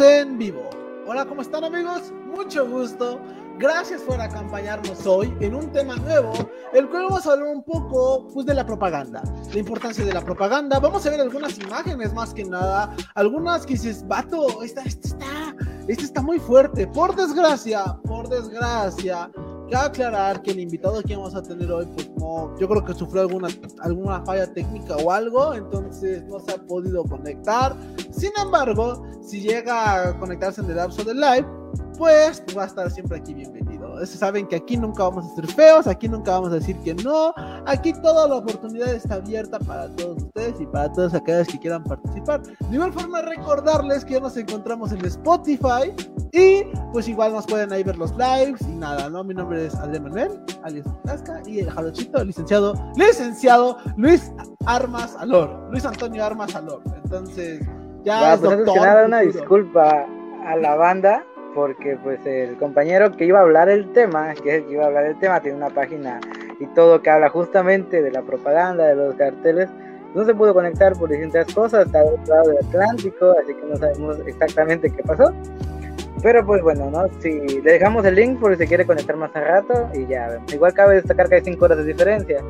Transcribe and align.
en 0.00 0.38
vivo. 0.38 0.70
Hola, 1.06 1.24
¿cómo 1.24 1.42
están 1.42 1.62
amigos? 1.62 2.12
Mucho 2.34 2.68
gusto. 2.68 3.20
Gracias 3.58 4.00
por 4.02 4.20
acompañarnos 4.20 5.06
hoy 5.06 5.32
en 5.40 5.54
un 5.54 5.70
tema 5.70 5.94
nuevo, 5.96 6.32
el 6.72 6.88
cual 6.88 7.04
vamos 7.04 7.26
a 7.26 7.32
hablar 7.32 7.54
un 7.54 7.62
poco 7.62 8.26
pues, 8.34 8.44
de 8.44 8.54
la 8.54 8.66
propaganda, 8.66 9.22
la 9.52 9.58
importancia 9.58 10.04
de 10.04 10.12
la 10.12 10.20
propaganda. 10.20 10.80
Vamos 10.80 11.06
a 11.06 11.10
ver 11.10 11.20
algunas 11.20 11.56
imágenes 11.60 12.12
más 12.12 12.34
que 12.34 12.44
nada, 12.44 12.96
algunas 13.14 13.64
que 13.64 13.74
dices, 13.74 14.06
vato, 14.08 14.62
esta, 14.64 14.82
esta 14.82 15.06
está, 15.06 15.56
esta 15.86 16.02
está 16.02 16.22
muy 16.22 16.40
fuerte. 16.40 16.88
Por 16.88 17.14
desgracia, 17.14 17.96
por 18.04 18.28
desgracia, 18.28 19.30
Cabe 19.70 19.86
aclarar 19.86 20.42
que 20.42 20.50
el 20.50 20.60
invitado 20.60 21.02
que 21.02 21.16
vamos 21.16 21.34
a 21.34 21.42
tener 21.42 21.70
hoy, 21.72 21.86
pues 21.94 22.10
no, 22.18 22.56
yo 22.58 22.68
creo 22.68 22.84
que 22.84 22.92
sufrió 22.94 23.22
alguna, 23.22 23.48
alguna 23.80 24.24
falla 24.24 24.52
técnica 24.52 24.96
o 24.96 25.10
algo, 25.10 25.54
entonces 25.54 26.22
no 26.24 26.38
se 26.40 26.52
ha 26.52 26.58
podido 26.58 27.02
conectar. 27.04 27.74
Sin 28.10 28.30
embargo, 28.42 29.02
si 29.22 29.40
llega 29.40 30.08
a 30.08 30.18
conectarse 30.18 30.60
en 30.60 30.70
el 30.70 30.76
lapso 30.76 31.02
del 31.02 31.18
live, 31.18 31.46
pues 31.96 32.42
va 32.56 32.64
a 32.64 32.66
estar 32.66 32.90
siempre 32.90 33.18
aquí 33.18 33.32
bienvenido. 33.32 33.83
Saben 34.06 34.46
que 34.46 34.56
aquí 34.56 34.76
nunca 34.76 35.04
vamos 35.04 35.30
a 35.30 35.34
ser 35.34 35.46
feos, 35.46 35.86
aquí 35.86 36.08
nunca 36.08 36.32
vamos 36.32 36.52
a 36.52 36.54
decir 36.54 36.76
que 36.80 36.94
no, 36.94 37.34
aquí 37.66 37.92
toda 37.92 38.28
la 38.28 38.36
oportunidad 38.36 38.94
está 38.94 39.16
abierta 39.16 39.58
para 39.58 39.88
todos 39.96 40.22
ustedes 40.22 40.60
y 40.60 40.66
para 40.66 40.92
todos 40.92 41.14
aquellos 41.14 41.48
que 41.48 41.58
quieran 41.58 41.84
participar. 41.84 42.42
De 42.42 42.74
igual 42.74 42.92
forma 42.92 43.22
recordarles 43.22 44.04
que 44.04 44.14
ya 44.14 44.20
nos 44.20 44.36
encontramos 44.36 44.92
en 44.92 45.04
Spotify 45.04 45.94
y 46.32 46.64
pues 46.92 47.08
igual 47.08 47.32
nos 47.32 47.46
pueden 47.46 47.72
ahí 47.72 47.82
ver 47.82 47.96
los 47.96 48.12
lives 48.12 48.60
y 48.62 48.72
nada, 48.72 49.08
¿no? 49.08 49.24
Mi 49.24 49.34
nombre 49.34 49.66
es 49.66 49.74
Adrián 49.76 50.04
Manuel, 50.04 50.40
alias 50.62 50.86
Tasca 51.04 51.42
y 51.46 51.60
el 51.60 51.70
jarochito, 51.70 52.24
licenciado, 52.24 52.74
licenciado 52.96 53.78
Luis 53.96 54.32
Armas 54.66 55.16
Alor, 55.18 55.68
Luis 55.70 55.84
Antonio 55.84 56.24
Armas 56.24 56.54
Alor. 56.54 56.82
Entonces, 57.04 57.60
ya, 58.04 58.34
es 58.34 58.40
pues 58.40 58.58
doctor, 58.58 58.74
que 58.74 58.80
nada, 58.80 59.06
una 59.06 59.20
disculpa 59.20 60.06
a 60.46 60.56
la 60.56 60.74
banda 60.74 61.24
porque 61.54 61.96
pues 62.02 62.24
el 62.26 62.56
compañero 62.56 63.12
que 63.12 63.24
iba 63.24 63.38
a 63.38 63.42
hablar 63.42 63.68
el 63.68 63.92
tema, 63.92 64.34
que 64.34 64.50
es 64.50 64.54
el 64.56 64.66
que 64.66 64.72
iba 64.74 64.84
a 64.84 64.86
hablar 64.86 65.06
el 65.06 65.18
tema, 65.18 65.40
tiene 65.40 65.56
una 65.56 65.70
página 65.70 66.20
y 66.60 66.66
todo 66.68 67.00
que 67.00 67.10
habla 67.10 67.28
justamente 67.28 68.02
de 68.02 68.10
la 68.10 68.22
propaganda, 68.22 68.86
de 68.86 68.94
los 68.96 69.14
carteles, 69.14 69.68
no 70.14 70.24
se 70.24 70.34
pudo 70.34 70.54
conectar 70.54 70.92
por 70.94 71.10
distintas 71.10 71.52
cosas, 71.52 71.86
está 71.86 72.02
del 72.02 72.20
lado 72.26 72.50
del 72.50 72.58
Atlántico, 72.58 73.34
así 73.42 73.54
que 73.54 73.66
no 73.66 73.76
sabemos 73.76 74.18
exactamente 74.26 74.90
qué 74.90 75.02
pasó. 75.02 75.32
Pero 76.22 76.46
pues 76.46 76.62
bueno, 76.62 76.90
¿no? 76.90 77.08
Si 77.20 77.60
le 77.60 77.72
dejamos 77.72 78.04
el 78.06 78.14
link 78.14 78.40
por 78.40 78.56
si 78.56 78.66
quiere 78.66 78.86
conectar 78.86 79.16
más 79.16 79.34
a 79.34 79.40
rato 79.40 79.88
y 79.92 80.06
ya. 80.06 80.38
Igual 80.52 80.72
cabe 80.72 80.94
destacar 80.94 81.28
que 81.28 81.36
hay 81.36 81.44
5 81.44 81.64
horas 81.64 81.78
de 81.78 81.84
diferencia. 81.84 82.42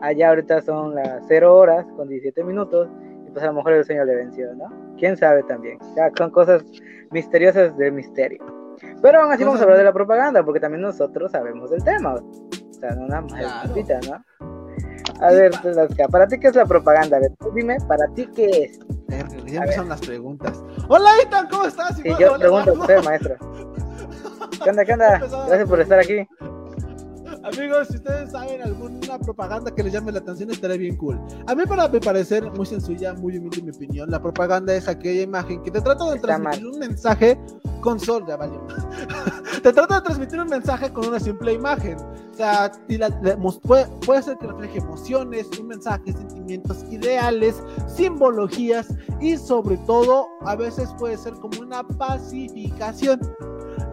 Allá 0.00 0.28
ahorita 0.28 0.62
son 0.62 0.94
las 0.94 1.24
0 1.26 1.54
horas 1.54 1.84
con 1.96 2.08
17 2.08 2.44
minutos 2.44 2.88
y 3.28 3.30
pues 3.30 3.44
a 3.44 3.48
lo 3.48 3.54
mejor 3.54 3.74
el 3.74 3.84
sueño 3.84 4.04
le 4.04 4.16
venció, 4.16 4.54
¿no? 4.54 4.66
Quién 4.96 5.16
sabe 5.16 5.42
también. 5.42 5.78
Ya 5.96 6.10
son 6.16 6.30
cosas 6.30 6.64
misteriosas 7.10 7.76
de 7.76 7.90
misterio. 7.90 8.44
Pero 9.02 9.20
aún 9.20 9.32
así 9.32 9.44
vamos 9.44 9.60
a 9.60 9.64
hablar 9.64 9.78
de 9.78 9.84
la 9.84 9.92
propaganda, 9.92 10.42
porque 10.42 10.60
también 10.60 10.82
nosotros 10.82 11.32
sabemos 11.32 11.70
del 11.70 11.84
tema. 11.84 12.14
O 12.14 12.72
sea, 12.72 12.90
no 12.92 13.06
nada 13.06 13.22
más 13.22 14.08
¿no? 14.08 14.24
A 15.20 15.32
ver, 15.32 15.50
¿para 16.10 16.28
ti 16.28 16.38
qué 16.38 16.48
es 16.48 16.54
la 16.54 16.64
propaganda? 16.64 17.16
A 17.16 17.20
ver, 17.20 17.32
tú 17.38 17.50
dime, 17.54 17.76
¿para 17.86 18.06
ti 18.14 18.28
qué 18.34 18.46
es? 18.46 18.78
Ya 19.46 19.60
empezaron 19.60 19.88
las 19.88 20.00
preguntas. 20.00 20.62
Hola, 20.88 21.10
Ethan, 21.22 21.48
¿cómo 21.50 21.66
estás? 21.66 21.98
Y 22.04 22.10
yo 22.16 22.38
pregunto 22.38 22.70
a 22.70 22.74
usted, 22.74 23.04
maestro. 23.04 23.36
¿Qué 24.64 24.70
onda, 24.70 24.84
qué 24.84 24.92
onda? 24.92 25.18
Gracias 25.18 25.68
por 25.68 25.80
estar 25.80 25.98
aquí. 25.98 26.26
Amigos, 27.48 27.88
si 27.88 27.96
ustedes 27.96 28.30
saben 28.32 28.60
alguna 28.60 29.18
propaganda 29.18 29.74
que 29.74 29.82
les 29.82 29.94
llame 29.94 30.12
la 30.12 30.18
atención, 30.18 30.50
estaría 30.50 30.76
bien 30.76 30.96
cool. 30.96 31.18
A 31.46 31.54
mí, 31.54 31.62
para 31.66 31.88
mi 31.88 31.98
parecer, 31.98 32.44
muy 32.52 32.66
sencilla, 32.66 33.14
muy 33.14 33.38
humilde 33.38 33.62
mi 33.62 33.70
opinión, 33.70 34.10
la 34.10 34.20
propaganda 34.20 34.74
es 34.74 34.86
aquella 34.86 35.22
imagen 35.22 35.62
que 35.62 35.70
te 35.70 35.80
trata 35.80 36.10
de 36.10 36.20
transmitir 36.20 36.66
un 36.66 36.78
mensaje 36.78 37.40
con 37.80 37.98
sol, 37.98 38.24
ya 38.28 38.36
vale. 38.36 38.52
te 39.62 39.72
trata 39.72 39.94
de 39.94 40.00
transmitir 40.02 40.38
un 40.40 40.48
mensaje 40.48 40.92
con 40.92 41.08
una 41.08 41.18
simple 41.18 41.54
imagen. 41.54 41.96
O 41.96 42.34
sea, 42.34 42.70
puede, 43.62 43.86
puede, 44.04 44.22
ser 44.22 44.36
que 44.36 44.46
refleje 44.46 44.78
emociones, 44.80 45.46
un 45.58 45.68
mensaje, 45.68 46.12
sentimientos, 46.12 46.84
ideales, 46.90 47.62
simbologías 47.86 48.88
y 49.20 49.38
sobre 49.38 49.78
todo, 49.78 50.28
a 50.42 50.54
veces 50.54 50.90
puede 50.98 51.16
ser 51.16 51.32
como 51.34 51.60
una 51.60 51.82
pacificación. 51.82 53.20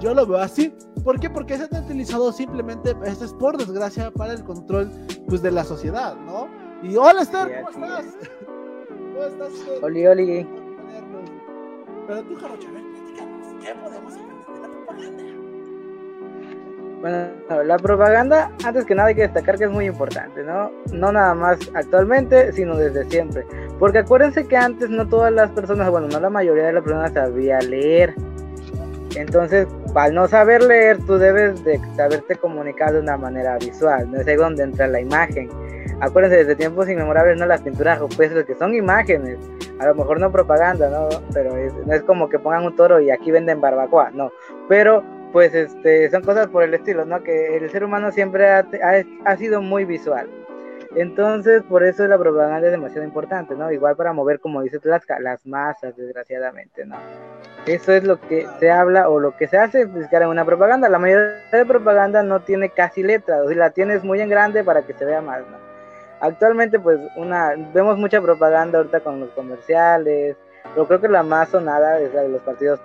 Yo 0.02 0.14
lo 0.14 0.26
veo 0.26 0.40
así. 0.40 0.74
¿Por 1.06 1.20
qué? 1.20 1.30
Porque 1.30 1.56
se 1.56 1.64
ha 1.64 1.80
utilizado 1.80 2.32
simplemente, 2.32 2.96
esto 3.06 3.26
es 3.26 3.34
por 3.34 3.58
desgracia, 3.58 4.10
para 4.10 4.34
el 4.34 4.44
control 4.44 4.90
pues, 5.28 5.44
de 5.44 5.52
la 5.52 5.64
sociedad, 5.64 6.16
¿no? 6.16 6.48
Y 6.82 6.96
hola 6.96 7.22
Esther, 7.22 7.64
¿cómo 7.72 7.86
estás? 7.86 8.06
¿Cómo 8.90 9.24
estás? 9.24 9.52
Oli, 9.84 10.08
oli. 10.08 10.48
Pero 12.08 12.24
tú, 12.24 12.36
Jarocho, 12.36 12.68
¿qué 13.62 13.76
podemos 13.76 14.14
aprender 14.14 14.48
de 14.56 14.62
la 14.62 14.68
propaganda? 14.68 15.24
Bueno, 17.02 17.64
la 17.64 17.78
propaganda, 17.78 18.52
antes 18.66 18.86
que 18.86 18.96
nada 18.96 19.10
hay 19.10 19.16
que 19.16 19.22
destacar 19.22 19.60
que 19.60 19.66
es 19.66 19.72
muy 19.72 19.86
importante, 19.86 20.44
¿no? 20.44 20.72
No 20.92 21.12
nada 21.12 21.36
más 21.36 21.60
actualmente, 21.76 22.52
sino 22.52 22.76
desde 22.78 23.08
siempre. 23.12 23.46
Porque 23.78 24.00
acuérdense 24.00 24.48
que 24.48 24.58
antes 24.58 24.90
no 24.90 25.08
todas 25.08 25.32
las 25.32 25.52
personas, 25.52 25.88
bueno, 25.92 26.08
no 26.08 26.20
la 26.20 26.32
mayoría 26.32 26.66
de 26.66 26.74
las 26.74 26.84
personas 26.84 27.14
sabía 27.14 27.60
leer. 27.60 28.16
Entonces, 29.16 29.68
al 29.94 30.14
no 30.14 30.28
saber 30.28 30.64
leer, 30.64 30.98
tú 31.06 31.18
debes 31.18 31.64
de 31.64 31.80
saberte 31.96 32.36
comunicar 32.36 32.94
de 32.94 33.00
una 33.00 33.18
manera 33.18 33.58
visual, 33.58 34.12
no 34.12 34.20
es 34.20 34.28
ahí 34.28 34.36
donde 34.36 34.64
entra 34.64 34.88
la 34.88 35.00
imagen. 35.00 35.50
Acuérdense, 36.02 36.38
desde 36.38 36.56
tiempos 36.56 36.90
inmemorables, 36.90 37.38
no 37.38 37.46
las 37.46 37.62
pinturas 37.62 38.00
rupestres 38.00 38.46
que 38.46 38.56
son 38.56 38.76
imágenes, 38.76 39.38
a 39.80 39.86
lo 39.88 39.96
mejor 39.96 40.20
no 40.20 40.32
propaganda, 40.32 40.90
¿no? 40.90 41.08
Pero 41.34 41.56
no 41.86 41.94
es 41.94 42.04
como 42.04 42.28
que 42.28 42.40
pongan 42.40 42.66
un 42.66 42.76
toro 42.76 43.00
y 43.00 43.12
aquí 43.12 43.32
venden 43.32 43.62
barbacoa, 43.62 44.12
no. 44.12 44.32
Pero, 44.68 45.04
pues, 45.32 45.56
este, 45.56 46.10
son 46.10 46.22
cosas 46.24 46.48
por 46.48 46.64
el 46.64 46.74
estilo, 46.74 47.06
¿no? 47.06 47.24
Que 47.24 47.58
el 47.58 47.70
ser 47.70 47.84
humano 47.86 48.12
siempre 48.12 48.50
ha, 48.50 48.66
ha 49.26 49.38
sido 49.38 49.62
muy 49.62 49.86
visual. 49.86 50.30
Entonces, 50.96 51.62
por 51.64 51.84
eso 51.84 52.08
la 52.08 52.18
propaganda 52.18 52.68
es 52.68 52.72
demasiado 52.72 53.04
importante, 53.04 53.54
¿no? 53.54 53.70
Igual 53.70 53.98
para 53.98 54.14
mover, 54.14 54.40
como 54.40 54.62
dice 54.62 54.80
Tlaxca, 54.80 55.20
las 55.20 55.46
masas, 55.46 55.96
desgraciadamente, 55.98 56.86
¿no? 56.86 56.96
Eso 57.66 57.92
es 57.92 58.06
lo 58.06 58.20
que 58.22 58.48
se 58.60 58.72
habla 58.72 59.10
o 59.10 59.20
lo 59.20 59.36
que 59.36 59.48
se 59.48 59.58
hace 59.58 59.88
pues, 59.88 60.08
en 60.12 60.28
una 60.28 60.46
propaganda. 60.46 60.88
La 60.88 60.98
mayoría 60.98 61.42
de 61.52 61.66
propaganda 61.66 62.24
no 62.24 62.40
tiene 62.42 62.70
casi 62.70 63.04
letras, 63.04 63.42
o 63.42 63.50
si 63.50 63.56
la 63.56 63.72
tienes 63.72 64.06
muy 64.06 64.22
en 64.22 64.30
grande 64.30 64.64
para 64.64 64.84
que 64.84 64.94
se 64.94 65.04
vea 65.04 65.22
más, 65.22 65.42
¿no? 65.42 65.58
Actualmente, 66.22 66.80
pues, 66.80 66.98
una 67.18 67.56
vemos 67.74 67.98
mucha 67.98 68.22
propaganda 68.22 68.78
ahorita 68.78 69.02
con 69.02 69.20
los 69.20 69.30
comerciales, 69.32 70.38
pero 70.74 70.88
creo 70.88 71.02
que 71.02 71.10
la 71.10 71.24
más 71.24 71.50
sonada 71.50 72.00
es 72.00 72.14
la 72.14 72.22
de 72.22 72.30
los 72.30 72.42
partidos 72.42 72.80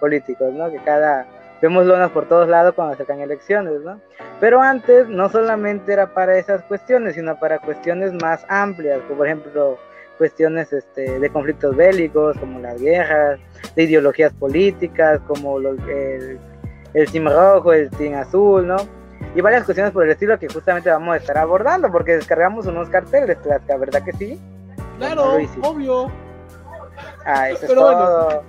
políticos, 0.00 0.52
¿no? 0.52 0.70
Que 0.70 0.78
cada 0.78 1.26
vemos 1.60 1.86
lonas 1.86 2.10
por 2.10 2.26
todos 2.28 2.48
lados 2.48 2.74
cuando 2.74 2.96
se 2.96 3.22
elecciones, 3.22 3.80
¿no? 3.82 4.00
Pero 4.40 4.60
antes 4.60 5.08
no 5.08 5.28
solamente 5.28 5.92
era 5.92 6.12
para 6.12 6.38
esas 6.38 6.62
cuestiones, 6.64 7.14
sino 7.14 7.38
para 7.38 7.58
cuestiones 7.58 8.12
más 8.22 8.44
amplias, 8.48 9.00
como 9.02 9.18
por 9.18 9.26
ejemplo 9.26 9.78
cuestiones 10.18 10.72
este, 10.72 11.18
de 11.18 11.30
conflictos 11.30 11.74
bélicos, 11.74 12.36
como 12.38 12.60
las 12.60 12.80
guerras, 12.80 13.40
de 13.74 13.82
ideologías 13.82 14.32
políticas, 14.32 15.20
como 15.26 15.58
el, 15.58 16.38
el 16.92 17.10
team 17.10 17.26
rojo, 17.26 17.72
el 17.72 17.90
team 17.90 18.14
azul, 18.14 18.66
¿no? 18.66 18.76
Y 19.34 19.40
varias 19.40 19.64
cuestiones 19.64 19.92
por 19.92 20.04
el 20.04 20.10
estilo 20.10 20.38
que 20.38 20.48
justamente 20.48 20.90
vamos 20.90 21.14
a 21.14 21.16
estar 21.16 21.36
abordando, 21.38 21.90
porque 21.90 22.16
descargamos 22.16 22.66
unos 22.66 22.88
carteles, 22.88 23.36
la 23.66 23.76
verdad 23.76 24.02
que 24.04 24.12
sí. 24.12 24.40
Claro, 24.98 25.36
obvio. 25.62 26.10
Ah, 27.24 27.50
eso 27.50 27.66
es 27.66 27.74
todo. 27.74 28.28
Ah, 28.30 28.42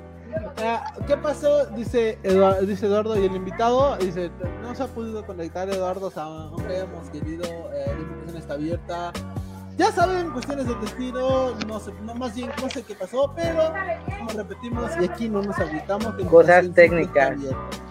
¿Qué 1.08 1.18
pasó? 1.18 1.66
Dice 1.68 2.18
Eduardo, 2.24 2.62
dice 2.62 2.86
Eduardo 2.88 3.20
y 3.20 3.26
el 3.26 3.36
invitado 3.36 3.96
dice 3.98 4.32
no 4.62 4.74
se 4.74 4.84
ha 4.84 4.88
podido 4.88 5.26
conectar 5.26 5.70
Eduardo, 5.70 6.12
aunque 6.16 6.80
hemos 6.80 7.10
querido, 7.10 7.44
eh, 7.74 7.86
la 7.88 8.02
invitación 8.02 8.38
está 8.38 8.54
abierta. 8.54 9.12
Ya 9.78 9.92
saben, 9.92 10.32
cuestiones 10.32 10.68
de 10.68 10.76
destino, 10.76 11.52
no 11.68 11.80
sé, 11.80 11.92
no, 12.04 12.16
más 12.16 12.34
bien 12.34 12.50
no 12.62 12.70
sé 12.70 12.82
qué 12.84 12.96
pasó, 12.96 13.34
pero 13.36 13.74
como 14.18 14.30
repetimos 14.30 14.90
y 15.02 15.06
aquí 15.06 15.28
no 15.28 15.42
nos 15.42 15.60
agitamos. 15.60 16.16
Cosas 16.30 16.74
técnicas. 16.74 17.38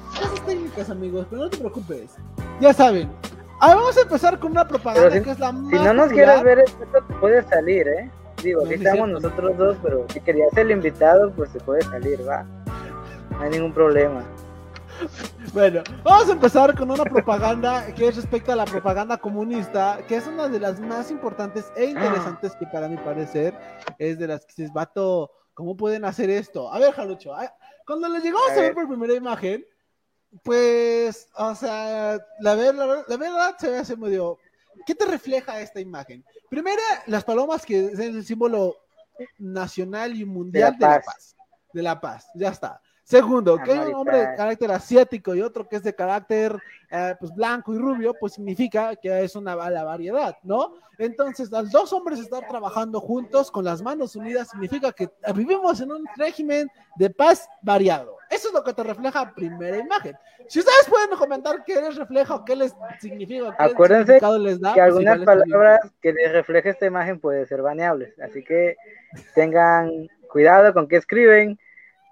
Cosas 0.09 0.47
técnicas, 0.47 0.91
amigos, 0.91 1.27
pero 1.29 1.43
no 1.43 1.51
te 1.51 1.59
preocupes. 1.59 2.13
Ya 2.61 2.73
saben. 2.73 3.11
Ahora 3.61 3.77
vamos 3.77 3.97
a 3.99 4.01
empezar 4.01 4.39
con 4.39 4.53
una 4.53 4.67
propaganda 4.67 5.23
que 5.23 5.31
es 5.31 5.39
la 5.39 5.53
más. 5.53 5.71
Si 5.71 5.77
no 5.77 5.95
nos 5.95 6.09
quieres 6.09 6.43
ver, 6.43 6.59
esto 6.61 6.85
te 7.07 7.15
puede 7.15 7.43
salir, 7.45 7.87
¿eh? 7.87 8.11
Digo, 8.45 8.63
aquí 8.63 8.75
estamos 8.75 9.09
nosotros 9.09 9.57
dos, 9.57 9.79
pero 9.83 10.07
si 10.13 10.21
querías 10.21 10.55
el 10.59 10.71
invitado, 10.71 11.33
pues 11.33 11.49
se 11.51 11.61
puede 11.61 11.81
salir, 11.81 12.29
va. 12.29 12.43
No 13.31 13.41
hay 13.41 13.49
ningún 13.49 13.73
problema. 13.73 14.23
Bueno, 15.55 15.83
vamos 16.03 16.29
a 16.29 16.33
empezar 16.33 16.77
con 16.77 16.91
una 16.91 17.05
propaganda 17.05 17.87
que 17.95 18.07
es 18.07 18.17
respecto 18.17 18.53
a 18.53 18.57
la 18.57 18.67
propaganda 18.67 19.17
comunista, 19.17 19.99
que 20.07 20.17
es 20.17 20.27
una 20.27 20.49
de 20.49 20.61
las 20.61 20.79
más 20.79 21.11
importantes 21.11 21.73
e 21.75 21.87
interesantes 21.87 22.55
que 22.57 22.67
para 22.67 22.87
mi 22.87 22.99
parecer 22.99 23.55
es 23.99 24.19
de 24.19 24.29
las 24.29 24.45
que 24.45 24.53
se 24.53 24.69
vato, 24.73 25.31
¿cómo 25.55 25.75
pueden 25.75 26.05
hacer 26.05 26.29
esto? 26.29 26.71
A 26.71 26.79
ver, 26.79 26.93
Jalucho, 26.93 27.33
cuando 27.87 28.09
le 28.09 28.21
llegamos 28.21 28.51
a, 28.51 28.57
ver. 28.57 28.75
por 28.75 28.87
primera 28.87 29.15
imagen, 29.15 29.65
pues, 30.43 31.29
o 31.35 31.55
sea, 31.55 32.19
la, 32.41 32.55
verdad, 32.55 33.05
la, 33.09 33.17
verdad 33.17 33.57
se 33.59 33.71
ve 33.71 33.79
así 33.79 33.97
medio, 33.97 34.39
¿Qué 34.87 34.95
te 34.95 35.07
refleja 35.07 35.61
esta 35.61 35.81
imagen? 35.81 36.25
Primera, 36.55 36.83
las 37.07 37.25
palomas, 37.25 37.67
que 37.67 37.87
es 37.87 37.99
el 37.99 38.25
símbolo 38.25 38.77
nacional 39.39 40.15
y 40.15 40.25
mundial 40.25 40.79
de 40.79 40.87
la 40.87 41.01
paz. 41.01 41.37
de 41.73 41.83
la 41.83 42.01
paz. 42.01 42.29
Ya 42.37 42.51
está. 42.51 42.81
Segundo, 43.03 43.59
que 43.59 43.73
hay 43.73 43.89
un 43.89 43.95
hombre 43.95 44.19
de 44.19 44.37
carácter 44.37 44.71
asiático 44.71 45.35
y 45.35 45.43
otro 45.43 45.69
que 45.69 45.77
es 45.77 45.83
de 45.83 45.93
carácter 45.93 46.57
eh, 46.93 47.17
pues 47.19 47.35
blanco 47.35 47.75
y 47.75 47.79
rubio, 47.79 48.15
pues 48.15 48.35
significa 48.35 48.95
que 48.95 49.25
es 49.25 49.35
una 49.35 49.57
la 49.69 49.83
variedad, 49.83 50.39
¿no? 50.45 50.75
Entonces, 50.97 51.53
al 51.53 51.69
dos 51.71 51.93
hombres 51.93 52.21
estar 52.21 52.47
trabajando 52.47 53.01
juntos 53.01 53.51
con 53.51 53.65
las 53.65 53.83
manos 53.83 54.15
unidas 54.15 54.51
significa 54.51 54.93
que 54.93 55.11
vivimos 55.35 55.81
en 55.81 55.91
un 55.91 56.07
régimen 56.17 56.71
de 56.95 57.11
paz 57.11 57.49
variado. 57.63 58.17
Eso 58.35 58.49
es 58.49 58.55
lo 58.55 58.65
que 58.65 58.73
te 58.73 58.83
refleja 58.83 59.33
primera 59.33 59.79
imagen. 59.79 60.17
Si 60.49 60.59
ustedes 60.59 60.87
pueden 60.89 61.11
comentar 61.17 61.65
qué 61.65 61.81
les 61.81 61.95
refleja 61.95 62.35
o 62.35 62.45
qué 62.45 62.57
les 62.57 62.75
significa, 63.01 63.55
qué 63.57 63.65
Acuérdense 63.65 64.21
les 64.41 64.61
da, 64.61 64.75
que 64.75 64.81
pues 64.81 64.91
algunas 64.91 65.21
palabras 65.21 65.81
que 66.03 66.13
les 66.13 66.33
refleje 66.33 66.71
esta 66.71 66.87
imagen 66.87 67.21
pueden 67.21 67.47
ser 67.47 67.63
baneables, 67.63 68.19
así 68.21 68.43
que 68.43 68.77
tengan 69.35 70.09
cuidado 70.29 70.75
con 70.75 70.89
qué 70.89 70.97
escriben 70.97 71.59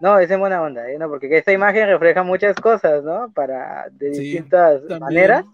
no, 0.02 0.18
es 0.18 0.28
en 0.32 0.40
buena 0.40 0.60
onda, 0.60 0.90
¿eh? 0.90 0.98
¿no? 0.98 1.08
Porque 1.08 1.38
esta 1.38 1.52
imagen 1.52 1.86
refleja 1.86 2.24
muchas 2.24 2.56
cosas, 2.56 3.04
¿no? 3.04 3.30
Para, 3.32 3.88
de 3.90 4.10
distintas 4.10 4.82
maneras. 4.98 5.44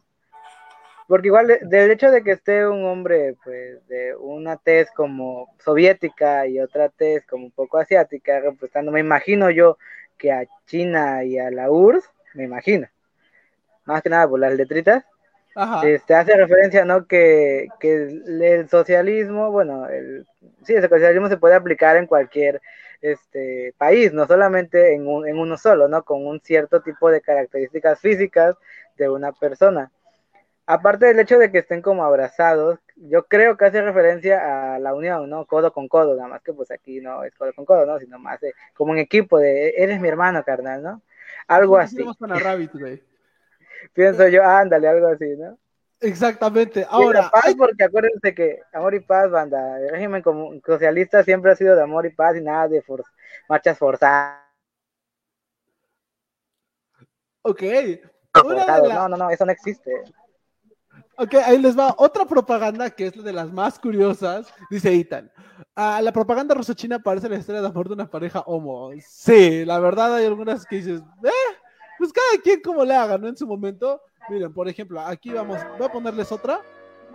Porque 1.06 1.28
igual, 1.28 1.58
del 1.60 1.90
hecho 1.90 2.10
de 2.10 2.24
que 2.24 2.32
esté 2.32 2.66
un 2.66 2.86
hombre, 2.86 3.36
pues, 3.44 3.86
de 3.88 4.16
una 4.16 4.56
tez 4.56 4.90
como 4.92 5.54
soviética 5.58 6.46
y 6.46 6.60
otra 6.60 6.88
tez 6.88 7.26
como 7.26 7.44
un 7.44 7.50
poco 7.50 7.76
asiática, 7.76 8.40
representando, 8.40 8.90
me 8.90 9.00
imagino 9.00 9.50
yo 9.50 9.76
que 10.18 10.32
a 10.32 10.44
China 10.66 11.24
y 11.24 11.38
a 11.38 11.50
la 11.50 11.70
URSS, 11.70 12.10
me 12.34 12.44
imagino. 12.44 12.86
Más 13.84 14.02
que 14.02 14.10
nada 14.10 14.28
por 14.28 14.40
las 14.40 14.54
letritas. 14.54 15.04
Este, 15.82 16.14
hace 16.14 16.36
referencia, 16.36 16.84
¿no? 16.84 17.06
Que, 17.06 17.68
que 17.80 17.94
el, 17.94 18.68
socialismo, 18.68 19.50
bueno, 19.50 19.88
el, 19.88 20.24
sí, 20.62 20.74
el 20.74 20.88
socialismo 20.88 21.28
se 21.28 21.36
puede 21.36 21.56
aplicar 21.56 21.96
en 21.96 22.06
cualquier 22.06 22.60
este 23.00 23.74
país, 23.76 24.12
no 24.12 24.26
solamente 24.26 24.94
en, 24.94 25.08
un, 25.08 25.26
en 25.26 25.36
uno 25.38 25.56
solo, 25.56 25.88
¿no? 25.88 26.04
Con 26.04 26.26
un 26.26 26.40
cierto 26.40 26.80
tipo 26.82 27.10
de 27.10 27.20
características 27.20 27.98
físicas 27.98 28.54
de 28.96 29.08
una 29.08 29.32
persona. 29.32 29.90
Aparte 30.70 31.06
del 31.06 31.18
hecho 31.18 31.38
de 31.38 31.50
que 31.50 31.60
estén 31.60 31.80
como 31.80 32.04
abrazados, 32.04 32.78
yo 32.96 33.24
creo 33.24 33.56
que 33.56 33.64
hace 33.64 33.80
referencia 33.80 34.74
a 34.74 34.78
la 34.78 34.92
unión, 34.92 35.30
¿no? 35.30 35.46
Codo 35.46 35.72
con 35.72 35.88
codo, 35.88 36.14
nada 36.14 36.28
más 36.28 36.42
que 36.42 36.52
pues 36.52 36.70
aquí 36.70 37.00
no 37.00 37.24
es 37.24 37.34
codo 37.34 37.54
con 37.54 37.64
codo, 37.64 37.86
¿no? 37.86 37.98
Sino 37.98 38.18
más 38.18 38.38
como 38.74 38.92
un 38.92 38.98
equipo 38.98 39.38
de, 39.38 39.70
eres 39.78 39.98
mi 39.98 40.08
hermano, 40.08 40.44
carnal, 40.44 40.82
¿no? 40.82 41.02
Algo 41.46 41.78
así. 41.78 41.96
Pienso 43.94 44.28
yo, 44.28 44.44
ándale, 44.44 44.88
algo 44.88 45.06
así, 45.06 45.36
¿no? 45.38 45.56
Exactamente. 46.00 46.86
Ahora. 46.90 47.30
Paz, 47.30 47.54
porque 47.56 47.84
acuérdense 47.84 48.34
que 48.34 48.60
amor 48.74 48.94
y 48.94 49.00
paz, 49.00 49.30
banda. 49.30 49.80
El 49.80 49.88
régimen 49.88 50.22
socialista 50.66 51.24
siempre 51.24 51.50
ha 51.50 51.56
sido 51.56 51.76
de 51.76 51.82
amor 51.82 52.04
y 52.04 52.10
paz 52.10 52.36
y 52.36 52.42
nada 52.42 52.68
de 52.68 52.84
marchas 53.48 53.78
forzadas. 53.78 54.42
Ok. 57.40 57.62
No, 58.44 59.08
no, 59.08 59.16
no, 59.16 59.30
eso 59.30 59.46
no 59.46 59.52
existe. 59.52 60.04
Ok, 61.20 61.34
ahí 61.34 61.58
les 61.58 61.76
va 61.76 61.96
otra 61.98 62.24
propaganda 62.24 62.90
que 62.90 63.08
es 63.08 63.16
la 63.16 63.24
de 63.24 63.32
las 63.32 63.52
más 63.52 63.76
curiosas. 63.76 64.46
Dice 64.70 64.94
Ethan. 64.94 65.28
Ah, 65.74 66.00
la 66.00 66.12
propaganda 66.12 66.54
ruso-china 66.54 67.00
parece 67.00 67.28
la 67.28 67.38
historia 67.38 67.60
de 67.60 67.66
amor 67.66 67.88
de 67.88 67.94
una 67.94 68.08
pareja 68.08 68.44
homo. 68.46 68.90
Sí, 69.04 69.64
la 69.64 69.80
verdad 69.80 70.14
hay 70.14 70.26
algunas 70.26 70.64
que 70.64 70.76
dices, 70.76 71.00
eh, 71.24 71.56
pues 71.98 72.12
cada 72.12 72.40
quien 72.40 72.60
como 72.60 72.84
le 72.84 72.94
haga, 72.94 73.18
¿no? 73.18 73.26
En 73.26 73.36
su 73.36 73.48
momento. 73.48 74.00
Miren, 74.28 74.54
por 74.54 74.68
ejemplo, 74.68 75.00
aquí 75.00 75.30
vamos, 75.30 75.58
voy 75.76 75.88
a 75.88 75.92
ponerles 75.92 76.30
otra. 76.30 76.60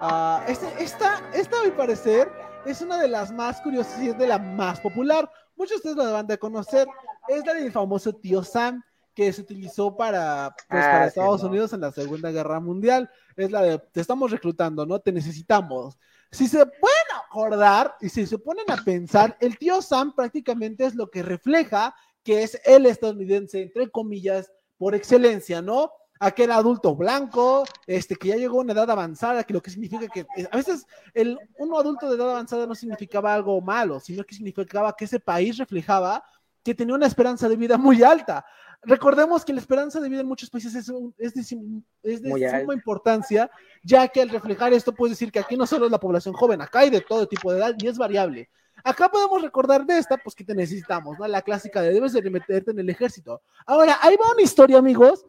Uh, 0.02 0.52
este, 0.52 0.68
esta, 0.84 1.22
esta, 1.34 1.62
a 1.62 1.64
mi 1.64 1.72
parecer, 1.72 2.30
es 2.66 2.82
una 2.82 2.98
de 2.98 3.08
las 3.08 3.32
más 3.32 3.62
curiosas 3.62 4.02
y 4.02 4.10
es 4.10 4.18
de 4.18 4.28
la 4.28 4.38
más 4.38 4.82
popular. 4.82 5.32
Muchos 5.56 5.82
de 5.82 5.92
ustedes 5.92 6.08
la 6.08 6.12
van 6.12 6.30
a 6.30 6.36
conocer. 6.36 6.90
Es 7.30 7.46
la 7.46 7.54
del 7.54 7.72
famoso 7.72 8.12
tío 8.12 8.44
Sam, 8.44 8.84
que 9.14 9.32
se 9.32 9.42
utilizó 9.42 9.96
para, 9.96 10.56
pues, 10.70 10.84
para 10.84 11.04
ah, 11.04 11.08
Estados 11.08 11.44
Unidos 11.44 11.74
en 11.74 11.82
la 11.82 11.92
Segunda 11.92 12.32
Guerra 12.32 12.60
Mundial. 12.60 13.10
Es 13.36 13.52
la 13.52 13.62
de, 13.62 13.78
te 13.78 14.02
estamos 14.02 14.32
reclutando, 14.32 14.86
¿no? 14.86 15.00
Te 15.00 15.12
necesitamos. 15.12 15.98
Si 16.32 16.48
se 16.48 16.66
pueden 16.66 17.08
acordar 17.26 17.96
y 18.02 18.10
si 18.10 18.26
se 18.26 18.40
ponen 18.40 18.70
a 18.70 18.78
pensar, 18.84 19.38
el 19.40 19.58
tío 19.58 19.82
Sam 19.82 20.16
prácticamente 20.16 20.86
es 20.86 20.96
lo 20.96 21.10
que 21.10 21.22
refleja 21.22 21.96
que 22.24 22.44
es 22.44 22.60
el 22.66 22.86
estadounidense, 22.86 23.62
entre 23.62 23.90
comillas, 23.92 24.52
por 24.78 24.96
excelencia, 24.96 25.62
¿no? 25.62 25.92
aquel 26.20 26.52
adulto 26.52 26.96
blanco, 26.96 27.66
este, 27.86 28.16
que 28.16 28.30
ya 28.30 28.36
llegó 28.38 28.60
a 28.60 28.62
una 28.62 28.74
edad 28.74 28.90
avanzada, 28.90 29.44
que 29.44 29.54
lo 29.54 29.62
que 29.62 29.72
significa 29.72 30.08
que 30.08 30.22
eh, 30.38 30.48
a 30.50 30.56
veces 30.56 30.86
el 31.14 31.38
uno 31.58 31.78
adulto 31.78 32.10
de 32.10 32.16
edad 32.16 32.32
avanzada 32.32 32.66
no 32.66 32.76
significaba 32.76 33.34
algo 33.34 33.60
malo, 33.62 34.00
sino 34.00 34.24
que 34.24 34.36
significaba 34.36 34.96
que 34.96 35.06
ese 35.06 35.20
país 35.20 35.58
reflejaba 35.58 36.24
que 36.64 36.74
tenía 36.74 36.96
una 36.96 37.08
esperanza 37.08 37.50
de 37.50 37.58
vida 37.58 37.78
muy 37.78 38.04
alta. 38.04 38.46
Recordemos 38.86 39.46
que 39.46 39.54
la 39.54 39.60
esperanza 39.60 40.00
de 40.00 40.10
vida 40.10 40.22
en 40.22 40.28
muchos 40.28 40.50
países 40.50 40.76
es, 40.76 40.92
es 41.18 41.34
de, 41.34 41.58
es 42.04 42.22
de 42.22 42.60
suma 42.60 42.74
importancia, 42.74 43.50
ya 43.82 44.08
que 44.08 44.22
al 44.22 44.30
reflejar 44.30 44.74
esto 44.74 44.94
puedes 44.94 45.18
decir 45.18 45.32
que 45.32 45.40
aquí 45.40 45.56
no 45.56 45.66
solo 45.66 45.86
es 45.86 45.92
la 45.92 46.00
población 46.00 46.34
joven, 46.34 46.62
acá 46.62 46.80
hay 46.80 46.90
de 46.90 47.02
todo 47.02 47.28
tipo 47.28 47.52
de 47.52 47.60
edad 47.60 47.76
y 47.78 47.88
es 47.88 47.98
variable. 47.98 48.50
Acá 48.84 49.10
podemos 49.10 49.42
recordar 49.42 49.86
de 49.86 49.98
esta, 49.98 50.18
pues 50.18 50.36
que 50.36 50.44
te 50.44 50.54
necesitamos, 50.54 51.18
¿no? 51.18 51.26
La 51.28 51.42
clásica 51.42 51.82
de 51.82 51.94
debes 51.94 52.12
de 52.12 52.30
meterte 52.30 52.72
en 52.72 52.80
el 52.80 52.90
ejército. 52.90 53.42
Ahora, 53.66 53.98
ahí 54.02 54.18
va 54.18 54.34
una 54.34 54.42
historia, 54.42 54.78
amigos, 54.78 55.26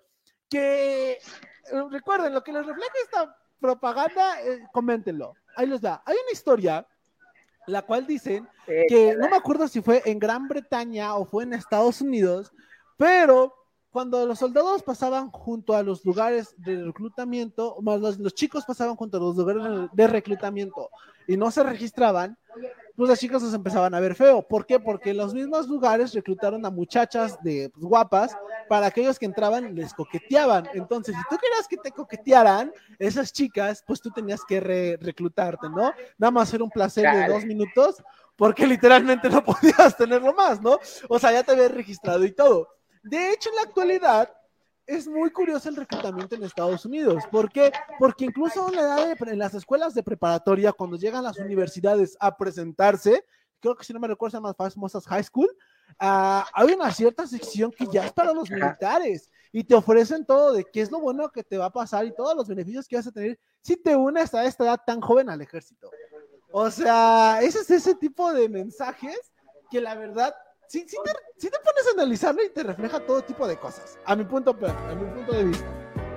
que 0.50 1.12
eh, 1.12 1.18
recuerden, 1.90 2.34
lo 2.34 2.42
que 2.42 2.52
les 2.52 2.66
refleja 2.66 2.92
esta 3.04 3.36
propaganda, 3.60 4.42
eh, 4.42 4.60
coméntenlo. 4.72 5.34
Ahí 5.56 5.68
les 5.68 5.80
da. 5.80 6.02
Hay 6.04 6.16
una 6.20 6.32
historia, 6.32 6.86
la 7.68 7.82
cual 7.82 8.06
dicen 8.06 8.48
que 8.66 9.14
no 9.16 9.28
me 9.28 9.36
acuerdo 9.36 9.68
si 9.68 9.80
fue 9.80 10.02
en 10.04 10.18
Gran 10.18 10.48
Bretaña 10.48 11.14
o 11.14 11.24
fue 11.24 11.44
en 11.44 11.54
Estados 11.54 12.00
Unidos, 12.00 12.52
pero 12.96 13.55
cuando 13.94 14.26
los 14.26 14.41
soldados 14.41 14.82
pasaban 14.82 15.31
junto 15.31 15.76
a 15.76 15.82
los 15.85 16.05
lugares 16.05 16.52
de 16.56 16.82
reclutamiento, 16.82 17.77
más 17.81 18.01
los 18.01 18.34
chicos 18.34 18.65
pasaban 18.65 18.96
junto 18.96 19.19
a 19.19 19.20
los 19.20 19.36
lugares 19.36 19.89
de 19.93 20.06
reclutamiento 20.08 20.91
y 21.29 21.36
no 21.36 21.48
se 21.53 21.63
registraban, 21.63 22.36
pues 22.96 23.08
las 23.08 23.20
chicas 23.20 23.43
se 23.43 23.55
empezaban 23.55 23.94
a 23.94 24.01
ver 24.01 24.15
feo. 24.15 24.43
¿Por 24.43 24.67
qué? 24.67 24.79
Porque 24.81 25.10
en 25.10 25.19
los 25.19 25.32
mismos 25.32 25.69
lugares 25.69 26.13
reclutaron 26.13 26.67
a 26.67 26.70
muchachas 26.70 27.39
de 27.44 27.70
pues, 27.72 27.84
guapas 27.84 28.36
para 28.69 28.86
aquellos 28.86 29.17
que 29.17 29.27
entraban 29.27 29.74
les 29.77 29.94
coqueteaban. 29.94 30.69
Entonces, 30.74 31.15
si 31.15 31.22
tú 31.31 31.41
querías 31.41 31.69
que 31.69 31.77
te 31.77 31.93
coquetearan 31.93 32.72
esas 32.98 33.32
chicas, 33.32 33.84
pues 33.86 34.01
tú 34.01 34.10
tenías 34.10 34.44
que 34.44 34.98
reclutarte, 35.01 35.69
¿no? 35.69 35.93
Nada 36.19 36.31
más 36.32 36.53
era 36.53 36.65
un 36.65 36.70
placer 36.70 37.08
de 37.15 37.29
dos 37.29 37.44
minutos, 37.44 38.03
porque 38.36 38.67
literalmente 38.67 39.29
no 39.29 39.44
podías 39.44 39.96
tenerlo 39.96 40.34
más, 40.34 40.60
¿no? 40.60 40.79
O 41.08 41.19
sea, 41.19 41.32
ya 41.32 41.43
te 41.43 41.53
habías 41.53 41.70
registrado 41.70 42.24
y 42.24 42.32
todo. 42.32 42.69
De 43.05 43.31
hecho, 43.31 43.51
en 43.51 43.56
la 43.56 43.63
actualidad, 43.63 44.34
es 44.87 45.06
muy 45.06 45.31
curioso 45.31 45.69
el 45.69 45.77
reclutamiento 45.77 46.34
en 46.34 46.44
Estados 46.44 46.84
Unidos. 46.84 47.25
¿Por 47.31 47.51
qué? 47.51 47.73
Porque 47.99 48.27
incluso 48.27 48.69
en, 48.69 48.77
la 48.77 48.82
edad 48.82 49.29
en 49.29 49.39
las 49.39 49.55
escuelas 49.55 49.94
de 49.94 50.03
preparatoria, 50.03 50.73
cuando 50.73 50.96
llegan 50.96 51.25
las 51.25 51.39
universidades 51.39 52.17
a 52.20 52.37
presentarse, 52.37 53.25
creo 53.61 53.75
que 53.75 53.84
si 53.84 53.93
no 53.93 54.01
me 54.01 54.08
recuerdo, 54.08 54.32
se 54.32 54.37
llaman 54.37 54.55
famosas 54.55 55.06
high 55.06 55.25
school, 55.25 55.49
uh, 56.01 56.43
hay 56.53 56.73
una 56.75 56.91
cierta 56.91 57.27
sección 57.27 57.70
que 57.70 57.87
ya 57.87 58.06
es 58.06 58.13
para 58.13 58.32
los 58.32 58.51
militares 58.51 59.31
y 59.53 59.65
te 59.65 59.75
ofrecen 59.75 60.25
todo 60.27 60.53
de 60.53 60.65
qué 60.65 60.82
es 60.82 60.91
lo 60.91 61.01
bueno 61.01 61.31
que 61.31 61.43
te 61.43 61.56
va 61.56 61.67
a 61.67 61.73
pasar 61.73 62.05
y 62.05 62.15
todos 62.15 62.37
los 62.37 62.49
beneficios 62.49 62.87
que 62.87 62.96
vas 62.96 63.06
a 63.06 63.13
tener 63.13 63.39
si 63.63 63.77
te 63.77 63.96
unes 63.96 64.34
a 64.34 64.44
esta 64.44 64.65
edad 64.65 64.81
tan 64.84 65.01
joven 65.01 65.31
al 65.31 65.41
ejército. 65.41 65.91
O 66.53 66.70
sea, 66.70 67.41
ese 67.43 67.61
es 67.61 67.70
ese 67.70 67.94
tipo 67.94 68.32
de 68.32 68.49
mensajes 68.49 69.19
que 69.70 69.81
la 69.81 69.94
verdad 69.94 70.34
si, 70.68 70.84
te, 70.84 71.58
pones 71.58 71.86
a 71.88 71.92
analizarlo 71.94 72.42
y 72.42 72.50
te 72.50 72.62
refleja 72.62 73.00
todo 73.00 73.22
tipo 73.22 73.46
de 73.46 73.56
cosas, 73.56 73.98
a 74.04 74.16
mi 74.16 74.24
punto, 74.24 74.50
a 74.50 74.94
mi 74.94 75.04
punto 75.04 75.32
de 75.32 75.44
vista. 75.44 75.66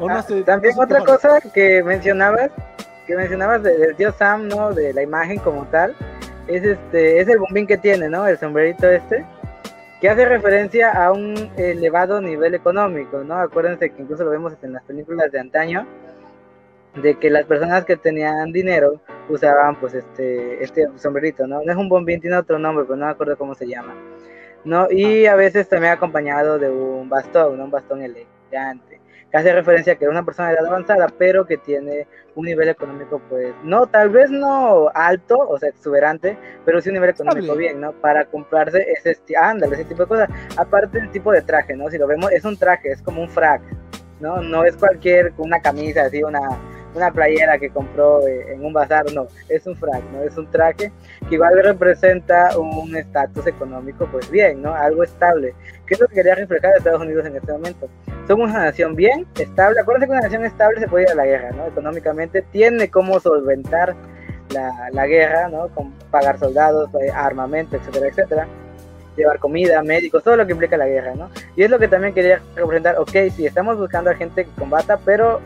Ah, 0.09 0.23
también 0.45 0.79
otra 0.79 1.03
cosa 1.03 1.41
que 1.41 1.83
mencionabas, 1.83 2.51
que 3.07 3.15
mencionabas 3.15 3.63
del 3.63 3.95
tío 3.95 4.11
Sam, 4.11 4.47
¿no? 4.47 4.73
De 4.73 4.93
la 4.93 5.01
imagen 5.01 5.39
como 5.39 5.65
tal, 5.67 5.95
es 6.47 6.63
este, 6.63 7.19
es 7.19 7.27
el 7.27 7.39
bombín 7.39 7.65
que 7.65 7.77
tiene, 7.77 8.07
¿no? 8.09 8.27
El 8.27 8.37
sombrerito 8.37 8.87
este, 8.89 9.25
que 9.99 10.09
hace 10.09 10.25
referencia 10.25 10.91
a 10.91 11.11
un 11.11 11.51
elevado 11.57 12.21
nivel 12.21 12.53
económico, 12.53 13.23
¿no? 13.23 13.35
Acuérdense 13.35 13.89
que 13.89 14.01
incluso 14.01 14.23
lo 14.23 14.29
vemos 14.29 14.53
en 14.61 14.73
las 14.73 14.83
películas 14.83 15.31
de 15.31 15.39
antaño, 15.39 15.87
de 17.01 17.15
que 17.15 17.29
las 17.29 17.45
personas 17.45 17.85
que 17.85 17.97
tenían 17.97 18.51
dinero 18.51 19.01
usaban 19.29 19.79
pues 19.79 19.93
este, 19.93 20.63
este 20.63 20.87
sombrerito, 20.97 21.47
¿no? 21.47 21.61
No 21.63 21.71
es 21.71 21.77
un 21.77 21.89
bombín, 21.89 22.21
tiene 22.21 22.37
otro 22.37 22.59
nombre, 22.59 22.85
pero 22.85 22.97
no 22.97 23.05
me 23.05 23.11
acuerdo 23.11 23.37
cómo 23.37 23.55
se 23.55 23.67
llama. 23.67 23.95
¿No? 24.67 24.91
Y 24.91 25.25
a 25.25 25.35
veces 25.35 25.69
también 25.69 25.93
acompañado 25.93 26.59
de 26.59 26.69
un 26.69 27.07
bastón, 27.09 27.59
un 27.59 27.71
bastón 27.71 28.01
elegante, 28.01 28.99
que 29.31 29.37
hace 29.37 29.53
referencia 29.53 29.93
a 29.93 29.95
que 29.95 30.05
es 30.05 30.11
una 30.11 30.25
persona 30.25 30.49
de 30.49 30.55
edad 30.55 30.67
avanzada, 30.67 31.07
pero 31.17 31.45
que 31.45 31.57
tiene 31.57 32.05
un 32.35 32.45
nivel 32.45 32.69
económico, 32.69 33.21
pues, 33.29 33.53
no, 33.63 33.87
tal 33.87 34.09
vez 34.09 34.29
no 34.29 34.89
alto, 34.93 35.37
o 35.37 35.57
sea, 35.57 35.69
exuberante, 35.69 36.37
pero 36.65 36.81
sí 36.81 36.89
un 36.89 36.95
nivel 36.95 37.09
económico 37.09 37.55
bien, 37.55 37.79
¿no? 37.79 37.93
Para 37.93 38.25
comprarse 38.25 38.85
ese, 38.91 39.17
ándale, 39.39 39.75
ese 39.75 39.85
tipo 39.85 40.03
de 40.03 40.07
cosas. 40.07 40.29
Aparte 40.57 40.99
del 40.99 41.11
tipo 41.11 41.31
de 41.31 41.41
traje, 41.41 41.75
¿no? 41.75 41.89
Si 41.89 41.97
lo 41.97 42.05
vemos, 42.05 42.31
es 42.31 42.43
un 42.43 42.57
traje, 42.57 42.91
es 42.91 43.01
como 43.01 43.21
un 43.21 43.29
frac, 43.29 43.61
¿no? 44.19 44.41
No 44.41 44.65
es 44.65 44.75
cualquier, 44.75 45.33
una 45.37 45.61
camisa, 45.61 46.03
así, 46.03 46.21
una, 46.23 46.41
una 46.97 47.11
playera 47.11 47.57
que 47.57 47.69
compró 47.69 48.27
eh, 48.27 48.53
en 48.53 48.65
un 48.65 48.73
bazar, 48.73 49.05
no, 49.13 49.27
es 49.47 49.65
un 49.65 49.75
frac, 49.75 50.03
¿no? 50.11 50.23
Es 50.23 50.37
un 50.37 50.49
traje 50.51 50.91
que 51.29 51.35
igual 51.35 51.53
representa 51.63 52.57
un 52.57 52.95
estatus 52.95 53.47
económico, 53.47 54.07
pues 54.11 54.29
bien, 54.29 54.61
¿no? 54.61 54.73
Algo 54.73 55.03
estable. 55.03 55.53
¿Qué 55.85 55.93
es 55.93 55.99
lo 55.99 56.07
que 56.07 56.15
quería 56.15 56.35
reflejar 56.35 56.73
Estados 56.77 57.01
Unidos 57.01 57.25
en 57.25 57.35
este 57.35 57.51
momento? 57.51 57.87
Somos 58.27 58.49
una 58.49 58.65
nación 58.65 58.95
bien, 58.95 59.25
estable. 59.39 59.79
Acuérdense 59.79 60.07
que 60.07 60.11
una 60.11 60.21
nación 60.21 60.45
estable 60.45 60.79
se 60.79 60.87
puede 60.87 61.05
ir 61.05 61.11
a 61.11 61.15
la 61.15 61.25
guerra, 61.25 61.51
¿no? 61.51 61.67
Económicamente 61.67 62.41
tiene 62.41 62.89
cómo 62.89 63.19
solventar 63.19 63.95
la, 64.49 64.89
la 64.91 65.07
guerra, 65.07 65.47
¿no? 65.49 65.69
Con 65.69 65.91
pagar 66.11 66.39
soldados, 66.39 66.89
eh, 66.95 67.11
armamento, 67.13 67.77
etcétera, 67.77 68.07
etcétera 68.07 68.47
llevar 69.15 69.39
comida, 69.39 69.81
médicos, 69.81 70.23
todo 70.23 70.37
lo 70.37 70.45
que 70.45 70.51
implica 70.51 70.77
la 70.77 70.87
guerra, 70.87 71.15
¿no? 71.15 71.29
Y 71.55 71.63
es 71.63 71.71
lo 71.71 71.79
que 71.79 71.87
también 71.87 72.13
quería 72.13 72.39
representar, 72.55 72.97
ok, 72.99 73.11
sí, 73.35 73.47
estamos 73.47 73.77
buscando 73.77 74.11
a 74.11 74.15
gente 74.15 74.45
que 74.45 74.51
combata, 74.51 74.99
pero 75.03 75.41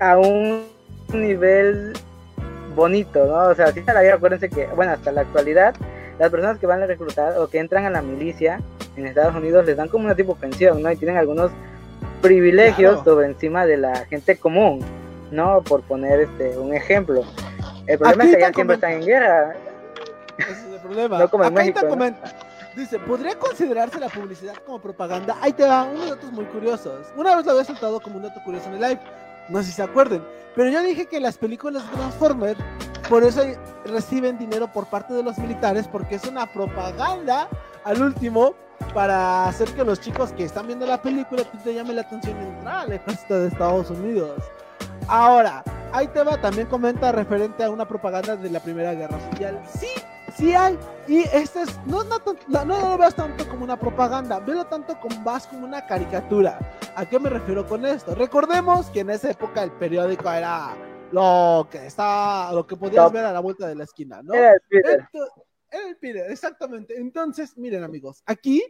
a 0.00 0.18
un 0.18 0.64
nivel 1.12 1.92
bonito, 2.74 3.24
¿no? 3.26 3.50
O 3.50 3.54
sea, 3.54 3.70
si 3.72 3.82
la 3.82 4.02
guerra, 4.02 4.16
acuérdense 4.16 4.48
que, 4.48 4.66
bueno, 4.68 4.92
hasta 4.92 5.12
la 5.12 5.20
actualidad, 5.22 5.74
las 6.18 6.30
personas 6.30 6.58
que 6.58 6.66
van 6.66 6.82
a 6.82 6.86
reclutar 6.86 7.38
o 7.38 7.48
que 7.48 7.58
entran 7.58 7.84
a 7.84 7.90
la 7.90 8.02
milicia 8.02 8.60
en 8.96 9.06
Estados 9.06 9.34
Unidos 9.34 9.64
les 9.66 9.76
dan 9.76 9.88
como 9.88 10.06
una 10.06 10.14
tipo 10.14 10.34
pensión, 10.34 10.82
¿no? 10.82 10.90
Y 10.90 10.96
tienen 10.96 11.16
algunos 11.16 11.50
privilegios 12.22 13.04
sobre 13.04 13.26
encima 13.26 13.66
de 13.66 13.76
la 13.76 14.06
gente 14.06 14.36
común, 14.36 14.80
¿no? 15.30 15.62
Por 15.62 15.82
poner 15.82 16.20
este 16.20 16.58
un 16.58 16.74
ejemplo. 16.74 17.22
El 17.86 17.98
problema 17.98 18.24
es 18.24 18.34
que 18.34 18.40
ya 18.40 18.52
siempre 18.52 18.74
están 18.74 18.92
en 18.92 19.04
guerra. 19.04 19.54
Ese 20.38 20.50
es 20.50 20.72
el 20.72 20.80
problema. 20.80 21.18
No 21.18 21.28
como 21.28 21.44
en 21.44 21.54
México, 21.54 21.80
comenta. 21.88 22.32
Dice, 22.76 22.98
¿podría 23.00 23.34
considerarse 23.34 23.98
la 23.98 24.08
publicidad 24.08 24.54
como 24.64 24.80
propaganda? 24.80 25.36
Ahí 25.40 25.52
te 25.52 25.64
van 25.64 25.88
unos 25.88 26.10
datos 26.10 26.30
muy 26.32 26.44
curiosos. 26.46 27.06
Una 27.16 27.36
vez 27.36 27.44
lo 27.44 27.52
había 27.52 27.64
soltado 27.64 28.00
como 28.00 28.16
un 28.16 28.22
dato 28.22 28.40
curioso 28.44 28.68
en 28.68 28.74
el 28.74 28.80
live. 28.80 29.00
No 29.48 29.58
sé 29.58 29.66
si 29.66 29.72
se 29.72 29.82
acuerden. 29.82 30.22
Pero 30.54 30.70
yo 30.70 30.82
dije 30.82 31.06
que 31.06 31.20
las 31.20 31.38
películas 31.38 31.88
de 31.88 31.96
Transformers, 31.96 32.60
por 33.08 33.24
eso 33.24 33.42
reciben 33.84 34.38
dinero 34.38 34.70
por 34.72 34.86
parte 34.86 35.14
de 35.14 35.22
los 35.22 35.38
militares, 35.38 35.88
porque 35.88 36.16
es 36.16 36.24
una 36.24 36.46
propaganda 36.46 37.48
al 37.84 38.02
último 38.02 38.54
para 38.94 39.46
hacer 39.46 39.68
que 39.70 39.84
los 39.84 40.00
chicos 40.00 40.32
que 40.32 40.44
están 40.44 40.66
viendo 40.66 40.86
la 40.86 41.00
película 41.00 41.44
pues, 41.50 41.62
te 41.62 41.74
llame 41.74 41.94
la 41.94 42.02
atención 42.02 42.36
entrar 42.38 42.78
al 42.78 42.92
ejército 42.92 43.38
de 43.38 43.48
Estados 43.48 43.90
Unidos. 43.90 44.42
Ahora, 45.06 45.62
ahí 45.92 46.08
también 46.40 46.66
comenta 46.66 47.12
referente 47.12 47.64
a 47.64 47.70
una 47.70 47.86
propaganda 47.86 48.36
de 48.36 48.50
la 48.50 48.60
Primera 48.60 48.94
Guerra 48.94 49.18
Mundial. 49.18 49.60
Sí, 49.78 49.88
sí 50.36 50.54
hay. 50.54 50.78
Y 51.08 51.20
este 51.32 51.62
es, 51.62 51.78
no, 51.86 52.04
no, 52.04 52.18
no, 52.48 52.64
lo 52.64 52.98
veas 52.98 53.14
tanto 53.14 53.48
como 53.48 53.64
una 53.64 53.78
propaganda, 53.78 54.38
velo 54.40 54.66
tanto 54.66 54.98
como 55.00 55.20
más 55.20 55.46
como 55.46 55.66
una 55.66 55.84
caricatura. 55.86 56.58
¿A 56.94 57.08
qué 57.08 57.18
me 57.18 57.30
refiero 57.30 57.66
con 57.66 57.84
esto? 57.84 58.14
Recordemos 58.14 58.86
que 58.90 59.00
en 59.00 59.10
esa 59.10 59.30
época 59.30 59.62
el 59.62 59.72
periódico 59.72 60.30
era 60.30 60.76
lo 61.12 61.66
que 61.70 61.86
está, 61.86 62.52
lo 62.52 62.66
que 62.66 62.76
podías 62.76 63.10
ver 63.12 63.24
a 63.24 63.32
la 63.32 63.40
vuelta 63.40 63.66
de 63.66 63.74
la 63.74 63.84
esquina, 63.84 64.22
¿no? 64.22 64.34
Era 64.34 64.52
el 64.52 64.60
Peter. 64.68 65.08
Era 65.70 65.88
el 65.88 65.96
Peter, 65.96 66.30
exactamente. 66.30 66.96
Entonces, 66.96 67.56
miren 67.56 67.84
amigos, 67.84 68.22
aquí 68.26 68.62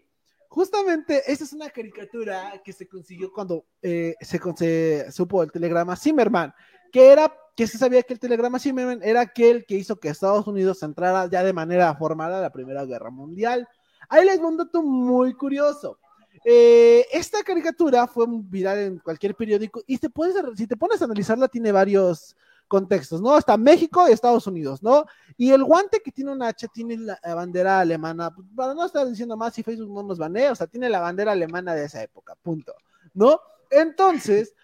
justamente 0.49 1.23
esta 1.31 1.45
es 1.45 1.53
una 1.53 1.71
caricatura 1.71 2.61
que 2.65 2.73
se 2.73 2.89
consiguió 2.89 3.33
cuando 3.33 3.67
eh, 3.81 4.15
se, 4.21 4.39
se, 4.57 5.13
supo 5.13 5.43
el 5.43 5.53
telegrama 5.53 5.97
Zimmerman, 5.97 6.53
que 6.93 7.13
era 7.13 7.33
que 7.61 7.67
se 7.67 7.77
sabía 7.77 8.03
que 8.03 8.15
el 8.15 8.19
telegrama 8.19 8.59
Zimmerman 8.59 9.03
era 9.03 9.21
aquel 9.21 9.67
que 9.67 9.75
hizo 9.75 10.01
que 10.01 10.09
Estados 10.09 10.47
Unidos 10.47 10.83
entrara 10.83 11.29
ya 11.29 11.45
de 11.45 11.53
manera 11.53 11.95
formal 11.95 12.33
a 12.33 12.41
la 12.41 12.49
Primera 12.49 12.87
Guerra 12.87 13.11
Mundial. 13.11 13.69
Ahí 14.09 14.25
les 14.25 14.39
un 14.39 14.57
dato 14.57 14.83
muy 14.83 15.35
curioso. 15.35 15.99
Eh, 16.43 17.05
esta 17.13 17.43
caricatura 17.43 18.07
fue 18.07 18.25
viral 18.27 18.79
en 18.79 18.99
cualquier 19.01 19.35
periódico 19.35 19.83
y 19.87 19.99
te 19.99 20.09
puedes, 20.09 20.37
si 20.57 20.67
te 20.67 20.75
pones 20.75 21.03
a 21.03 21.05
analizarla 21.05 21.49
tiene 21.49 21.71
varios 21.71 22.35
contextos, 22.67 23.21
¿no? 23.21 23.37
Está 23.37 23.59
México 23.59 24.09
y 24.09 24.13
Estados 24.13 24.47
Unidos, 24.47 24.83
¿no? 24.83 25.05
Y 25.37 25.51
el 25.51 25.63
guante 25.63 26.01
que 26.03 26.13
tiene 26.13 26.33
un 26.33 26.43
H 26.43 26.67
tiene 26.73 26.97
la 26.97 27.35
bandera 27.35 27.81
alemana, 27.81 28.35
para 28.57 28.73
no 28.73 28.87
estar 28.87 29.07
diciendo 29.07 29.37
más 29.37 29.53
si 29.53 29.63
Facebook 29.63 29.93
no 29.93 30.03
nos 30.03 30.17
banea, 30.17 30.53
o 30.53 30.55
sea, 30.55 30.67
tiene 30.67 30.89
la 30.89 31.01
bandera 31.01 31.33
alemana 31.33 31.75
de 31.75 31.85
esa 31.85 32.03
época, 32.03 32.35
punto, 32.41 32.73
¿no? 33.13 33.39
Entonces, 33.69 34.55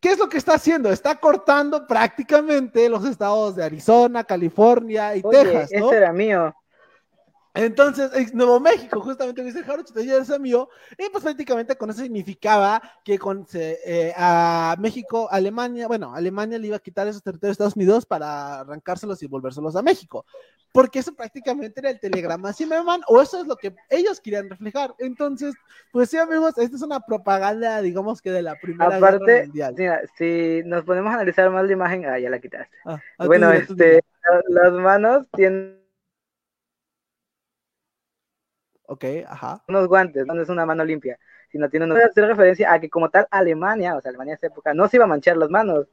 ¿Qué 0.00 0.12
es 0.12 0.18
lo 0.18 0.28
que 0.28 0.38
está 0.38 0.54
haciendo? 0.54 0.90
Está 0.90 1.16
cortando 1.16 1.86
prácticamente 1.86 2.88
los 2.88 3.04
estados 3.04 3.56
de 3.56 3.64
Arizona, 3.64 4.24
California 4.24 5.16
y 5.16 5.22
Texas, 5.22 5.70
¿no? 5.76 5.88
Ese 5.88 5.96
era 5.96 6.12
mío. 6.12 6.54
Entonces, 7.54 8.32
Nuevo 8.32 8.60
México, 8.60 9.00
justamente 9.00 9.42
dice 9.42 9.64
Jarocho, 9.64 9.92
ya 10.00 10.18
es 10.18 10.40
mío, 10.40 10.68
y 10.96 11.10
pues 11.10 11.24
prácticamente 11.24 11.76
con 11.76 11.90
eso 11.90 12.00
significaba 12.02 12.80
que 13.04 13.18
con 13.18 13.44
eh, 13.54 14.12
a 14.16 14.76
México, 14.78 15.28
Alemania, 15.30 15.88
bueno, 15.88 16.14
Alemania 16.14 16.58
le 16.58 16.68
iba 16.68 16.76
a 16.76 16.80
quitar 16.80 17.08
esos 17.08 17.22
territorios 17.22 17.58
de 17.58 17.64
Estados 17.64 17.76
Unidos 17.76 18.06
para 18.06 18.60
arrancárselos 18.60 19.22
y 19.22 19.26
volvérselos 19.26 19.74
a 19.74 19.82
México, 19.82 20.24
porque 20.70 21.00
eso 21.00 21.12
prácticamente 21.12 21.80
era 21.80 21.90
el 21.90 21.98
telegrama 21.98 22.52
Zimmerman, 22.52 23.00
o 23.08 23.20
eso 23.20 23.40
es 23.40 23.48
lo 23.48 23.56
que 23.56 23.74
ellos 23.88 24.20
querían 24.20 24.48
reflejar. 24.48 24.94
Entonces, 24.98 25.52
pues 25.90 26.10
sí, 26.10 26.18
amigos, 26.18 26.56
esta 26.56 26.76
es 26.76 26.82
una 26.82 27.00
propaganda, 27.00 27.82
digamos 27.82 28.22
que 28.22 28.30
de 28.30 28.42
la 28.42 28.54
Primera 28.54 29.00
Guerra 29.00 29.18
Mundial. 29.18 29.74
Mira, 29.76 30.02
si 30.16 30.62
nos 30.64 30.84
ponemos 30.84 31.10
a 31.10 31.14
analizar 31.14 31.50
más 31.50 31.66
la 31.66 31.72
imagen, 31.72 32.06
ah, 32.06 32.18
ya 32.18 32.30
la 32.30 32.38
quitaste. 32.38 32.76
Ah, 32.84 33.00
bueno, 33.26 33.50
este, 33.50 34.04
las 34.48 34.72
manos 34.72 35.26
tienen 35.34 35.79
Ok, 38.90 39.04
ajá. 39.24 39.62
Unos 39.68 39.86
guantes, 39.86 40.26
no 40.26 40.42
es 40.42 40.48
una 40.48 40.66
mano 40.66 40.84
limpia, 40.84 41.16
sino 41.48 41.70
tiene 41.70 41.86
una 41.86 42.04
hacer 42.04 42.26
referencia 42.26 42.72
a 42.72 42.80
que 42.80 42.90
como 42.90 43.08
tal 43.08 43.24
Alemania, 43.30 43.94
o 43.94 44.00
sea, 44.00 44.08
Alemania 44.08 44.32
en 44.32 44.38
esa 44.38 44.48
época, 44.48 44.74
no 44.74 44.88
se 44.88 44.96
iba 44.96 45.04
a 45.04 45.08
manchar 45.08 45.36
las 45.36 45.48
manos 45.48 45.86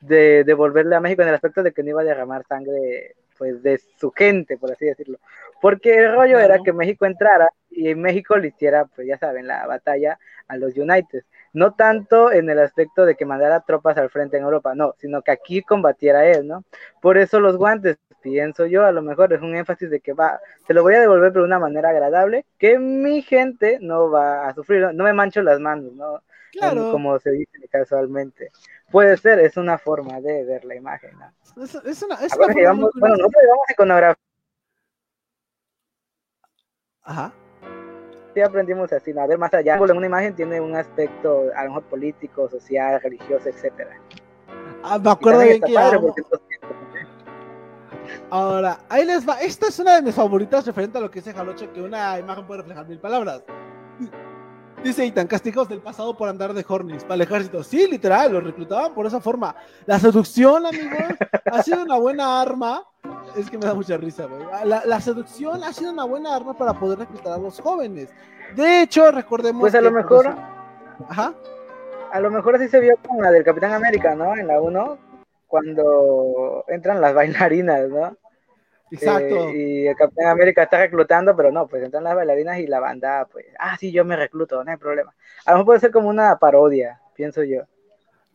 de 0.00 0.44
devolverle 0.44 0.94
a 0.94 1.00
México 1.00 1.22
en 1.22 1.28
el 1.28 1.34
aspecto 1.34 1.62
de 1.62 1.72
que 1.72 1.82
no 1.82 1.88
iba 1.88 2.02
a 2.02 2.04
derramar 2.04 2.44
sangre 2.46 3.16
pues 3.38 3.62
de 3.62 3.80
su 3.96 4.10
gente, 4.10 4.58
por 4.58 4.70
así 4.70 4.84
decirlo. 4.84 5.18
Porque 5.62 5.94
el 5.94 6.12
rollo 6.14 6.38
era 6.38 6.58
que 6.62 6.74
México 6.74 7.06
entrara 7.06 7.48
y 7.70 7.94
México 7.94 8.36
le 8.36 8.48
hiciera, 8.48 8.84
pues 8.84 9.06
ya 9.06 9.16
saben, 9.16 9.46
la 9.46 9.66
batalla 9.66 10.18
a 10.46 10.58
los 10.58 10.76
United. 10.76 11.24
No 11.52 11.74
tanto 11.74 12.32
en 12.32 12.48
el 12.48 12.58
aspecto 12.58 13.04
de 13.04 13.14
que 13.14 13.26
mandara 13.26 13.60
tropas 13.60 13.98
al 13.98 14.10
frente 14.10 14.38
en 14.38 14.44
Europa, 14.44 14.74
no, 14.74 14.94
sino 14.98 15.22
que 15.22 15.32
aquí 15.32 15.62
combatiera 15.62 16.26
él, 16.26 16.46
¿no? 16.46 16.64
Por 17.00 17.18
eso 17.18 17.40
los 17.40 17.56
guantes, 17.56 17.98
pienso 18.22 18.66
yo, 18.66 18.84
a 18.86 18.92
lo 18.92 19.02
mejor 19.02 19.32
es 19.32 19.42
un 19.42 19.54
énfasis 19.54 19.90
de 19.90 20.00
que 20.00 20.14
va, 20.14 20.40
se 20.66 20.72
lo 20.72 20.82
voy 20.82 20.94
a 20.94 21.00
devolver 21.00 21.32
de 21.32 21.42
una 21.42 21.58
manera 21.58 21.90
agradable, 21.90 22.46
que 22.58 22.78
mi 22.78 23.20
gente 23.22 23.78
no 23.80 24.10
va 24.10 24.48
a 24.48 24.54
sufrir, 24.54 24.94
no, 24.94 25.04
me 25.04 25.12
mancho 25.12 25.42
las 25.42 25.60
manos, 25.60 25.92
¿no? 25.92 26.22
Claro. 26.52 26.92
Como, 26.92 27.18
se 27.18 27.30
dice 27.30 27.68
casualmente. 27.70 28.50
Puede 28.90 29.16
ser, 29.16 29.38
es 29.40 29.56
una 29.56 29.78
forma 29.78 30.20
de 30.20 30.44
ver 30.44 30.64
la 30.66 30.74
imagen. 30.74 31.18
¿no? 31.18 31.64
Es, 31.64 31.74
es, 31.74 32.02
una, 32.02 32.16
es 32.16 32.34
una 32.36 32.54
llevamos, 32.54 32.90
bueno, 32.98 33.16
nosotros 33.16 33.42
llevamos 33.42 33.70
iconografía. 33.70 34.22
Ajá. 37.04 37.32
Sí 38.34 38.40
aprendimos 38.40 38.92
así, 38.92 39.16
a 39.16 39.26
ver 39.26 39.38
más 39.38 39.52
allá. 39.52 39.80
Una 39.80 40.06
imagen 40.06 40.34
tiene 40.34 40.60
un 40.60 40.74
aspecto 40.74 41.44
a 41.54 41.64
lo 41.64 41.70
mejor 41.70 41.82
político, 41.84 42.48
social, 42.48 43.00
religioso, 43.02 43.48
etcétera. 43.48 43.98
Ah, 44.82 44.98
me 44.98 45.10
acuerdo 45.10 45.40
bien 45.40 45.60
que 45.60 45.76
Ahora, 48.30 48.78
ahí 48.88 49.04
les 49.04 49.28
va. 49.28 49.40
Esta 49.40 49.68
es 49.68 49.78
una 49.78 49.96
de 49.96 50.02
mis 50.02 50.14
favoritas 50.14 50.66
referente 50.66 50.98
a 50.98 51.00
lo 51.00 51.10
que 51.10 51.20
dice 51.20 51.32
Jalocho, 51.34 51.70
que 51.72 51.82
una 51.82 52.18
imagen 52.18 52.46
puede 52.46 52.62
reflejar 52.62 52.86
mil 52.88 52.98
palabras. 52.98 53.42
Dice 54.82 55.06
Itan, 55.06 55.28
castigados 55.28 55.68
del 55.68 55.80
pasado 55.80 56.16
por 56.16 56.28
andar 56.28 56.52
de 56.52 56.64
hornies 56.66 57.04
para 57.04 57.14
el 57.14 57.20
ejército. 57.20 57.62
Sí, 57.62 57.86
literal, 57.88 58.32
los 58.32 58.42
reclutaban 58.42 58.92
por 58.92 59.06
esa 59.06 59.20
forma. 59.20 59.54
La 59.86 59.98
seducción, 60.00 60.66
amigos, 60.66 61.16
ha 61.44 61.62
sido 61.62 61.82
una 61.82 61.98
buena 61.98 62.40
arma. 62.40 62.82
Es 63.36 63.48
que 63.48 63.58
me 63.58 63.66
da 63.66 63.74
mucha 63.74 63.96
risa, 63.96 64.26
güey. 64.26 64.42
La, 64.64 65.00
seducción 65.00 65.62
ha 65.62 65.72
sido 65.72 65.92
una 65.92 66.04
buena 66.04 66.34
arma 66.34 66.58
para 66.58 66.74
poder 66.74 66.98
reclutar 66.98 67.34
a 67.34 67.38
los 67.38 67.60
jóvenes. 67.60 68.10
De 68.56 68.82
hecho, 68.82 69.10
recordemos. 69.12 69.60
Pues 69.60 69.74
a 69.76 69.80
lo 69.80 69.92
mejor. 69.92 70.34
Ajá. 71.08 71.32
A 72.12 72.20
lo 72.20 72.30
mejor 72.30 72.56
así 72.56 72.68
se 72.68 72.80
vio 72.80 72.96
con 73.06 73.22
la 73.22 73.30
del 73.30 73.44
Capitán 73.44 73.72
América, 73.72 74.14
¿no? 74.16 74.36
En 74.36 74.48
la 74.48 74.60
1, 74.60 74.98
cuando 75.46 76.64
entran 76.66 77.00
las 77.00 77.14
bailarinas, 77.14 77.88
¿no? 77.88 78.16
Exacto. 78.92 79.48
Eh, 79.48 79.56
y 79.56 79.86
el 79.86 79.96
Capitán 79.96 80.26
América 80.26 80.64
está 80.64 80.78
reclutando, 80.78 81.34
pero 81.34 81.50
no, 81.50 81.66
pues 81.66 81.82
entran 81.82 82.04
las 82.04 82.14
bailarinas 82.14 82.58
y 82.58 82.66
la 82.66 82.80
banda, 82.80 83.26
pues, 83.30 83.46
ah, 83.58 83.76
sí, 83.78 83.90
yo 83.90 84.04
me 84.04 84.16
recluto, 84.16 84.62
no 84.62 84.70
hay 84.70 84.76
problema. 84.76 85.14
A 85.46 85.52
lo 85.52 85.58
mejor 85.58 85.66
puede 85.66 85.80
ser 85.80 85.90
como 85.90 86.08
una 86.08 86.38
parodia, 86.38 87.00
pienso 87.14 87.42
yo. 87.42 87.62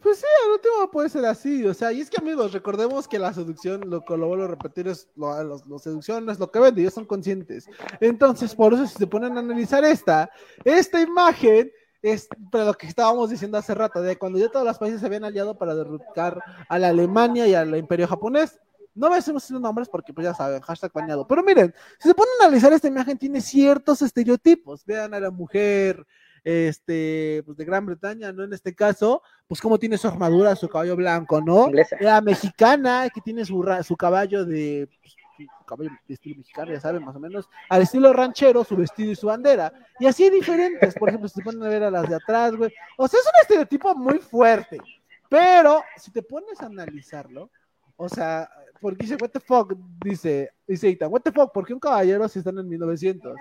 Pues 0.02 0.20
sí, 0.20 0.26
al 0.46 0.52
último 0.54 0.92
puede 0.92 1.10
ser 1.10 1.26
así, 1.26 1.66
o 1.66 1.74
sea, 1.74 1.92
y 1.92 2.02
es 2.02 2.10
que 2.10 2.22
amigos, 2.22 2.54
recordemos 2.54 3.08
que 3.08 3.18
la 3.20 3.34
seducción, 3.34 3.82
lo 3.90 4.06
que 4.06 4.16
lo 4.16 4.28
vuelvo 4.28 4.46
a 4.46 4.48
repetir, 4.48 4.88
es 4.88 5.10
lo, 5.16 5.44
la 5.44 5.80
seducción 5.80 6.30
es 6.30 6.40
lo 6.40 6.52
que 6.52 6.60
vende, 6.60 6.82
ellos 6.82 6.94
son 6.94 7.06
conscientes. 7.06 7.68
Entonces, 8.00 8.54
por 8.54 8.74
eso 8.74 8.86
si 8.86 8.98
se 8.98 9.08
ponen 9.08 9.38
a 9.38 9.40
analizar 9.40 9.84
esta, 9.84 10.30
esta 10.64 11.02
imagen 11.02 11.72
es 12.02 12.28
pero 12.52 12.66
lo 12.66 12.74
que 12.76 12.88
estábamos 12.88 13.30
diciendo 13.30 13.58
hace 13.58 13.74
rato, 13.74 14.02
de 14.02 14.18
cuando 14.18 14.38
ya 14.38 14.50
todos 14.50 14.66
los 14.66 14.78
países 14.78 15.00
se 15.00 15.08
habían 15.08 15.26
aliado 15.26 15.58
para 15.58 15.74
derrotar 15.76 16.42
a 16.70 16.80
la 16.80 16.90
Alemania 16.90 17.48
y 17.48 17.56
al 17.56 17.76
imperio 17.76 18.08
japonés, 18.08 18.60
no 18.98 19.08
voy 19.08 19.13
a 19.13 19.18
decir 19.18 19.34
los 19.34 19.51
nombres 19.51 19.88
porque 19.89 20.13
pues 20.13 20.25
ya 20.25 20.34
saben, 20.34 20.62
hashtag 20.62 20.92
bañado. 20.92 21.27
Pero 21.27 21.44
miren, 21.44 21.74
si 22.00 22.10
se 22.10 22.16
ponen 22.16 22.34
a 22.42 22.46
analizar 22.46 22.74
esta 22.74 22.88
imagen, 22.88 23.18
tiene 23.18 23.42
ciertos 23.42 24.01
estereotipos. 24.01 24.86
Vean 24.86 25.13
a 25.13 25.20
la 25.20 25.32
mujer 25.32 26.06
este, 26.44 27.44
pues 27.46 27.58
de 27.58 27.66
Gran 27.66 27.86
Bretaña, 27.86 28.32
¿no? 28.32 28.44
En 28.44 28.54
este 28.54 28.74
caso, 28.74 29.22
pues 29.48 29.60
cómo 29.60 29.77
tiene 29.77 29.98
su 29.98 30.08
armadura, 30.08 30.56
su 30.56 30.70
caballo 30.70 30.96
blanco, 30.96 31.42
¿no? 31.42 31.68
Inglesa. 31.68 31.98
La 32.00 32.22
mexicana, 32.22 33.10
que 33.13 33.22
tiene 33.22 33.44
su, 33.44 33.62
ra- 33.62 33.84
su 33.84 33.98
caballo 33.98 34.46
de, 34.46 34.89
pues, 35.01 35.16
caballo 35.66 35.89
de 36.08 36.13
estilo 36.13 36.38
mexicano, 36.38 36.72
ya 36.72 36.80
saben, 36.80 37.04
más 37.04 37.16
o 37.16 37.20
menos, 37.20 37.50
al 37.70 37.82
estilo 37.82 38.13
ranchero, 38.13 38.63
su 38.63 38.77
vestido 38.77 39.12
y 39.12 39.16
su 39.16 39.27
bandera. 39.27 39.74
Y 40.00 40.06
así 40.06 40.30
diferentes, 40.30 40.96
por 40.96 41.10
ejemplo, 41.10 41.27
si 41.27 41.36
se 41.36 41.44
ponen 41.44 41.62
a 41.63 41.68
ver 41.70 41.84
a 41.84 41.92
las 41.92 42.08
de 42.08 42.16
atrás, 42.16 42.56
güey. 42.56 42.74
O 42.98 43.08
sea, 43.08 43.20
es 43.20 43.25
un 43.25 43.42
estereotipo 43.42 43.94
muy 43.94 44.20
fuerte, 44.20 44.80
pero 45.27 45.84
si 45.98 46.12
te 46.12 46.24
pones 46.24 46.62
a 46.62 46.68
analizarlo, 46.68 47.51
o 47.98 48.08
sea, 48.08 48.50
porque 48.80 49.04
dice, 49.04 49.18
what 49.20 49.30
the 49.30 49.39
fuck, 49.39 49.74
dice, 50.04 50.51
dice 50.68 50.89
Ethan, 50.89 51.12
what 51.12 51.22
the 51.22 51.32
fuck, 51.32 51.51
¿por 51.51 51.66
qué 51.66 51.74
un 51.74 51.80
caballero 51.80 52.27
si 52.27 52.39
están 52.39 52.58
en 52.60 52.70
1900? 52.70 53.36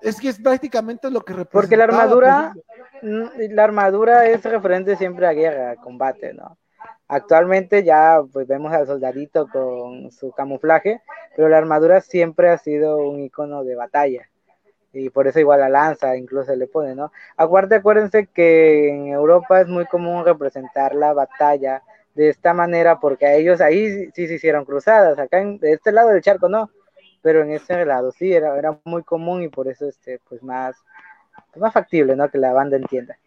Es 0.00 0.20
que 0.20 0.28
es 0.28 0.40
prácticamente 0.40 1.10
lo 1.10 1.20
que 1.20 1.32
representa. 1.32 1.52
Porque 1.52 1.76
la 1.76 1.84
armadura, 1.84 2.54
mm, 3.02 3.24
la 3.50 3.64
armadura 3.64 4.26
es 4.26 4.42
referente 4.44 4.96
siempre 4.96 5.26
a 5.26 5.32
guerra, 5.32 5.72
a 5.72 5.76
combate, 5.76 6.32
¿no? 6.32 6.56
Actualmente 7.08 7.84
ya 7.84 8.20
pues 8.32 8.46
vemos 8.46 8.72
al 8.72 8.86
soldadito 8.86 9.48
con 9.48 10.10
su 10.10 10.32
camuflaje, 10.32 11.02
pero 11.34 11.48
la 11.48 11.58
armadura 11.58 12.00
siempre 12.00 12.50
ha 12.50 12.58
sido 12.58 12.98
un 12.98 13.20
icono 13.20 13.64
de 13.64 13.76
batalla. 13.76 14.28
Y 14.92 15.10
por 15.10 15.26
eso 15.26 15.38
igual 15.38 15.60
la 15.60 15.68
lanza 15.68 16.16
incluso 16.16 16.46
se 16.46 16.56
le 16.56 16.66
pone, 16.66 16.94
¿no? 16.94 17.12
Aparte 17.36 17.76
acuérdense 17.76 18.26
que 18.26 18.88
en 18.88 19.08
Europa 19.08 19.60
es 19.60 19.68
muy 19.68 19.86
común 19.86 20.24
representar 20.24 20.94
la 20.94 21.12
batalla 21.12 21.82
de 22.16 22.30
esta 22.30 22.54
manera 22.54 22.98
porque 22.98 23.26
a 23.26 23.34
ellos 23.34 23.60
ahí 23.60 24.10
sí 24.14 24.26
se 24.26 24.34
hicieron 24.34 24.64
cruzadas, 24.64 25.18
acá 25.18 25.40
en, 25.40 25.58
de 25.58 25.72
este 25.72 25.92
lado 25.92 26.08
del 26.08 26.22
charco 26.22 26.48
no, 26.48 26.70
pero 27.22 27.42
en 27.42 27.52
ese 27.52 27.84
lado 27.84 28.10
sí 28.10 28.32
era, 28.32 28.58
era 28.58 28.78
muy 28.84 29.02
común 29.02 29.42
y 29.42 29.48
por 29.48 29.68
eso 29.68 29.86
este 29.86 30.18
pues 30.28 30.42
más 30.42 30.76
pues, 31.52 31.60
más 31.60 31.72
factible, 31.72 32.16
¿no? 32.16 32.30
Que 32.30 32.38
la 32.38 32.52
banda 32.52 32.76
entienda. 32.76 33.18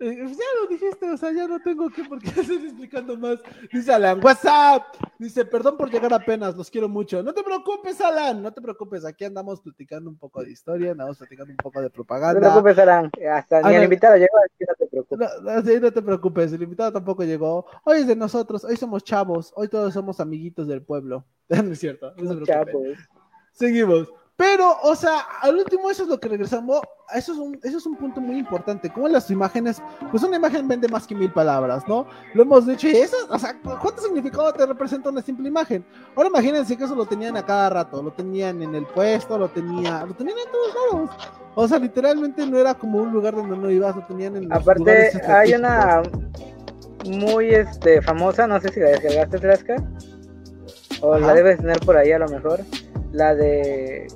Eh, 0.00 0.16
ya 0.26 0.44
lo 0.60 0.66
dijiste, 0.68 1.08
o 1.08 1.16
sea, 1.16 1.30
ya 1.32 1.46
no 1.46 1.60
tengo 1.60 1.88
que 1.90 2.02
por 2.04 2.18
qué 2.20 2.28
estoy 2.40 2.56
explicando 2.56 3.16
más. 3.16 3.38
Dice 3.72 3.92
Alan, 3.92 4.20
WhatsApp. 4.22 4.82
Dice, 5.18 5.44
perdón 5.44 5.76
por 5.76 5.90
llegar 5.90 6.12
apenas, 6.12 6.56
los 6.56 6.70
quiero 6.70 6.88
mucho. 6.88 7.22
No 7.22 7.32
te 7.32 7.42
preocupes, 7.44 8.00
Alan, 8.00 8.42
no 8.42 8.52
te 8.52 8.60
preocupes. 8.60 9.04
Aquí 9.04 9.24
andamos 9.24 9.60
platicando 9.60 10.10
un 10.10 10.16
poco 10.16 10.42
de 10.42 10.50
historia, 10.50 10.90
andamos 10.92 11.18
platicando 11.18 11.52
un 11.52 11.56
poco 11.58 11.78
de 11.78 11.84
No 11.84 11.90
te 11.90 11.94
propaganda. 11.94 12.40
preocupes, 12.40 12.78
Alan, 12.78 13.10
hasta 13.32 13.60
ni 13.60 13.68
Alan. 13.68 13.74
el 13.76 13.84
invitado 13.84 14.16
llegó, 14.16 14.38
así 14.44 14.64
no 14.66 14.74
te 14.76 14.86
preocupes. 14.86 15.18
No, 15.18 15.52
no, 15.54 15.62
sí, 15.62 15.80
no 15.80 15.92
te 15.92 16.02
preocupes, 16.02 16.52
el 16.52 16.62
invitado 16.62 16.92
tampoco 16.92 17.22
llegó. 17.24 17.66
Hoy 17.84 17.98
es 18.00 18.06
de 18.08 18.16
nosotros, 18.16 18.64
hoy 18.64 18.76
somos 18.76 19.04
chavos, 19.04 19.52
hoy 19.54 19.68
todos 19.68 19.94
somos 19.94 20.18
amiguitos 20.20 20.66
del 20.66 20.82
pueblo. 20.82 21.24
No 21.50 21.72
es 21.72 21.78
cierto, 21.80 22.12
no 22.16 22.30
se 22.30 22.36
preocupen. 22.40 22.46
Chavos. 22.46 22.98
Seguimos. 23.52 24.08
Pero, 24.40 24.74
o 24.82 24.96
sea, 24.96 25.18
al 25.42 25.56
último 25.56 25.90
eso 25.90 26.04
es 26.04 26.08
lo 26.08 26.18
que 26.18 26.30
regresamos. 26.30 26.80
Eso 27.14 27.32
es 27.32 27.38
un, 27.38 27.60
eso 27.62 27.76
es 27.76 27.84
un 27.84 27.94
punto 27.94 28.22
muy 28.22 28.38
importante. 28.38 28.88
Como 28.88 29.06
las 29.06 29.30
imágenes, 29.30 29.82
pues 30.10 30.22
una 30.22 30.36
imagen 30.36 30.66
vende 30.66 30.88
más 30.88 31.06
que 31.06 31.14
mil 31.14 31.30
palabras, 31.30 31.86
¿no? 31.86 32.06
Lo 32.32 32.44
hemos 32.44 32.66
dicho 32.66 32.88
y 32.88 32.96
eso, 32.96 33.16
o 33.28 33.38
sea, 33.38 33.54
¿cuánto 33.60 34.00
significado 34.00 34.50
te 34.54 34.64
representa 34.64 35.10
una 35.10 35.20
simple 35.20 35.46
imagen? 35.46 35.84
Ahora 36.16 36.30
imagínense 36.30 36.74
que 36.74 36.84
eso 36.84 36.94
lo 36.94 37.04
tenían 37.04 37.36
a 37.36 37.44
cada 37.44 37.68
rato, 37.68 38.02
lo 38.02 38.12
tenían 38.12 38.62
en 38.62 38.74
el 38.74 38.86
puesto, 38.86 39.36
lo 39.36 39.50
tenía, 39.50 40.06
lo 40.06 40.14
tenían 40.14 40.38
en 40.38 40.50
todos 40.50 40.74
lados. 40.74 41.10
O 41.54 41.68
sea, 41.68 41.78
literalmente 41.78 42.46
no 42.46 42.56
era 42.56 42.72
como 42.72 43.02
un 43.02 43.12
lugar 43.12 43.34
donde 43.34 43.58
no 43.58 43.70
ibas, 43.70 43.94
lo 43.94 44.06
tenían 44.06 44.36
en 44.36 44.50
Aparte, 44.50 45.20
hay 45.28 45.52
una 45.52 46.00
muy 47.04 47.50
este 47.50 48.00
famosa, 48.00 48.46
no 48.46 48.58
sé 48.58 48.70
si 48.70 48.80
la 48.80 48.88
descargaste, 48.88 49.38
Trasca, 49.38 49.76
o 51.02 51.18
la 51.18 51.34
debes 51.34 51.58
tener 51.58 51.78
por 51.80 51.98
ahí 51.98 52.12
a 52.12 52.18
lo 52.18 52.28
mejor, 52.28 52.60
la 53.12 53.34
de... 53.34 54.06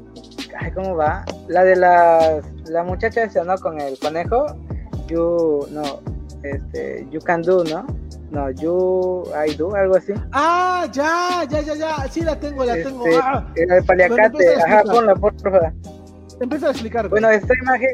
Ay, 0.59 0.71
¿cómo 0.73 0.97
va? 0.97 1.25
La 1.49 1.65
de 1.65 1.77
la, 1.77 2.41
la 2.67 2.83
muchacha 2.85 3.25
esa, 3.25 3.45
¿no? 3.45 3.57
Con 3.59 3.81
el 3.81 3.99
conejo, 3.99 4.47
you, 5.09 5.67
no, 5.71 5.83
este, 6.43 7.07
you 7.11 7.21
can 7.21 7.43
do, 7.43 7.65
¿no? 7.65 7.87
No, 8.31 8.51
you, 8.51 9.25
I 9.47 9.55
do, 9.55 9.75
algo 9.75 9.97
así. 9.97 10.13
Ah, 10.33 10.87
ya, 10.93 11.45
ya, 11.49 11.61
ya, 11.61 11.75
ya, 11.75 12.09
sí 12.11 12.21
la 12.23 12.39
tengo, 12.39 12.65
la 12.65 12.75
tengo. 12.75 13.07
Este, 13.07 13.21
Ah, 13.23 13.47
la 13.67 13.75
de 13.77 13.83
paliacate, 13.83 14.55
ajá, 14.57 14.83
ponla, 14.85 15.15
por 15.15 15.41
favor. 15.41 15.73
empieza 16.41 16.69
a 16.69 16.71
explicar. 16.71 17.09
Bueno, 17.09 17.31
esta 17.31 17.55
imagen 17.63 17.91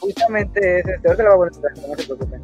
justamente 0.00 0.80
es 0.80 0.86
este, 0.86 1.08
ahorita 1.08 1.22
la 1.22 1.34
voy 1.36 1.48
a 1.48 1.50
poner, 1.50 1.88
no 1.88 1.96
se 1.96 2.04
preocupen. 2.06 2.42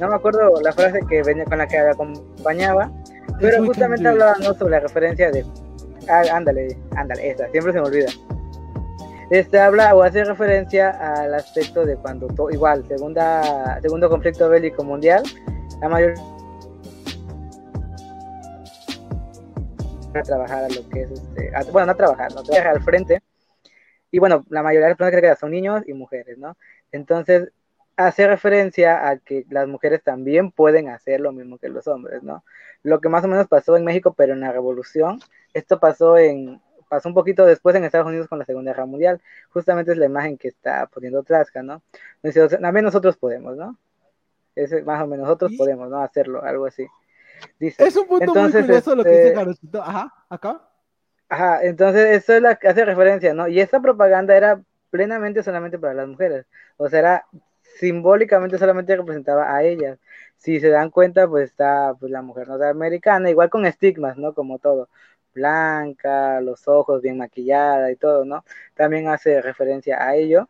No 0.00 0.08
me 0.08 0.14
acuerdo 0.16 0.60
la 0.60 0.72
frase 0.72 1.00
que 1.08 1.22
venía 1.22 1.44
con 1.44 1.58
la 1.58 1.66
que 1.66 1.78
la 1.78 1.92
acompañaba, 1.92 2.90
pero 3.40 3.64
justamente 3.64 4.08
hablaba 4.08 4.34
¿no? 4.42 4.52
sobre 4.54 4.72
la 4.72 4.80
referencia 4.80 5.30
de. 5.30 5.46
Ah, 6.08 6.22
ándale, 6.34 6.76
ándale, 6.96 7.30
esa, 7.30 7.48
siempre 7.50 7.72
se 7.72 7.80
me 7.80 7.86
olvida. 7.86 8.08
Este 9.32 9.58
habla 9.58 9.94
o 9.94 10.02
hace 10.02 10.22
referencia 10.24 10.90
al 10.90 11.32
aspecto 11.32 11.86
de 11.86 11.96
cuando, 11.96 12.28
igual, 12.50 12.86
segunda, 12.86 13.80
segundo 13.80 14.10
conflicto 14.10 14.46
bélico 14.50 14.84
mundial, 14.84 15.22
la 15.80 15.88
mayoría 15.88 16.22
a 20.14 20.22
trabajar 20.22 20.64
a 20.64 20.68
lo 20.68 20.86
que 20.90 21.04
es 21.04 21.12
este, 21.12 21.50
bueno, 21.70 21.86
no 21.86 21.92
a 21.92 21.94
trabajar, 21.94 22.34
no 22.34 22.42
trabajar 22.42 22.76
al 22.76 22.82
frente. 22.82 23.22
Y 24.10 24.18
bueno, 24.18 24.44
la 24.50 24.62
mayoría 24.62 24.88
de 24.88 24.90
las 24.90 24.98
personas 24.98 25.16
que 25.16 25.22
quedan 25.22 25.38
son 25.38 25.50
niños 25.52 25.82
y 25.86 25.94
mujeres, 25.94 26.36
¿no? 26.36 26.58
Entonces, 26.92 27.52
hace 27.96 28.26
referencia 28.26 29.08
a 29.08 29.16
que 29.16 29.46
las 29.48 29.66
mujeres 29.66 30.02
también 30.02 30.50
pueden 30.50 30.90
hacer 30.90 31.20
lo 31.20 31.32
mismo 31.32 31.56
que 31.56 31.70
los 31.70 31.88
hombres, 31.88 32.22
¿no? 32.22 32.44
Lo 32.82 33.00
que 33.00 33.08
más 33.08 33.24
o 33.24 33.28
menos 33.28 33.48
pasó 33.48 33.78
en 33.78 33.86
México, 33.86 34.12
pero 34.12 34.34
en 34.34 34.40
la 34.40 34.52
revolución, 34.52 35.20
esto 35.54 35.80
pasó 35.80 36.18
en 36.18 36.60
pasó 36.92 37.08
un 37.08 37.14
poquito 37.14 37.46
después 37.46 37.74
en 37.74 37.84
Estados 37.84 38.06
Unidos 38.06 38.28
con 38.28 38.38
la 38.38 38.44
Segunda 38.44 38.72
Guerra 38.72 38.84
Mundial. 38.84 39.18
Justamente 39.48 39.92
es 39.92 39.96
la 39.96 40.04
imagen 40.04 40.36
que 40.36 40.48
está 40.48 40.86
poniendo 40.88 41.22
Trasca, 41.22 41.62
¿no? 41.62 41.80
Dice, 42.22 42.46
también 42.58 42.84
nosotros 42.84 43.16
podemos, 43.16 43.56
¿no? 43.56 43.78
Es 44.54 44.84
más 44.84 45.02
o 45.02 45.06
menos 45.06 45.24
nosotros 45.24 45.52
podemos, 45.56 45.88
¿no? 45.88 46.02
Hacerlo, 46.02 46.42
algo 46.44 46.66
así. 46.66 46.86
Dice. 47.58 47.82
Es 47.82 47.96
un 47.96 48.06
punto 48.06 48.24
Entonces, 48.24 48.60
muy 48.60 48.64
curioso 48.64 48.94
lo 48.94 49.04
que 49.04 49.10
este- 49.10 49.22
dice 49.22 49.34
Jarochito. 49.36 49.82
Ajá, 49.82 50.12
acá. 50.28 50.60
Ajá, 51.30 51.64
entonces 51.64 52.10
eso 52.10 52.34
es 52.34 52.42
la 52.42 52.56
que 52.56 52.68
hace 52.68 52.84
referencia, 52.84 53.32
¿no? 53.32 53.48
Y 53.48 53.58
esta 53.58 53.80
propaganda 53.80 54.36
era 54.36 54.60
plenamente 54.90 55.42
solamente 55.42 55.78
para 55.78 55.94
las 55.94 56.06
mujeres. 56.06 56.44
O 56.76 56.90
sea, 56.90 56.98
era 56.98 57.26
simbólicamente 57.78 58.58
solamente 58.58 58.94
representaba 58.94 59.56
a 59.56 59.62
ellas. 59.62 59.98
Si 60.36 60.60
se 60.60 60.68
dan 60.68 60.90
cuenta, 60.90 61.26
pues 61.26 61.48
está 61.48 61.94
pues, 61.98 62.12
la 62.12 62.20
mujer 62.20 62.48
norteamericana, 62.48 63.30
igual 63.30 63.48
con 63.48 63.64
estigmas, 63.64 64.18
¿no? 64.18 64.34
Como 64.34 64.58
todo. 64.58 64.90
Blanca, 65.34 66.40
los 66.40 66.68
ojos 66.68 67.02
bien 67.02 67.18
maquillada 67.18 67.90
y 67.90 67.96
todo, 67.96 68.24
¿no? 68.24 68.44
También 68.74 69.08
hace 69.08 69.40
referencia 69.42 70.02
a 70.02 70.14
ello. 70.16 70.48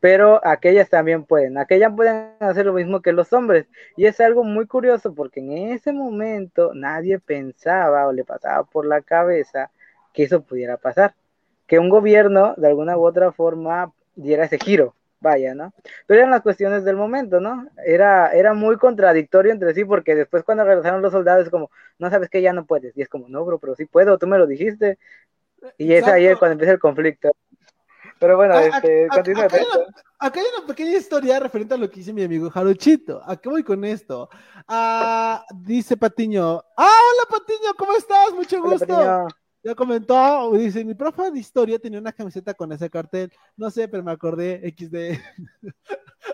Pero 0.00 0.40
aquellas 0.46 0.90
también 0.90 1.24
pueden. 1.24 1.56
Aquellas 1.56 1.92
pueden 1.94 2.32
hacer 2.40 2.66
lo 2.66 2.74
mismo 2.74 3.00
que 3.00 3.12
los 3.12 3.32
hombres. 3.32 3.66
Y 3.96 4.06
es 4.06 4.20
algo 4.20 4.44
muy 4.44 4.66
curioso 4.66 5.14
porque 5.14 5.40
en 5.40 5.72
ese 5.72 5.92
momento 5.92 6.72
nadie 6.74 7.18
pensaba 7.18 8.06
o 8.06 8.12
le 8.12 8.24
pasaba 8.24 8.64
por 8.64 8.86
la 8.86 9.00
cabeza 9.00 9.70
que 10.12 10.24
eso 10.24 10.42
pudiera 10.42 10.76
pasar. 10.76 11.14
Que 11.66 11.78
un 11.78 11.88
gobierno, 11.88 12.54
de 12.58 12.68
alguna 12.68 12.98
u 12.98 13.06
otra 13.06 13.32
forma, 13.32 13.92
diera 14.14 14.44
ese 14.44 14.58
giro, 14.58 14.94
vaya, 15.24 15.54
¿no? 15.54 15.72
Pero 16.06 16.20
eran 16.20 16.30
las 16.30 16.42
cuestiones 16.42 16.84
del 16.84 16.94
momento, 16.96 17.40
¿no? 17.40 17.66
Era, 17.84 18.30
era 18.32 18.54
muy 18.54 18.76
contradictorio 18.76 19.50
entre 19.50 19.74
sí, 19.74 19.84
porque 19.84 20.14
después 20.14 20.44
cuando 20.44 20.62
regresaron 20.64 21.02
los 21.02 21.10
soldados, 21.10 21.44
es 21.44 21.50
como, 21.50 21.70
no 21.98 22.10
sabes 22.10 22.28
que 22.28 22.42
ya 22.42 22.52
no 22.52 22.66
puedes. 22.66 22.96
Y 22.96 23.02
es 23.02 23.08
como, 23.08 23.28
no, 23.28 23.44
bro, 23.44 23.58
pero 23.58 23.74
sí 23.74 23.86
puedo, 23.86 24.18
tú 24.18 24.28
me 24.28 24.38
lo 24.38 24.46
dijiste. 24.46 24.98
Y 25.78 25.92
es 25.94 26.06
ahí 26.06 26.24
Exacto. 26.26 26.38
cuando 26.38 26.52
empieza 26.52 26.72
el 26.72 26.78
conflicto. 26.78 27.32
Pero 28.20 28.36
bueno, 28.36 28.54
A- 28.54 28.58
a- 28.58 28.66
este, 28.68 29.06
a- 29.06 29.08
continúa. 29.08 29.44
acá, 29.44 29.56
hay 29.56 29.64
Beto. 29.64 29.80
una, 29.80 29.94
acá 30.20 30.40
hay 30.40 30.46
una 30.58 30.66
pequeña 30.66 30.96
historia 30.96 31.40
referente 31.40 31.74
a 31.74 31.78
lo 31.78 31.88
que 31.90 31.96
dice 31.96 32.12
mi 32.12 32.22
amigo 32.22 32.50
Jarochito. 32.50 33.20
¿A 33.26 33.36
qué 33.36 33.48
voy 33.48 33.64
con 33.64 33.84
esto? 33.84 34.28
Ah, 34.68 35.44
dice 35.54 35.96
Patiño. 35.96 36.62
¡Ah, 36.76 36.98
hola 37.10 37.38
Patiño! 37.38 37.74
¿Cómo 37.76 37.94
estás? 37.96 38.32
Mucho 38.34 38.58
Hola, 38.62 38.70
gusto. 38.72 38.86
Patiño. 38.86 39.43
Ya 39.64 39.74
comentó, 39.74 40.52
dice, 40.52 40.84
mi 40.84 40.92
profe 40.94 41.30
de 41.30 41.38
historia 41.38 41.78
tenía 41.78 41.98
una 41.98 42.12
camiseta 42.12 42.52
con 42.52 42.70
ese 42.70 42.90
cartel. 42.90 43.32
No 43.56 43.70
sé, 43.70 43.88
pero 43.88 44.02
me 44.02 44.12
acordé, 44.12 44.60
XD. 44.76 45.18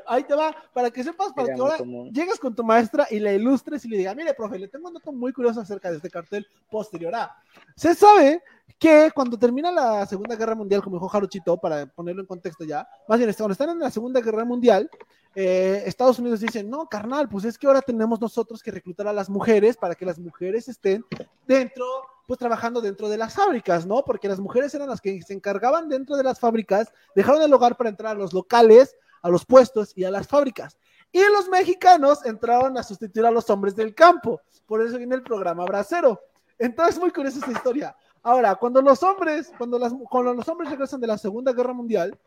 Ahí 0.07 0.25
te 0.25 0.35
va, 0.35 0.55
para 0.75 0.90
que 0.90 1.05
sepas, 1.05 1.33
para 1.33 1.47
Era 1.47 1.55
que 1.55 1.62
ahora 1.62 1.77
común. 1.79 2.12
llegues 2.12 2.40
con 2.40 2.57
tu 2.57 2.64
maestra 2.64 3.07
y 3.09 3.21
la 3.21 3.33
ilustres 3.33 3.85
y 3.85 3.88
le 3.88 3.99
digas, 3.99 4.16
mire, 4.16 4.35
profe, 4.35 4.59
le 4.59 4.66
tengo 4.66 4.88
un 4.88 4.95
dato 4.95 5.12
muy 5.12 5.33
curioso 5.33 5.61
acerca 5.61 5.90
de 5.90 5.99
este 5.99 6.11
cartel 6.11 6.45
posterior 6.69 7.14
a. 7.14 7.37
Se 7.77 7.95
sabe 7.95 8.43
que 8.81 9.11
cuando 9.14 9.38
termina 9.38 9.71
la 9.71 10.07
Segunda 10.07 10.35
Guerra 10.35 10.55
Mundial, 10.55 10.83
como 10.83 10.97
dijo 10.97 11.07
Jarochito, 11.07 11.59
para 11.59 11.85
ponerlo 11.85 12.23
en 12.23 12.27
contexto 12.27 12.64
ya, 12.64 12.88
más 13.07 13.19
bien, 13.19 13.31
cuando 13.35 13.53
están 13.53 13.69
en 13.69 13.79
la 13.79 13.90
Segunda 13.90 14.23
Guerra 14.23 14.47
Mundial, 14.47 14.90
eh, 15.35 15.83
Estados 15.85 16.19
Unidos 16.19 16.40
dice, 16.40 16.64
no, 16.64 16.87
carnal, 16.87 17.29
pues 17.29 17.45
es 17.45 17.59
que 17.59 17.66
ahora 17.66 17.83
tenemos 17.83 18.23
nosotros 18.23 18.62
que 18.62 18.71
reclutar 18.71 19.07
a 19.07 19.12
las 19.12 19.29
mujeres 19.29 19.77
para 19.77 19.95
que 19.95 20.07
las 20.07 20.19
mujeres 20.19 20.66
estén 20.66 21.05
dentro, 21.47 21.85
pues 22.27 22.38
trabajando 22.38 22.81
dentro 22.81 23.11
de 23.11 23.19
las 23.19 23.35
fábricas, 23.35 23.85
¿no? 23.85 24.03
Porque 24.03 24.29
las 24.29 24.40
mujeres 24.40 24.75
eran 24.75 24.88
las 24.88 25.03
que 25.03 25.21
se 25.21 25.35
encargaban 25.35 25.90
dentro 25.90 26.16
de 26.16 26.25
las 26.25 26.40
fábricas, 26.40 26.90
dejaron 27.14 27.43
el 27.43 27.53
hogar 27.53 27.77
para 27.77 27.90
entrar 27.90 28.16
a 28.16 28.19
los 28.19 28.33
locales, 28.33 28.97
a 29.21 29.29
los 29.29 29.45
puestos 29.45 29.93
y 29.95 30.05
a 30.05 30.11
las 30.11 30.27
fábricas. 30.27 30.79
Y 31.12 31.21
los 31.21 31.51
mexicanos 31.51 32.25
entraron 32.25 32.79
a 32.79 32.83
sustituir 32.83 33.27
a 33.27 33.31
los 33.31 33.51
hombres 33.51 33.77
del 33.77 33.95
campo. 33.95 34.40
Por 34.64 34.81
eso 34.81 34.97
viene 34.97 35.16
el 35.16 35.23
programa 35.23 35.66
Bracero. 35.66 36.19
Entonces, 36.59 36.99
muy 36.99 37.11
curiosa 37.11 37.38
esta 37.38 37.53
historia. 37.53 37.97
Ahora, 38.23 38.55
cuando 38.55 38.83
los 38.83 39.03
hombres, 39.03 39.53
cuando, 39.57 39.79
las, 39.79 39.93
cuando 40.09 40.35
los 40.35 40.49
hombres 40.49 40.71
regresan 40.71 41.01
de 41.01 41.07
la 41.07 41.19
Segunda 41.19 41.53
Guerra 41.53 41.73
Mundial, 41.73 42.19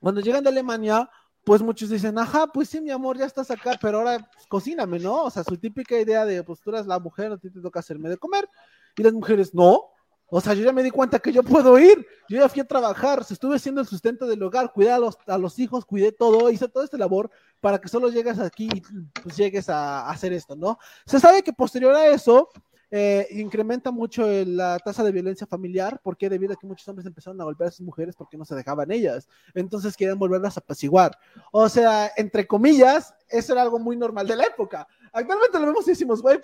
cuando 0.00 0.20
llegan 0.20 0.42
de 0.42 0.50
Alemania, 0.50 1.08
pues 1.44 1.62
muchos 1.62 1.90
dicen, 1.90 2.18
ajá, 2.18 2.46
pues 2.48 2.68
sí, 2.68 2.80
mi 2.80 2.90
amor, 2.90 3.18
ya 3.18 3.26
estás 3.26 3.50
acá, 3.50 3.78
pero 3.80 3.98
ahora 3.98 4.18
pues, 4.32 4.46
cocíname, 4.46 4.98
¿no? 4.98 5.24
O 5.24 5.30
sea, 5.30 5.44
su 5.44 5.56
típica 5.56 5.98
idea 5.98 6.24
de, 6.24 6.42
pues 6.42 6.60
tú 6.60 6.70
la 6.70 6.98
mujer, 6.98 7.32
a 7.32 7.38
ti 7.38 7.50
te 7.50 7.60
toca 7.60 7.80
hacerme 7.80 8.08
de 8.08 8.16
comer. 8.16 8.48
Y 8.96 9.02
las 9.02 9.12
mujeres, 9.12 9.54
no. 9.54 9.90
O 10.34 10.40
sea, 10.40 10.54
yo 10.54 10.64
ya 10.64 10.72
me 10.72 10.82
di 10.82 10.90
cuenta 10.90 11.18
que 11.18 11.32
yo 11.32 11.42
puedo 11.42 11.78
ir. 11.78 12.06
Yo 12.28 12.38
ya 12.38 12.48
fui 12.48 12.60
a 12.60 12.64
trabajar, 12.64 13.22
estuve 13.28 13.56
haciendo 13.56 13.80
el 13.80 13.86
sustento 13.86 14.26
del 14.26 14.42
hogar, 14.42 14.72
cuidé 14.72 14.90
a 14.90 14.98
los, 15.38 15.58
hijos, 15.58 15.84
cuidé 15.84 16.10
todo, 16.12 16.48
hice 16.50 16.68
todo 16.68 16.82
este 16.84 16.96
labor 16.96 17.30
para 17.60 17.78
que 17.78 17.88
solo 17.88 18.08
llegues 18.08 18.38
aquí 18.38 18.68
y 18.72 18.80
pues 19.20 19.36
llegues 19.36 19.68
a 19.68 20.08
hacer 20.08 20.32
esto, 20.32 20.56
¿no? 20.56 20.78
Se 21.04 21.20
sabe 21.20 21.42
que 21.42 21.52
posterior 21.52 21.94
a 21.94 22.06
eso, 22.06 22.48
eh, 22.94 23.26
incrementa 23.30 23.90
mucho 23.90 24.26
la 24.44 24.78
tasa 24.78 25.02
de 25.02 25.12
violencia 25.12 25.46
familiar, 25.46 25.98
porque 26.04 26.28
debido 26.28 26.52
a 26.52 26.56
que 26.56 26.66
muchos 26.66 26.86
hombres 26.88 27.06
empezaron 27.06 27.40
a 27.40 27.44
golpear 27.44 27.68
a 27.68 27.72
sus 27.72 27.86
mujeres 27.86 28.14
porque 28.14 28.36
no 28.36 28.44
se 28.44 28.54
dejaban 28.54 28.92
ellas, 28.92 29.30
entonces 29.54 29.96
quieren 29.96 30.18
volverlas 30.18 30.58
a 30.58 30.60
apaciguar. 30.60 31.18
O 31.52 31.70
sea, 31.70 32.12
entre 32.18 32.46
comillas, 32.46 33.14
eso 33.30 33.54
era 33.54 33.62
algo 33.62 33.78
muy 33.78 33.96
normal 33.96 34.26
de 34.26 34.36
la 34.36 34.44
época. 34.44 34.86
Actualmente 35.10 35.58
lo 35.58 35.66
vemos 35.68 35.86
y 35.88 35.92
decimos, 35.92 36.20
güey, 36.20 36.38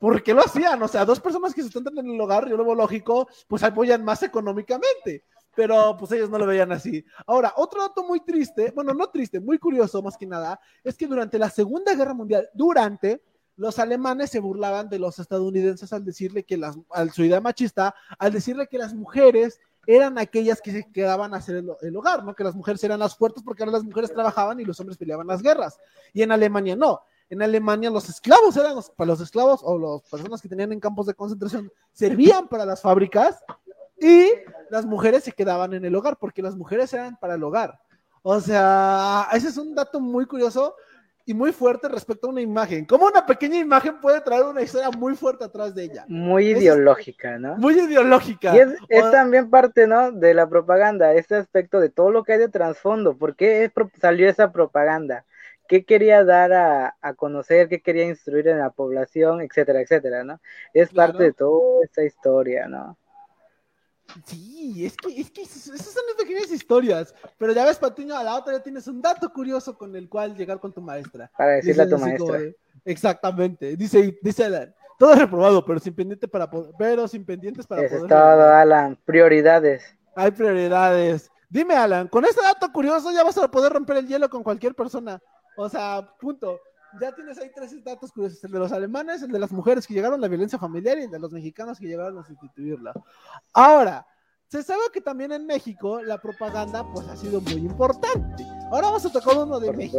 ¿por 0.00 0.20
qué 0.24 0.34
lo 0.34 0.40
hacían? 0.40 0.82
O 0.82 0.88
sea, 0.88 1.04
dos 1.04 1.20
personas 1.20 1.54
que 1.54 1.62
se 1.62 1.68
están 1.68 1.96
en 1.96 2.10
el 2.10 2.20
hogar, 2.20 2.48
yo 2.48 2.56
lo 2.56 2.64
veo 2.64 2.74
lógico, 2.74 3.28
pues 3.46 3.62
apoyan 3.62 4.04
más 4.04 4.24
económicamente 4.24 5.24
pero 5.54 5.96
pues 5.98 6.10
ellos 6.12 6.30
no 6.30 6.38
lo 6.38 6.46
veían 6.46 6.72
así. 6.72 7.04
Ahora, 7.26 7.52
otro 7.56 7.82
dato 7.82 8.02
muy 8.02 8.20
triste, 8.20 8.72
bueno, 8.74 8.94
no 8.94 9.08
triste, 9.10 9.38
muy 9.38 9.58
curioso 9.58 10.02
más 10.02 10.16
que 10.16 10.26
nada, 10.26 10.58
es 10.82 10.96
que 10.96 11.06
durante 11.06 11.38
la 11.38 11.50
Segunda 11.50 11.94
Guerra 11.94 12.14
Mundial, 12.14 12.48
durante, 12.54 13.22
los 13.56 13.78
alemanes 13.78 14.30
se 14.30 14.40
burlaban 14.40 14.88
de 14.88 14.98
los 14.98 15.18
estadounidenses 15.18 15.92
al 15.92 16.04
decirle 16.04 16.44
que 16.44 16.56
las, 16.56 16.78
al 16.90 17.10
su 17.10 17.24
idea 17.24 17.40
machista, 17.40 17.94
al 18.18 18.32
decirle 18.32 18.66
que 18.66 18.78
las 18.78 18.94
mujeres 18.94 19.60
eran 19.86 20.18
aquellas 20.18 20.60
que 20.60 20.72
se 20.72 20.92
quedaban 20.92 21.34
a 21.34 21.38
hacer 21.38 21.56
el, 21.56 21.96
hogar, 21.96 22.24
¿no? 22.24 22.34
Que 22.34 22.44
las 22.44 22.54
mujeres 22.54 22.82
eran 22.84 23.00
las 23.00 23.16
fuertes 23.16 23.42
porque 23.42 23.62
ahora 23.62 23.72
las 23.72 23.84
mujeres 23.84 24.12
trabajaban 24.12 24.60
y 24.60 24.64
los 24.64 24.78
hombres 24.78 24.96
peleaban 24.96 25.26
las 25.26 25.42
guerras. 25.42 25.78
Y 26.12 26.22
en 26.22 26.32
Alemania 26.32 26.76
no. 26.76 27.00
En 27.28 27.42
Alemania 27.42 27.90
los 27.90 28.08
esclavos 28.08 28.56
eran 28.56 28.74
los, 28.76 28.90
para 28.90 29.08
los 29.08 29.20
esclavos 29.20 29.60
o 29.62 29.78
las 29.78 30.08
personas 30.08 30.40
que 30.40 30.48
tenían 30.48 30.72
en 30.72 30.80
campos 30.80 31.06
de 31.06 31.14
concentración 31.14 31.72
servían 31.92 32.46
para 32.46 32.64
las 32.64 32.80
fábricas 32.80 33.42
y 33.98 34.28
las 34.70 34.84
mujeres 34.84 35.24
se 35.24 35.32
quedaban 35.32 35.74
en 35.74 35.84
el 35.84 35.94
hogar 35.94 36.18
porque 36.18 36.42
las 36.42 36.54
mujeres 36.54 36.92
eran 36.92 37.16
para 37.16 37.34
el 37.34 37.42
hogar. 37.42 37.80
O 38.22 38.40
sea, 38.40 39.28
ese 39.32 39.48
es 39.48 39.56
un 39.56 39.74
dato 39.74 39.98
muy 39.98 40.26
curioso 40.26 40.76
y 41.24 41.34
muy 41.34 41.52
fuerte 41.52 41.88
respecto 41.88 42.26
a 42.26 42.30
una 42.30 42.40
imagen. 42.40 42.84
¿Cómo 42.84 43.06
una 43.06 43.24
pequeña 43.24 43.58
imagen 43.58 44.00
puede 44.00 44.20
traer 44.20 44.44
una 44.44 44.62
historia 44.62 44.90
muy 44.90 45.14
fuerte 45.14 45.44
atrás 45.44 45.74
de 45.74 45.84
ella? 45.84 46.04
Muy 46.08 46.48
ideológica, 46.48 47.38
¿no? 47.38 47.56
Muy 47.56 47.78
ideológica. 47.78 48.54
Y 48.54 48.60
es, 48.88 49.10
también 49.10 49.50
parte, 49.50 49.86
¿no? 49.86 50.12
De 50.12 50.34
la 50.34 50.48
propaganda, 50.48 51.14
este 51.14 51.36
aspecto 51.36 51.80
de 51.80 51.90
todo 51.90 52.10
lo 52.10 52.24
que 52.24 52.34
hay 52.34 52.38
de 52.38 52.48
trasfondo. 52.48 53.16
¿Por 53.16 53.36
qué 53.36 53.70
salió 54.00 54.28
esa 54.28 54.52
propaganda? 54.52 55.24
¿Qué 55.68 55.84
quería 55.84 56.24
dar 56.24 56.52
a, 56.52 57.14
conocer? 57.14 57.68
¿Qué 57.68 57.80
quería 57.80 58.04
instruir 58.04 58.48
en 58.48 58.58
la 58.58 58.70
población? 58.70 59.40
Etcétera, 59.40 59.80
etcétera, 59.80 60.24
¿no? 60.24 60.40
Es 60.74 60.92
parte 60.92 61.22
de 61.22 61.32
toda 61.32 61.84
esta 61.84 62.04
historia, 62.04 62.66
¿no? 62.68 62.98
Sí, 64.24 64.86
es 64.86 64.96
que, 64.96 65.20
es 65.20 65.30
que 65.30 65.42
esas 65.42 65.80
son 65.80 66.02
las 66.08 66.16
pequeñas 66.16 66.50
historias. 66.50 67.14
Pero 67.38 67.52
ya 67.52 67.64
ves, 67.64 67.78
Patiño, 67.78 68.16
a 68.16 68.22
la 68.22 68.36
otra 68.36 68.54
ya 68.54 68.62
tienes 68.62 68.86
un 68.86 69.00
dato 69.00 69.32
curioso 69.32 69.76
con 69.76 69.94
el 69.96 70.08
cual 70.08 70.36
llegar 70.36 70.60
con 70.60 70.72
tu 70.72 70.80
maestra. 70.80 71.30
Para 71.36 71.52
decirle 71.52 71.82
a 71.82 71.88
tu 71.88 71.98
maestra. 71.98 72.40
exactamente. 72.84 73.76
Dice, 73.76 74.18
dice 74.22 74.44
Alan, 74.44 74.74
todo 74.98 75.14
reprobado, 75.14 75.64
pero 75.64 75.78
sin 75.80 75.94
pendiente 75.94 76.28
para 76.28 76.48
pero 76.78 77.08
sin 77.08 77.24
pendientes 77.24 77.66
para 77.66 77.82
Eso 77.82 77.96
poder. 77.96 78.04
Es 78.04 78.08
todo, 78.08 78.54
Alan. 78.54 78.98
Prioridades. 79.04 79.82
Hay 80.14 80.30
prioridades. 80.30 81.30
Dime, 81.48 81.74
Alan, 81.74 82.08
con 82.08 82.24
este 82.24 82.40
dato 82.40 82.72
curioso 82.72 83.10
ya 83.12 83.24
vas 83.24 83.36
a 83.38 83.50
poder 83.50 83.72
romper 83.72 83.98
el 83.98 84.06
hielo 84.06 84.28
con 84.30 84.42
cualquier 84.42 84.74
persona. 84.74 85.20
O 85.56 85.68
sea, 85.68 86.08
punto 86.18 86.58
ya 87.00 87.12
tienes 87.12 87.38
ahí 87.38 87.50
tres 87.54 87.82
datos 87.84 88.12
curiosos, 88.12 88.42
el 88.44 88.50
de 88.50 88.58
los 88.58 88.72
alemanes, 88.72 89.22
el 89.22 89.32
de 89.32 89.38
las 89.38 89.52
mujeres 89.52 89.86
que 89.86 89.94
llegaron 89.94 90.18
a 90.18 90.22
la 90.22 90.28
violencia 90.28 90.58
familiar 90.58 90.98
y 90.98 91.02
el 91.02 91.10
de 91.10 91.18
los 91.18 91.32
mexicanos 91.32 91.78
que 91.78 91.86
llegaron 91.86 92.18
a 92.18 92.24
sustituirla. 92.24 92.92
Ahora, 93.52 94.06
se 94.48 94.62
sabe 94.62 94.82
que 94.92 95.00
también 95.00 95.32
en 95.32 95.46
México 95.46 96.02
la 96.02 96.18
propaganda 96.18 96.86
pues 96.92 97.08
ha 97.08 97.16
sido 97.16 97.40
muy 97.40 97.54
importante. 97.54 98.44
Ahora 98.70 98.88
vamos 98.88 99.06
a 99.06 99.12
tocar 99.12 99.38
uno 99.38 99.58
de 99.58 99.72
México. 99.72 99.98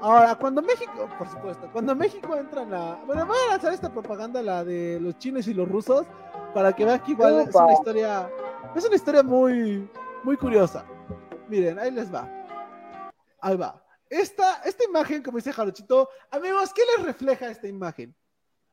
Ahora, 0.00 0.34
cuando 0.36 0.62
México, 0.62 1.08
por 1.16 1.28
supuesto, 1.28 1.68
cuando 1.72 1.94
México 1.94 2.36
entra 2.36 2.62
en 2.62 2.70
la... 2.72 3.02
Bueno, 3.06 3.24
voy 3.24 3.36
a 3.46 3.52
lanzar 3.52 3.72
esta 3.72 3.92
propaganda, 3.92 4.42
la 4.42 4.64
de 4.64 4.98
los 5.00 5.16
chinos 5.18 5.46
y 5.46 5.54
los 5.54 5.68
rusos, 5.68 6.06
para 6.54 6.72
que 6.72 6.84
vean 6.84 7.00
que 7.00 7.12
igual 7.12 7.40
es 7.40 7.54
una 7.54 7.72
historia... 7.72 8.30
Es 8.74 8.84
una 8.84 8.96
historia 8.96 9.22
muy, 9.22 9.88
muy 10.24 10.36
curiosa. 10.36 10.84
Miren, 11.48 11.78
ahí 11.78 11.90
les 11.90 12.12
va. 12.12 12.28
Ahí 13.40 13.56
va 13.56 13.81
esta, 14.12 14.62
esta 14.64 14.84
imagen, 14.84 15.22
como 15.22 15.38
dice 15.38 15.52
Jarochito, 15.52 16.08
amigos, 16.30 16.72
¿qué 16.74 16.82
les 16.96 17.06
refleja 17.06 17.50
esta 17.50 17.66
imagen? 17.66 18.14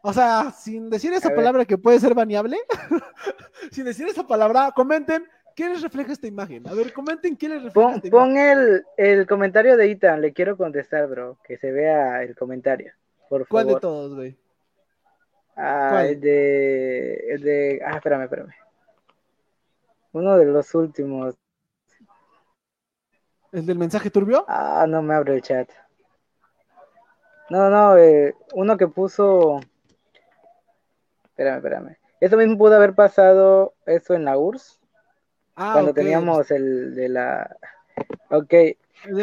O 0.01 0.13
sea, 0.13 0.51
sin 0.51 0.89
decir 0.89 1.13
esa 1.13 1.33
palabra 1.33 1.65
que 1.65 1.77
puede 1.77 1.99
ser 1.99 2.13
baneable, 2.13 2.57
sin 3.71 3.85
decir 3.85 4.07
esa 4.07 4.25
palabra, 4.25 4.71
comenten 4.75 5.27
qué 5.55 5.69
les 5.69 5.81
refleja 5.81 6.13
esta 6.13 6.27
imagen. 6.27 6.67
A 6.67 6.73
ver, 6.73 6.93
comenten 6.93 7.35
qué 7.35 7.49
les 7.49 7.63
refleja. 7.63 7.87
Pon, 7.87 7.95
esta 7.95 8.09
pon 8.09 8.37
el, 8.37 8.85
el, 8.97 9.27
comentario 9.27 9.75
de 9.77 9.91
Ethan, 9.91 10.21
le 10.21 10.33
quiero 10.33 10.57
contestar, 10.57 11.07
bro, 11.07 11.37
que 11.43 11.57
se 11.57 11.71
vea 11.71 12.23
el 12.23 12.35
comentario, 12.35 12.93
por 13.29 13.47
¿Cuál 13.47 13.67
de 13.67 13.79
todos, 13.79 14.15
güey? 14.15 14.37
Ah, 15.55 16.05
el 16.05 16.21
de, 16.21 17.15
el 17.29 17.41
de, 17.41 17.81
ah, 17.85 17.95
espérame, 17.95 18.23
espérame. 18.23 18.53
Uno 20.13 20.37
de 20.37 20.45
los 20.45 20.73
últimos. 20.75 21.35
¿El 23.51 23.65
del 23.65 23.77
mensaje 23.77 24.09
turbio? 24.09 24.45
Ah, 24.47 24.85
no 24.87 25.01
me 25.01 25.15
abre 25.15 25.35
el 25.35 25.41
chat. 25.41 25.69
No, 27.49 27.69
no, 27.69 27.97
eh, 27.97 28.35
uno 28.53 28.77
que 28.77 28.87
puso. 28.87 29.59
Espérame, 31.23 31.57
espérame. 31.57 31.97
Eso 32.19 32.37
mismo 32.37 32.57
pudo 32.57 32.75
haber 32.75 32.93
pasado 32.93 33.73
eso 33.85 34.13
en 34.13 34.25
la 34.25 34.37
URSS. 34.37 34.79
Ah, 35.55 35.71
cuando 35.73 35.93
teníamos 35.93 36.51
el 36.51 36.95
de 36.95 37.09
la. 37.09 37.57
Ok. 38.29 38.53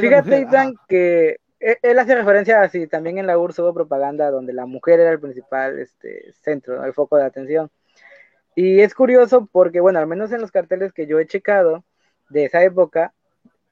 Fíjate, 0.01 0.39
Ethan, 0.39 0.75
que 0.89 1.41
e, 1.61 1.79
él 1.83 1.99
hace 1.99 2.15
referencia 2.15 2.63
a 2.63 2.69
si 2.69 2.87
también 2.87 3.19
en 3.19 3.27
la 3.27 3.39
URSS 3.39 3.61
hubo 3.61 3.75
propaganda 3.75 4.31
donde 4.31 4.53
la 4.53 4.67
mujer 4.67 5.01
era 5.01 5.11
el 5.11 5.21
principal 5.21 5.79
este, 5.79 6.33
centro, 6.33 6.85
el 6.85 6.95
foco 6.95 7.17
de 7.17 7.25
atención. 7.25 7.71
Y 8.55 8.81
es 8.81 8.95
curioso 8.95 9.49
porque, 9.53 9.81
bueno, 9.81 9.99
al 9.99 10.07
menos 10.07 10.33
en 10.33 10.41
los 10.41 10.51
carteles 10.51 10.93
que 10.93 11.07
yo 11.07 11.21
he 11.21 11.27
checado 11.27 11.85
de 12.31 12.47
esa 12.47 12.63
época, 12.63 13.13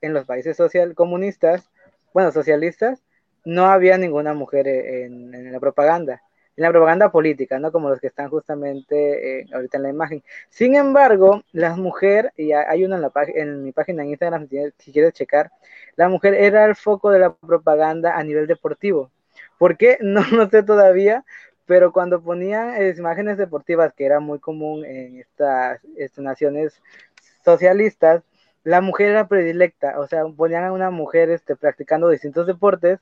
en 0.05 0.15
los 0.15 0.27
países 0.27 0.57
social 0.57 0.95
comunistas, 0.95 1.71
bueno, 2.13 2.33
socialistas, 2.33 3.03
no 3.45 3.67
había 3.67 3.99
ninguna 3.99 4.35
mujer 4.35 4.67
en, 4.69 5.53
la 5.53 5.61
propaganda, 5.61 6.23
en 6.57 6.63
la 6.63 6.71
propaganda 6.71 7.11
política, 7.11 7.59
¿no? 7.59 7.73
Como 7.73 7.91
los 7.91 8.01
que 8.01 8.07
están 8.07 8.31
justamente 8.31 9.41
eh, 9.41 9.47
ahorita 9.53 9.77
en 9.77 9.83
la 9.83 9.91
imagen. 9.91 10.23
Sin 10.49 10.77
embargo, 10.77 11.43
las 11.53 11.77
mujeres, 11.77 12.33
y 12.37 12.53
hay 12.53 12.85
una 12.85 12.97
en, 12.97 13.03
la 13.03 13.13
en 13.35 13.63
mi 13.65 13.73
página 13.73 14.03
en 14.03 14.11
Instagram, 14.11 14.49
si 14.79 14.93
quieres 14.93 15.13
checar, 15.13 15.51
la 15.97 16.09
mujer 16.09 16.35
era 16.35 16.65
el 16.65 16.75
foco 16.75 17.11
de 17.11 17.19
la 17.19 17.35
propaganda 17.35 18.17
a 18.17 18.25
nivel 18.25 18.47
deportivo. 18.47 19.11
¿Por 19.59 19.77
qué? 19.77 19.99
No, 20.01 20.23
no 20.31 20.49
sé 20.49 20.63
todavía, 20.63 21.25
pero 21.67 21.93
cuando 21.93 22.23
ponían 22.23 22.75
imágenes 22.97 23.39
deportivas, 23.39 23.93
que 23.95 24.07
era 24.07 24.21
muy 24.21 24.39
común 24.39 24.85
en 24.85 25.19
estas 25.19 25.81
naciones 26.17 26.81
socialistas, 27.45 28.23
la 28.65 28.81
mujer 28.81 29.11
era 29.11 29.29
predilecta, 29.29 30.01
o 30.01 30.07
sea, 30.09 30.25
ponían 30.27 30.65
a 30.65 30.73
una 30.73 30.91
mujer 30.91 31.31
este, 31.31 31.57
practicando 31.57 32.09
distintos 32.09 32.47
deportes 32.47 33.01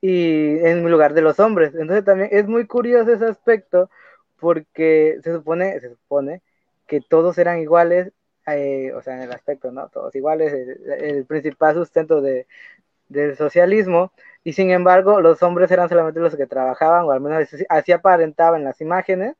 y 0.00 0.58
en 0.60 0.88
lugar 0.90 1.14
de 1.14 1.22
los 1.22 1.40
hombres. 1.40 1.74
Entonces 1.74 2.04
también 2.04 2.30
es 2.32 2.46
muy 2.46 2.66
curioso 2.66 3.12
ese 3.12 3.26
aspecto 3.26 3.90
porque 4.38 5.18
se 5.22 5.32
supone, 5.34 5.80
se 5.80 5.90
supone 5.90 6.42
que 6.86 7.00
todos 7.00 7.38
eran 7.38 7.60
iguales, 7.60 8.12
eh, 8.46 8.92
o 8.94 9.02
sea, 9.02 9.16
en 9.16 9.22
el 9.22 9.32
aspecto, 9.32 9.72
¿no? 9.72 9.88
Todos 9.88 10.14
iguales, 10.14 10.52
el, 10.52 11.24
principal 11.26 11.74
sustento 11.74 12.20
de, 12.20 12.46
del 13.08 13.36
socialismo, 13.36 14.12
y 14.44 14.54
sin 14.54 14.70
embargo 14.70 15.20
los 15.20 15.42
hombres 15.42 15.70
eran 15.70 15.88
solamente 15.88 16.20
los 16.20 16.36
que 16.36 16.46
trabajaban, 16.46 17.04
o 17.04 17.12
al 17.12 17.20
menos 17.20 17.48
así 17.68 17.92
aparentaba 17.92 18.56
en 18.58 18.64
las 18.64 18.80
imágenes, 18.80 19.36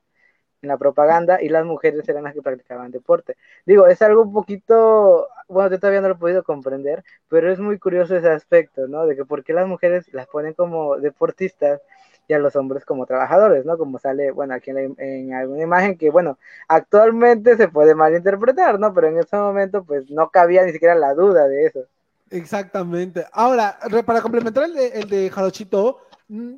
en 0.62 0.68
la 0.68 0.77
propaganda 0.77 1.40
y 1.42 1.49
las 1.49 1.64
mujeres 1.64 2.09
eran 2.09 2.25
las 2.25 2.35
que 2.35 2.42
practicaban 2.42 2.90
deporte. 2.90 3.37
Digo, 3.66 3.87
es 3.87 4.03
algo 4.03 4.23
un 4.23 4.33
poquito, 4.33 5.29
bueno, 5.49 5.70
yo 5.70 5.79
todavía 5.79 6.01
no 6.01 6.09
lo 6.09 6.14
he 6.14 6.18
podido 6.18 6.42
comprender, 6.42 7.03
pero 7.29 7.51
es 7.51 7.59
muy 7.59 7.79
curioso 7.79 8.16
ese 8.16 8.29
aspecto, 8.29 8.87
¿no? 8.87 9.07
De 9.07 9.16
que 9.16 9.25
por 9.25 9.44
qué 9.44 9.53
las 9.53 9.66
mujeres 9.66 10.12
las 10.12 10.27
ponen 10.27 10.55
como 10.55 10.96
deportistas 10.99 11.81
y 12.29 12.35
a 12.35 12.38
los 12.38 12.55
hombres 12.55 12.85
como 12.85 13.07
trabajadores, 13.07 13.64
¿no? 13.64 13.77
Como 13.77 13.99
sale, 13.99 14.31
bueno, 14.31 14.55
aquí 14.55 14.70
en, 14.70 14.94
en 14.99 15.35
alguna 15.35 15.62
imagen 15.62 15.99
que, 15.99 16.11
bueno, 16.11 16.38
actualmente 16.68 17.57
se 17.57 17.68
puede 17.68 17.94
malinterpretar, 17.94 18.79
¿no? 18.79 18.94
Pero 18.94 19.09
en 19.09 19.18
ese 19.18 19.37
momento, 19.37 19.83
pues 19.83 20.11
no 20.11 20.31
cabía 20.31 20.64
ni 20.64 20.73
siquiera 20.73 20.94
la 20.94 21.14
duda 21.14 21.49
de 21.49 21.66
eso. 21.66 21.81
Exactamente. 22.31 23.27
Ahora, 23.33 23.77
para 24.07 24.20
complementar 24.20 24.64
el 24.64 24.75
de, 24.75 24.87
el 24.88 25.09
de 25.09 25.31
Jarochito, 25.31 25.99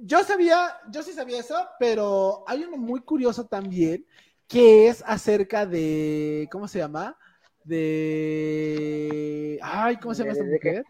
yo 0.02 0.22
sabía, 0.24 0.76
yo 0.90 1.02
sí 1.02 1.12
sabía 1.12 1.40
eso, 1.40 1.56
pero 1.78 2.44
hay 2.46 2.64
uno 2.64 2.76
muy 2.76 3.00
curioso 3.00 3.46
también 3.46 4.06
que 4.46 4.88
es 4.88 5.02
acerca 5.06 5.64
de, 5.64 6.48
¿cómo 6.50 6.68
se 6.68 6.78
llama? 6.78 7.16
de. 7.64 9.58
Ay, 9.62 9.96
¿cómo 9.96 10.14
se 10.14 10.22
llama 10.22 10.32
esta 10.32 10.44
mujer? 10.44 10.84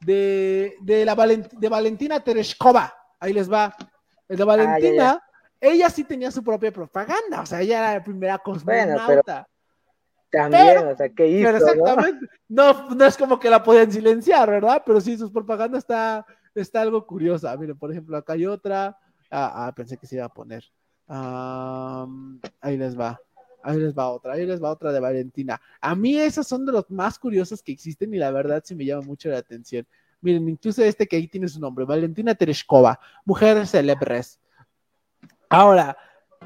De, 0.00 0.76
de, 0.80 1.04
la 1.04 1.14
de 1.14 1.68
Valentina 1.68 2.18
Tereshkova. 2.20 2.94
Ahí 3.18 3.32
les 3.32 3.50
va. 3.50 3.74
De 4.28 4.42
ah, 4.42 4.46
Valentina, 4.46 5.22
ella 5.60 5.90
sí 5.90 6.04
tenía 6.04 6.30
su 6.30 6.42
propia 6.42 6.72
propaganda. 6.72 7.40
O 7.42 7.46
sea, 7.46 7.60
ella 7.60 7.78
era 7.78 7.94
la 7.94 8.04
primera 8.04 8.38
cosmonauta. 8.38 9.46
también, 10.30 10.88
o 10.88 10.96
sea, 10.96 11.08
¿qué 11.10 11.26
hizo? 11.26 11.50
exactamente. 11.50 12.26
¿no? 12.48 12.90
¿no? 12.90 13.04
es 13.04 13.16
como 13.16 13.38
que 13.38 13.50
la 13.50 13.62
podían 13.62 13.92
silenciar, 13.92 14.50
¿verdad? 14.50 14.82
Pero 14.84 15.00
sí, 15.00 15.16
sus 15.16 15.30
propaganda 15.30 15.78
está, 15.78 16.26
está 16.60 16.82
algo 16.82 17.06
curiosa. 17.06 17.56
Miren, 17.56 17.78
por 17.78 17.90
ejemplo, 17.90 18.16
acá 18.16 18.34
hay 18.34 18.46
otra. 18.46 18.98
Ah, 19.30 19.66
ah 19.66 19.74
pensé 19.74 19.96
que 19.96 20.06
se 20.06 20.16
iba 20.16 20.24
a 20.24 20.32
poner. 20.32 20.64
ahí 21.08 22.76
les 22.76 22.98
va. 22.98 23.20
Ahí 23.64 23.78
les 23.78 23.94
va 23.96 24.10
otra, 24.10 24.34
ahí 24.34 24.44
les 24.44 24.62
va 24.62 24.70
otra 24.70 24.92
de 24.92 25.00
Valentina. 25.00 25.58
A 25.80 25.94
mí 25.94 26.18
esas 26.18 26.46
son 26.46 26.66
de 26.66 26.72
los 26.72 26.90
más 26.90 27.18
curiosos 27.18 27.62
que 27.62 27.72
existen 27.72 28.12
y 28.12 28.18
la 28.18 28.30
verdad 28.30 28.62
sí 28.62 28.74
me 28.74 28.84
llama 28.84 29.06
mucho 29.06 29.30
la 29.30 29.38
atención. 29.38 29.86
Miren, 30.20 30.46
incluso 30.50 30.84
este 30.84 31.06
que 31.06 31.16
ahí 31.16 31.28
tiene 31.28 31.48
su 31.48 31.58
nombre, 31.60 31.86
Valentina 31.86 32.34
Tereshkova, 32.34 33.00
mujer 33.24 33.66
célebres. 33.66 34.38
Ahora, 35.48 35.96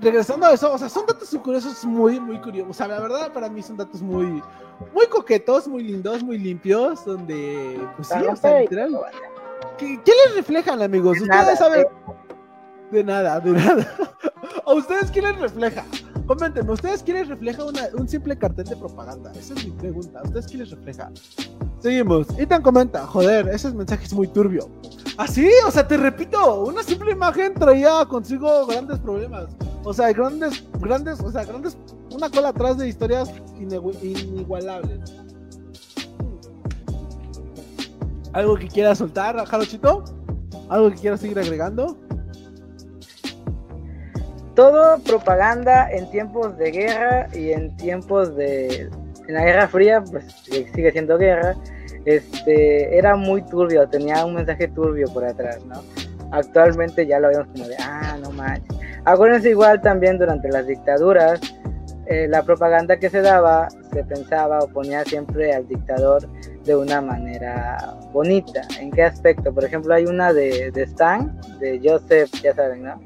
regresando 0.00 0.46
a 0.46 0.52
eso, 0.52 0.72
o 0.72 0.78
sea, 0.78 0.88
son 0.88 1.06
datos 1.06 1.28
curiosos 1.42 1.84
muy, 1.84 2.20
muy 2.20 2.40
curiosos. 2.40 2.70
O 2.70 2.74
sea, 2.74 2.86
la 2.86 3.00
verdad 3.00 3.32
para 3.32 3.48
mí 3.48 3.62
son 3.62 3.76
datos 3.76 4.00
muy, 4.00 4.42
muy 4.94 5.06
coquetos, 5.08 5.66
muy 5.66 5.82
lindos, 5.82 6.22
muy 6.22 6.38
limpios, 6.38 7.04
donde, 7.04 7.80
pues 7.96 8.08
sí, 8.08 8.14
o 8.14 8.36
sea, 8.36 8.60
literal. 8.60 8.96
¿Qué, 9.78 10.12
les 10.26 10.36
reflejan, 10.36 10.82
amigos? 10.82 11.20
Ustedes 11.20 11.58
saben. 11.58 11.86
De 12.90 13.04
nada, 13.04 13.38
de 13.40 13.52
nada. 13.52 13.86
¿A 14.66 14.74
ustedes 14.74 15.10
qué 15.10 15.22
les 15.22 15.38
refleja? 15.38 15.84
Coméntenme, 16.26 16.72
¿ustedes 16.72 17.02
quieren 17.02 17.26
refleja 17.28 17.62
un 17.94 18.08
simple 18.08 18.36
cartel 18.36 18.66
de 18.66 18.76
propaganda? 18.76 19.32
Esa 19.32 19.54
es 19.54 19.64
mi 19.64 19.70
pregunta. 19.72 20.20
¿Ustedes 20.24 20.46
qué 20.46 20.58
les 20.58 20.70
refleja? 20.70 21.10
Seguimos. 21.78 22.26
Ethan 22.38 22.60
comenta, 22.60 23.06
joder, 23.06 23.48
ese 23.48 23.72
mensaje 23.72 24.04
es 24.04 24.12
muy 24.12 24.28
turbio. 24.28 24.68
Así, 25.16 25.48
¿Ah, 25.64 25.68
o 25.68 25.70
sea, 25.70 25.88
te 25.88 25.96
repito, 25.96 26.64
una 26.64 26.82
simple 26.82 27.12
imagen 27.12 27.54
traía 27.54 28.04
consigo 28.06 28.66
grandes 28.66 28.98
problemas. 28.98 29.46
O 29.84 29.94
sea, 29.94 30.12
grandes, 30.12 30.64
grandes, 30.80 31.20
o 31.20 31.30
sea, 31.30 31.44
grandes, 31.44 31.78
una 32.10 32.28
cola 32.28 32.50
atrás 32.50 32.76
de 32.76 32.88
historias 32.88 33.32
inigualables. 33.58 35.27
¿Algo 38.38 38.54
que 38.54 38.68
quieras 38.68 38.98
soltar, 38.98 39.36
Jarochito? 39.44 40.04
¿Algo 40.68 40.90
que 40.90 40.96
quieras 40.96 41.20
seguir 41.20 41.38
agregando? 41.38 41.98
todo 44.54 44.98
propaganda 45.04 45.88
en 45.88 46.10
tiempos 46.10 46.58
de 46.58 46.72
guerra 46.72 47.28
y 47.32 47.52
en 47.52 47.76
tiempos 47.76 48.34
de 48.34 48.90
en 49.28 49.34
la 49.34 49.44
Guerra 49.44 49.68
Fría, 49.68 50.02
pues 50.02 50.24
sigue 50.42 50.90
siendo 50.90 51.16
guerra, 51.16 51.54
este 52.06 52.98
era 52.98 53.14
muy 53.14 53.42
turbio, 53.42 53.88
tenía 53.88 54.24
un 54.24 54.34
mensaje 54.34 54.66
turbio 54.66 55.06
por 55.14 55.24
atrás, 55.24 55.64
¿no? 55.64 55.80
Actualmente 56.32 57.06
ya 57.06 57.20
lo 57.20 57.28
vemos 57.28 57.46
como 57.52 57.68
de, 57.68 57.76
ah, 57.78 58.16
no 58.20 58.32
manches. 58.32 58.76
Acuérdense 59.04 59.50
igual 59.50 59.80
también 59.80 60.18
durante 60.18 60.48
las 60.48 60.66
dictaduras, 60.66 61.40
eh, 62.06 62.26
la 62.28 62.42
propaganda 62.42 62.98
que 62.98 63.10
se 63.10 63.20
daba 63.20 63.68
se 63.92 64.02
pensaba 64.02 64.58
o 64.58 64.68
ponía 64.68 65.04
siempre 65.04 65.52
al 65.54 65.68
dictador 65.68 66.28
de 66.64 66.74
una 66.74 67.00
manera 67.00 67.97
bonita. 68.18 68.62
¿En 68.80 68.90
qué 68.90 69.04
aspecto? 69.04 69.54
Por 69.54 69.64
ejemplo, 69.64 69.94
hay 69.94 70.04
una 70.06 70.32
de, 70.32 70.72
de 70.72 70.82
Stan, 70.82 71.40
de 71.60 71.80
Joseph, 71.82 72.30
ya 72.42 72.52
saben, 72.52 72.82
¿no? 72.82 73.00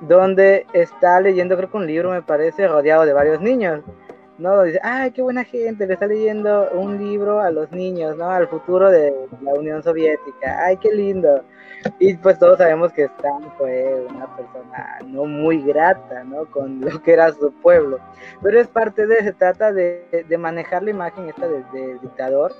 donde 0.00 0.64
está 0.72 1.20
leyendo, 1.20 1.56
creo 1.56 1.70
que 1.70 1.76
un 1.76 1.86
libro, 1.86 2.10
me 2.10 2.22
parece, 2.22 2.66
rodeado 2.66 3.04
de 3.04 3.12
varios 3.12 3.40
niños. 3.40 3.82
¿no? 4.38 4.62
Dice, 4.62 4.80
ay, 4.82 5.10
qué 5.10 5.20
buena 5.20 5.44
gente, 5.44 5.86
le 5.86 5.94
está 5.94 6.06
leyendo 6.06 6.68
un 6.72 6.96
libro 6.96 7.40
a 7.40 7.50
los 7.50 7.70
niños, 7.72 8.16
¿no? 8.16 8.30
Al 8.30 8.46
futuro 8.46 8.88
de 8.88 9.12
la 9.42 9.52
Unión 9.52 9.82
Soviética, 9.82 10.64
ay, 10.64 10.76
qué 10.76 10.92
lindo. 10.92 11.42
Y 11.98 12.14
pues 12.14 12.38
todos 12.38 12.58
sabemos 12.58 12.92
que 12.92 13.04
Stan 13.04 13.52
fue 13.58 14.06
una 14.08 14.34
persona 14.36 14.98
no 15.06 15.24
muy 15.24 15.60
grata, 15.62 16.22
¿no? 16.22 16.46
Con 16.46 16.80
lo 16.80 17.02
que 17.02 17.12
era 17.12 17.32
su 17.32 17.52
pueblo. 17.60 17.98
Pero 18.40 18.60
es 18.60 18.68
parte 18.68 19.08
de, 19.08 19.24
se 19.24 19.32
trata 19.32 19.72
de, 19.72 20.24
de 20.28 20.38
manejar 20.38 20.84
la 20.84 20.90
imagen 20.90 21.28
esta 21.28 21.48
del 21.48 22.00
dictador 22.00 22.52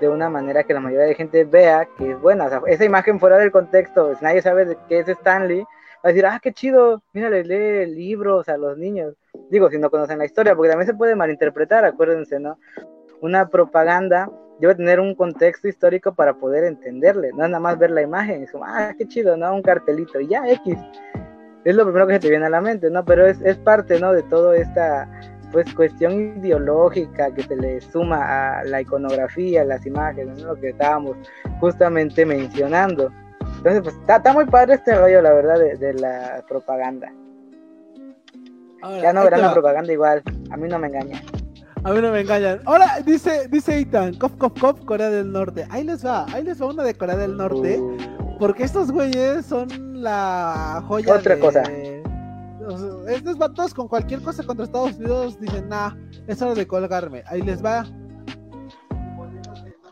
de 0.00 0.08
una 0.08 0.28
manera 0.28 0.64
que 0.64 0.74
la 0.74 0.80
mayoría 0.80 1.06
de 1.06 1.14
gente 1.14 1.44
vea 1.44 1.88
que 1.96 2.12
es 2.12 2.20
buena. 2.20 2.46
O 2.46 2.48
sea, 2.48 2.62
esa 2.66 2.84
imagen 2.84 3.18
fuera 3.18 3.38
del 3.38 3.50
contexto, 3.50 4.12
nadie 4.20 4.42
sabe 4.42 4.64
de 4.64 4.78
qué 4.88 5.00
es 5.00 5.08
Stanley, 5.08 5.64
a 6.02 6.08
decir, 6.08 6.26
ah, 6.26 6.38
qué 6.42 6.52
chido, 6.52 7.02
mira, 7.12 7.30
le 7.30 7.44
lee 7.44 7.86
libros 7.86 8.48
a 8.48 8.56
los 8.56 8.76
niños. 8.76 9.14
Digo, 9.50 9.70
si 9.70 9.78
no 9.78 9.90
conocen 9.90 10.18
la 10.18 10.24
historia, 10.24 10.54
porque 10.54 10.70
también 10.70 10.86
se 10.86 10.94
puede 10.94 11.14
malinterpretar, 11.14 11.84
acuérdense, 11.84 12.38
¿no? 12.38 12.58
Una 13.20 13.48
propaganda 13.48 14.30
debe 14.60 14.74
tener 14.74 15.00
un 15.00 15.14
contexto 15.14 15.68
histórico 15.68 16.14
para 16.14 16.34
poder 16.34 16.64
entenderle, 16.64 17.30
no 17.32 17.44
es 17.44 17.50
nada 17.50 17.60
más 17.60 17.78
ver 17.78 17.90
la 17.90 18.02
imagen, 18.02 18.42
es 18.42 18.52
como, 18.52 18.64
ah, 18.64 18.94
qué 18.96 19.06
chido, 19.06 19.36
¿no? 19.36 19.54
Un 19.54 19.62
cartelito, 19.62 20.20
y 20.20 20.28
ya, 20.28 20.48
X. 20.48 20.78
Es 21.64 21.74
lo 21.74 21.82
primero 21.84 22.06
que 22.06 22.14
se 22.14 22.20
te 22.20 22.30
viene 22.30 22.46
a 22.46 22.50
la 22.50 22.60
mente, 22.60 22.90
¿no? 22.90 23.04
Pero 23.04 23.26
es, 23.26 23.40
es 23.42 23.56
parte, 23.56 23.98
¿no? 23.98 24.12
De 24.12 24.22
toda 24.22 24.56
esta, 24.56 25.08
pues, 25.64 25.74
cuestión 25.74 26.36
ideológica 26.36 27.32
que 27.34 27.42
se 27.42 27.56
le 27.56 27.80
suma 27.80 28.58
a 28.58 28.64
la 28.64 28.82
iconografía, 28.82 29.64
las 29.64 29.86
imágenes, 29.86 30.42
¿no? 30.42 30.48
Lo 30.48 30.60
que 30.60 30.68
estábamos 30.68 31.16
justamente 31.60 32.26
mencionando. 32.26 33.10
Entonces, 33.56 33.80
pues 33.82 33.94
está, 34.06 34.34
muy 34.34 34.44
padre 34.44 34.74
este 34.74 34.94
rollo, 34.94 35.22
la 35.22 35.32
verdad, 35.32 35.58
de, 35.58 35.94
la 35.94 36.44
propaganda. 36.46 37.10
ya 39.00 39.14
no 39.14 39.24
verán 39.24 39.40
la 39.40 39.52
propaganda 39.54 39.90
igual, 39.90 40.22
a 40.50 40.56
mí 40.58 40.68
no 40.68 40.78
me 40.78 40.88
engañan. 40.88 41.22
A 41.82 41.92
mí 41.94 42.02
no 42.02 42.12
me 42.12 42.20
engañan. 42.20 42.60
Ahora, 42.66 43.00
dice, 43.06 43.48
dice 43.48 43.78
Ethan, 43.78 44.12
Kof, 44.18 44.36
Kof, 44.36 44.60
Kof, 44.60 44.84
Corea 44.84 45.08
del 45.08 45.32
Norte. 45.32 45.66
Ahí 45.70 45.84
les 45.84 46.04
va, 46.04 46.26
ahí 46.34 46.44
les 46.44 46.60
va 46.60 46.66
una 46.66 46.82
de 46.82 46.94
Corea 46.94 47.16
del 47.16 47.34
Norte. 47.34 47.78
Uh. 47.78 47.96
Porque 48.38 48.64
estos 48.64 48.92
güeyes 48.92 49.46
son 49.46 50.02
la 50.02 50.84
joya 50.86 51.14
Otra 51.14 51.38
cosa. 51.38 51.62
Estos 53.08 53.38
vatos 53.38 53.74
con 53.74 53.88
cualquier 53.88 54.20
cosa 54.22 54.42
contra 54.44 54.64
Estados 54.64 54.96
Unidos 54.96 55.40
dicen, 55.40 55.68
nah, 55.68 55.94
es 56.26 56.40
hora 56.42 56.54
de 56.54 56.66
colgarme. 56.66 57.22
Ahí 57.26 57.42
les 57.42 57.64
va. 57.64 57.86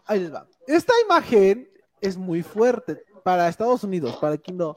Ahí 0.07 0.21
les 0.21 0.33
va. 0.33 0.47
Esta 0.67 0.93
imagen 1.05 1.69
es 2.01 2.17
muy 2.17 2.43
fuerte 2.43 3.05
para 3.23 3.49
Estados 3.49 3.85
Unidos, 3.85 4.17
para 4.17 4.37
quien 4.37 4.57
no. 4.59 4.77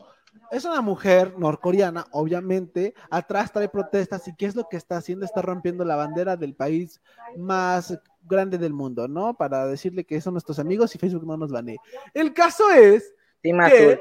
Es 0.51 0.63
una 0.63 0.81
mujer 0.81 1.37
norcoreana, 1.37 2.05
obviamente, 2.11 2.93
atrás 3.09 3.51
trae 3.51 3.67
protestas 3.67 4.27
y 4.27 4.35
¿qué 4.35 4.45
es 4.45 4.55
lo 4.55 4.69
que 4.69 4.77
está 4.77 4.97
haciendo? 4.97 5.25
Está 5.25 5.41
rompiendo 5.41 5.83
la 5.83 5.97
bandera 5.97 6.37
del 6.37 6.55
país 6.55 7.01
más 7.35 7.99
grande 8.23 8.57
del 8.57 8.73
mundo, 8.73 9.07
¿no? 9.07 9.35
Para 9.35 9.65
decirle 9.67 10.05
que 10.05 10.21
son 10.21 10.33
nuestros 10.33 10.59
amigos 10.59 10.95
y 10.95 10.99
Facebook 10.99 11.25
no 11.25 11.35
nos 11.35 11.51
banee. 11.51 11.77
El 12.13 12.33
caso 12.33 12.69
es 12.71 13.13
azul. 13.59 13.99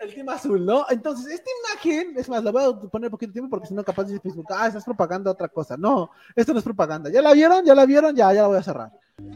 El 0.00 0.14
team 0.14 0.28
azul, 0.30 0.64
¿no? 0.64 0.86
Entonces, 0.88 1.26
esta 1.32 1.50
imagen, 1.62 2.14
es 2.16 2.28
más, 2.28 2.42
la 2.42 2.50
voy 2.50 2.64
a 2.64 2.88
poner 2.88 3.10
poquito 3.10 3.32
tiempo 3.32 3.50
porque 3.50 3.68
si 3.68 3.74
no 3.74 3.84
capaz 3.84 4.04
de 4.04 4.18
Facebook, 4.18 4.46
ah, 4.50 4.66
estás 4.66 4.84
propaganda 4.84 5.30
otra 5.30 5.48
cosa. 5.48 5.76
No, 5.76 6.10
esto 6.34 6.52
no 6.52 6.58
es 6.58 6.64
propaganda. 6.64 7.10
¿Ya 7.10 7.20
la 7.22 7.32
vieron? 7.34 7.64
¿Ya 7.64 7.74
la 7.74 7.86
vieron? 7.86 8.16
Ya, 8.16 8.32
ya 8.32 8.42
la 8.42 8.48
voy 8.48 8.58
a 8.58 8.62
cerrar. 8.62 8.90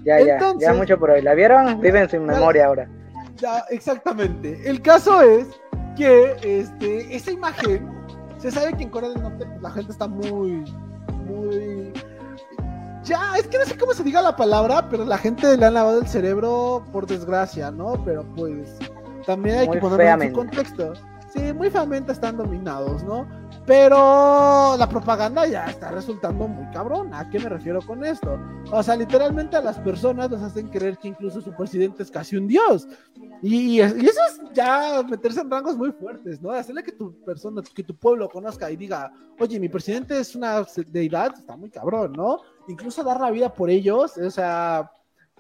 Ya, 0.04 0.20
ya, 0.20 0.38
ya 0.58 0.72
mucho 0.72 0.98
por 0.98 1.10
hoy. 1.10 1.22
¿La 1.22 1.34
vieron? 1.34 1.80
Viven 1.80 2.08
sin 2.08 2.24
memoria 2.24 2.66
ahora. 2.66 2.88
Ya, 3.36 3.64
exactamente. 3.70 4.58
El 4.64 4.80
caso 4.80 5.20
es 5.20 5.46
que 5.96 6.34
este, 6.42 7.14
esa 7.14 7.30
imagen, 7.30 7.90
se 8.38 8.50
sabe 8.50 8.74
que 8.76 8.84
en 8.84 8.90
Corea 8.90 9.10
del 9.10 9.22
Norte 9.22 9.44
pues, 9.46 9.62
la 9.62 9.70
gente 9.70 9.92
está 9.92 10.06
muy, 10.06 10.64
muy... 11.26 11.92
Ya, 13.02 13.36
es 13.36 13.46
que 13.48 13.58
no 13.58 13.66
sé 13.66 13.76
cómo 13.76 13.92
se 13.92 14.02
diga 14.02 14.22
la 14.22 14.34
palabra, 14.34 14.88
pero 14.88 15.04
la 15.04 15.18
gente 15.18 15.58
le 15.58 15.66
han 15.66 15.74
lavado 15.74 16.00
el 16.00 16.08
cerebro 16.08 16.82
por 16.90 17.06
desgracia, 17.06 17.70
¿no? 17.70 18.02
Pero 18.02 18.24
pues 18.34 18.78
también 19.26 19.58
hay 19.58 19.68
que 19.68 19.78
ponerlo 19.78 20.22
en 20.22 20.30
su 20.30 20.34
contexto. 20.34 20.92
Sí, 21.34 21.52
muy 21.52 21.68
feamente 21.68 22.12
están 22.12 22.36
dominados, 22.36 23.02
¿no? 23.02 23.26
Pero 23.66 24.76
la 24.78 24.88
propaganda 24.88 25.46
ya 25.48 25.66
está 25.66 25.90
resultando 25.90 26.46
muy 26.46 26.70
cabrón. 26.70 27.12
¿A 27.12 27.28
qué 27.28 27.40
me 27.40 27.48
refiero 27.48 27.80
con 27.82 28.04
esto? 28.04 28.38
O 28.70 28.82
sea, 28.84 28.94
literalmente 28.94 29.56
a 29.56 29.60
las 29.60 29.80
personas 29.80 30.30
les 30.30 30.40
hacen 30.40 30.68
creer 30.68 30.96
que 30.96 31.08
incluso 31.08 31.40
su 31.40 31.52
presidente 31.52 32.04
es 32.04 32.10
casi 32.10 32.36
un 32.36 32.46
dios. 32.46 32.86
Y, 33.42 33.80
eso 33.80 33.96
es 33.98 34.40
ya 34.52 35.02
meterse 35.02 35.40
en 35.40 35.50
rangos 35.50 35.76
muy 35.76 35.90
fuertes, 35.90 36.40
¿no? 36.40 36.52
Hacerle 36.52 36.84
que 36.84 36.92
tu 36.92 37.12
persona, 37.24 37.62
que 37.74 37.82
tu 37.82 37.96
pueblo 37.96 38.28
conozca 38.28 38.70
y 38.70 38.76
diga, 38.76 39.12
oye, 39.40 39.58
mi 39.58 39.68
presidente 39.68 40.16
es 40.16 40.36
una 40.36 40.64
deidad, 40.86 41.34
está 41.36 41.56
muy 41.56 41.68
cabrón, 41.68 42.12
¿no? 42.12 42.42
Incluso 42.68 43.02
dar 43.02 43.20
la 43.20 43.32
vida 43.32 43.52
por 43.52 43.70
ellos, 43.70 44.16
o 44.18 44.30
sea, 44.30 44.88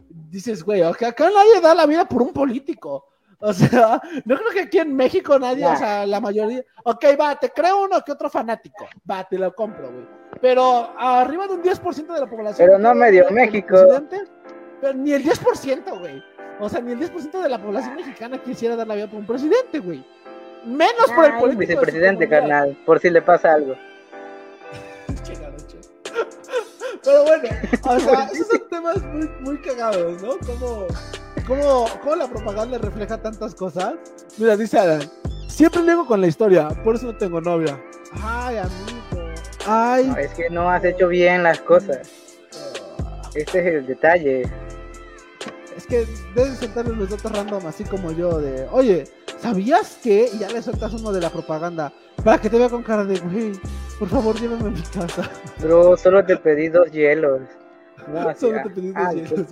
dices, 0.08 0.64
güey, 0.64 0.82
acá 0.82 1.14
nadie 1.18 1.60
da 1.62 1.72
la 1.72 1.86
vida 1.86 2.04
por 2.04 2.20
un 2.20 2.32
político. 2.32 3.06
O 3.46 3.52
sea, 3.52 4.00
no 4.24 4.36
creo 4.38 4.50
que 4.52 4.60
aquí 4.60 4.78
en 4.78 4.96
México 4.96 5.38
nadie, 5.38 5.66
o 5.66 5.76
sea, 5.76 6.06
la 6.06 6.18
mayoría. 6.18 6.64
Ok, 6.84 7.04
va, 7.20 7.38
te 7.38 7.50
creo 7.50 7.84
uno 7.84 8.00
que 8.02 8.12
otro 8.12 8.30
fanático. 8.30 8.88
Va, 9.08 9.24
te 9.24 9.38
lo 9.38 9.54
compro, 9.54 9.92
güey. 9.92 10.06
Pero 10.40 10.90
arriba 10.98 11.46
de 11.46 11.54
un 11.54 11.62
10% 11.62 12.06
de 12.06 12.20
la 12.20 12.26
población. 12.26 12.66
Pero 12.66 12.78
no 12.78 12.94
medio 12.94 13.30
México. 13.30 13.76
Pero 14.80 14.94
ni 14.94 15.12
el 15.12 15.22
10%, 15.22 15.98
güey. 15.98 16.24
O 16.58 16.70
sea, 16.70 16.80
ni 16.80 16.92
el 16.92 17.00
10% 17.00 17.42
de 17.42 17.48
la 17.50 17.60
población 17.60 17.96
mexicana 17.96 18.38
quisiera 18.38 18.76
dar 18.76 18.86
la 18.86 18.94
vida 18.94 19.08
por 19.08 19.20
un 19.20 19.26
presidente, 19.26 19.78
güey. 19.78 20.02
Menos 20.64 21.12
por 21.14 21.26
el 21.26 21.34
político. 21.34 21.60
Vicepresidente, 21.60 22.26
carnal, 22.26 22.78
por 22.86 22.98
si 22.98 23.10
le 23.10 23.20
pasa 23.20 23.52
algo. 23.52 23.74
Pero 27.04 27.24
bueno, 27.24 27.48
o 27.82 28.00
sea, 28.00 28.24
esos 28.32 28.46
son 28.46 28.68
temas 28.70 29.02
muy, 29.02 29.28
muy 29.40 29.58
cagados, 29.58 30.22
¿no? 30.22 30.38
Como, 30.38 30.86
cómo, 31.46 31.86
cómo 32.02 32.16
la 32.16 32.28
propaganda 32.28 32.78
refleja 32.78 33.20
tantas 33.20 33.54
cosas. 33.54 33.94
Mira, 34.38 34.56
dice 34.56 34.78
Alan, 34.78 35.02
siempre 35.48 35.82
llego 35.82 36.06
con 36.06 36.20
la 36.20 36.26
historia, 36.26 36.68
por 36.68 36.96
eso 36.96 37.06
no 37.06 37.16
tengo 37.16 37.40
novia. 37.40 37.80
Ay, 38.22 38.58
amigo. 38.58 39.30
Ay. 39.66 40.06
No, 40.06 40.16
es 40.16 40.34
que 40.34 40.50
no 40.50 40.70
has 40.70 40.84
hecho 40.84 41.08
bien 41.08 41.42
las 41.42 41.60
cosas. 41.60 42.10
Este 43.34 43.58
es 43.60 43.66
el 43.66 43.86
detalle. 43.86 44.42
Es 45.76 45.86
que 45.86 46.06
debes 46.34 46.58
soltarle 46.58 46.94
los 46.94 47.10
datos 47.10 47.32
random, 47.32 47.66
así 47.66 47.84
como 47.84 48.12
yo, 48.12 48.38
de, 48.38 48.68
oye, 48.70 49.04
¿sabías 49.38 49.98
que? 50.02 50.30
Y 50.32 50.38
ya 50.38 50.48
le 50.48 50.62
sueltas 50.62 50.94
uno 50.94 51.12
de 51.12 51.20
la 51.20 51.30
propaganda, 51.30 51.92
para 52.22 52.38
que 52.38 52.48
te 52.48 52.58
vea 52.58 52.68
con 52.68 52.84
cara 52.84 53.04
de, 53.04 53.18
güey, 53.18 53.52
por 53.98 54.08
favor, 54.08 54.40
llévame 54.40 54.68
a 54.68 54.70
mi 54.70 54.82
casa. 54.82 55.28
Bro, 55.60 55.96
solo 55.96 56.24
te 56.24 56.36
pedí 56.36 56.68
dos 56.68 56.90
hielos. 56.92 57.40
No, 58.06 58.34
solo 58.36 58.62
te 58.62 58.70
pedí 58.70 58.92
dos 58.92 59.14
hielos. 59.14 59.46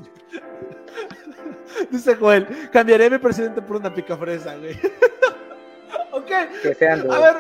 Dice 1.91 2.17
Joel, 2.17 2.71
cambiaré 2.71 3.07
a 3.07 3.11
mi 3.11 3.19
presidente 3.19 3.63
por 3.63 3.77
una 3.77 3.93
picafresa, 3.93 4.57
güey. 4.57 4.73
ok. 6.13 6.31
Que 6.63 6.75
sean 6.75 7.11
a 7.11 7.19
ver, 7.19 7.37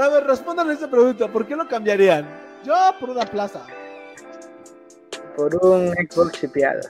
a 0.00 0.08
ver, 0.08 0.24
respondan 0.24 0.70
a 0.70 0.72
esta 0.72 0.90
pregunta. 0.90 1.28
¿Por 1.28 1.46
qué 1.46 1.56
lo 1.56 1.66
cambiarían? 1.68 2.26
Yo 2.64 2.74
por 2.98 3.10
una 3.10 3.24
plaza. 3.24 3.66
Por 5.36 5.54
un 5.64 5.92
Xbox 5.92 6.40
chipeado. 6.40 6.80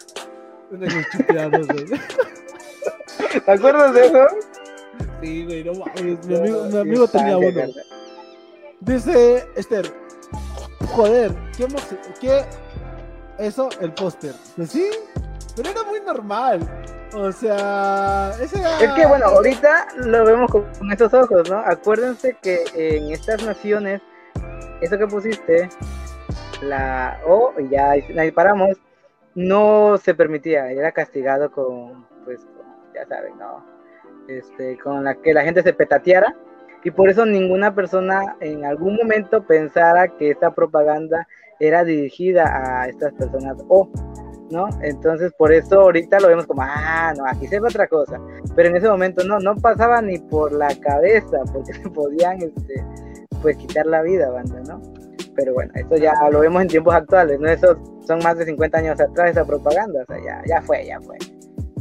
Un 0.71 0.89
Xbox 0.89 1.11
chipeado, 1.17 1.51
güey. 1.51 1.87
¿Te 3.45 3.51
acuerdas 3.51 3.95
de 3.95 4.07
eso? 4.07 4.27
Sí, 5.21 5.45
güey, 5.45 5.65
no 5.65 5.73
mames. 5.75 6.27
Mi 6.27 6.37
amigo, 6.37 6.65
mi 6.65 6.79
amigo 6.79 7.09
tenía 7.09 7.39
uno. 7.39 7.63
Dice 8.81 9.47
Esther, 9.57 9.93
joder, 10.89 11.35
¿qué, 11.57 11.67
qué 12.21 12.45
eso? 13.39 13.69
El 13.81 13.93
póster. 13.93 14.35
Pues 14.57 14.71
sí, 14.71 14.91
pero 15.57 15.71
era 15.71 15.83
muy 15.85 16.01
normal. 16.01 16.61
O 17.15 17.33
sea, 17.33 18.33
ese 18.41 18.61
era... 18.61 18.79
Es 18.81 18.93
que 18.93 19.07
bueno, 19.07 19.27
ahorita 19.27 19.89
lo 19.97 20.25
vemos 20.25 20.51
con, 20.51 20.67
estos 20.93 21.15
ojos, 21.15 21.49
¿no? 21.51 21.59
Acuérdense 21.59 22.37
que 22.43 22.65
en 22.75 23.11
estas 23.11 23.45
naciones, 23.45 24.03
eso 24.83 24.99
que 24.99 25.07
pusiste, 25.07 25.69
la 26.61 27.19
O, 27.27 27.53
y 27.59 27.71
ya 27.71 27.91
ahí 27.91 28.31
paramos, 28.33 28.77
no 29.35 29.97
se 29.99 30.15
permitía, 30.15 30.71
era 30.71 30.93
castigado 30.93 31.51
con, 31.51 32.07
pues, 32.25 32.47
ya 32.95 33.07
saben, 33.07 33.39
¿no? 33.39 33.65
Este, 34.29 34.77
con 34.79 35.05
la 35.05 35.15
que 35.15 35.33
la 35.33 35.43
gente 35.43 35.63
se 35.63 35.73
petateara 35.73 36.35
y 36.83 36.91
por 36.91 37.09
eso 37.09 37.25
ninguna 37.27 37.75
persona 37.75 38.37
en 38.41 38.65
algún 38.65 38.97
momento 38.97 39.45
pensara 39.45 40.09
que 40.09 40.31
esta 40.31 40.53
propaganda 40.53 41.27
era 41.61 41.85
dirigida 41.85 42.45
a 42.45 42.89
estas 42.89 43.13
personas 43.15 43.57
o 43.69 43.89
¿no? 44.51 44.69
Entonces 44.83 45.33
por 45.37 45.53
eso 45.53 45.81
ahorita 45.81 46.21
lo 46.21 46.29
vemos 46.29 46.47
como, 46.47 46.63
ah, 46.63 47.13
no, 47.17 47.25
aquí 47.27 47.47
se 47.47 47.61
ve 47.61 47.69
otra 47.69 47.87
cosa, 47.87 48.21
pero 48.55 48.69
en 48.69 48.77
ese 48.77 48.89
momento 48.89 49.25
no, 49.25 49.39
no 49.39 49.57
pasaba 49.57 50.01
ni 50.03 50.19
por 50.19 50.53
la 50.53 50.75
cabeza, 50.81 51.39
porque 51.53 51.73
se 51.83 51.89
podían, 51.91 52.43
este, 52.43 52.85
pues 53.43 53.57
quitar 53.57 53.87
la 53.87 54.03
vida, 54.03 54.31
banda, 54.31 54.61
¿no? 54.69 54.81
Pero 55.35 55.53
bueno, 55.53 55.73
eso 55.75 55.97
ya 55.97 56.15
lo 56.31 56.41
vemos 56.41 56.63
en 56.63 56.69
tiempos 56.69 56.95
actuales, 56.95 57.39
¿no? 57.39 57.49
Eso 57.49 57.77
son 58.07 58.21
más 58.21 58.39
de 58.39 58.47
50 58.47 58.79
años 58.79 59.01
atrás 59.01 59.31
esa 59.31 59.45
propaganda, 59.45 60.03
o 60.03 60.07
sea, 60.07 60.17
ya, 60.25 60.43
ya 60.47 60.63
fue, 60.63 60.87
ya 60.87 61.01
fue. 61.01 61.19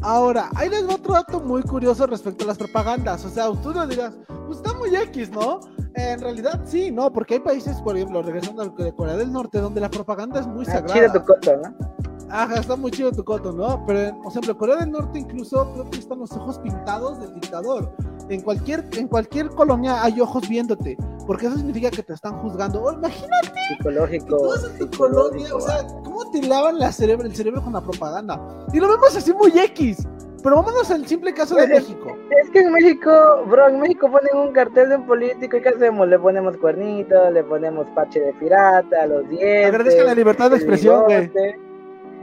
Ahora, 0.02 0.52
va 0.54 0.94
otro 0.94 1.14
dato 1.14 1.40
muy 1.40 1.64
curioso 1.64 2.06
respecto 2.06 2.44
a 2.44 2.48
las 2.48 2.60
propagandas. 2.60 3.26
O 3.26 3.30
sea, 3.30 3.48
tú 3.64 3.74
no 3.74 3.88
dirás, 3.88 4.14
pues 4.46 4.58
está 4.58 4.74
muy 4.74 4.96
X, 4.96 5.32
¿no? 5.32 5.62
En 5.96 6.20
realidad 6.20 6.62
sí, 6.66 6.92
no, 6.92 7.12
porque 7.12 7.36
hay 7.36 7.40
países, 7.40 7.82
por 7.82 7.96
ejemplo, 7.96 8.22
regresando 8.22 8.62
al 8.62 8.76
de 8.76 8.94
Corea 8.94 9.16
del 9.16 9.32
Norte, 9.32 9.60
donde 9.60 9.82
la 9.82 9.90
propaganda 9.90 10.42
es 10.42 10.48
muy 10.48 10.64
ah, 10.68 10.74
sagrada. 10.74 11.14
tu 11.14 11.24
coto, 11.24 11.58
¿no? 11.58 11.96
Ajá, 12.30 12.60
está 12.60 12.76
muy 12.76 12.92
chido 12.92 13.12
tu 13.12 13.24
coto, 13.24 13.52
¿no? 13.52 13.84
Pero, 13.86 14.18
por 14.22 14.32
ejemplo, 14.32 14.58
Corea 14.58 14.78
del 14.78 14.92
Norte 14.92 15.20
incluso 15.20 15.72
creo 15.74 15.90
que 15.90 16.00
están 16.00 16.20
los 16.20 16.32
ojos 16.32 16.58
pintados 16.60 17.20
del 17.20 17.34
dictador. 17.36 17.92
En 18.30 18.42
cualquier, 18.42 18.84
en 18.98 19.08
cualquier 19.08 19.50
colonia 19.50 20.04
hay 20.04 20.20
ojos 20.20 20.50
viéndote, 20.50 20.98
porque 21.28 21.46
eso 21.46 21.58
significa 21.58 21.92
que 21.92 22.02
te 22.02 22.14
están 22.14 22.38
juzgando. 22.38 22.82
Oh, 22.82 22.94
imagínate. 22.94 23.52
Psicológico. 23.78 24.54
tu 24.80 24.98
colonia, 24.98 25.56
o 25.56 25.62
sea, 25.62 25.86
¿cómo 26.04 26.32
te 26.32 26.42
lavan 26.42 26.80
la 26.80 26.92
cerebro, 26.92 27.28
el 27.28 27.36
cerebro 27.36 27.62
con 27.62 27.74
la 27.74 27.82
propaganda? 27.82 28.40
Y 28.74 28.80
lo 28.80 28.88
vemos 28.88 29.16
así 29.16 29.32
muy 29.32 29.52
X. 29.58 30.08
Pero 30.42 30.58
vámonos 30.58 30.92
al 30.92 31.08
simple 31.08 31.34
caso 31.34 31.56
de 31.56 31.68
México. 31.68 32.16
Es 32.30 32.52
que 32.52 32.60
en 32.60 32.72
México, 32.72 33.12
bro, 33.48 33.68
en 33.68 33.80
México 33.80 34.12
ponen 34.12 34.48
un 34.48 34.54
cartel 34.54 34.90
de 34.90 34.98
un 34.98 35.08
político 35.08 35.58
y 35.58 35.62
¿qué 35.62 35.70
hacemos? 35.70 36.08
Le 36.08 36.20
ponemos 36.20 36.56
cuernitos, 36.58 37.34
le 37.34 37.44
ponemos 37.44 37.88
parche 37.96 38.20
de 38.20 38.34
pirata, 38.34 39.08
los 39.08 39.28
dientes. 39.28 39.66
Agradezca 39.66 40.04
la 40.04 40.14
libertad 40.14 40.52
de 40.52 40.58
expresión, 40.58 41.06
güey 41.06 41.32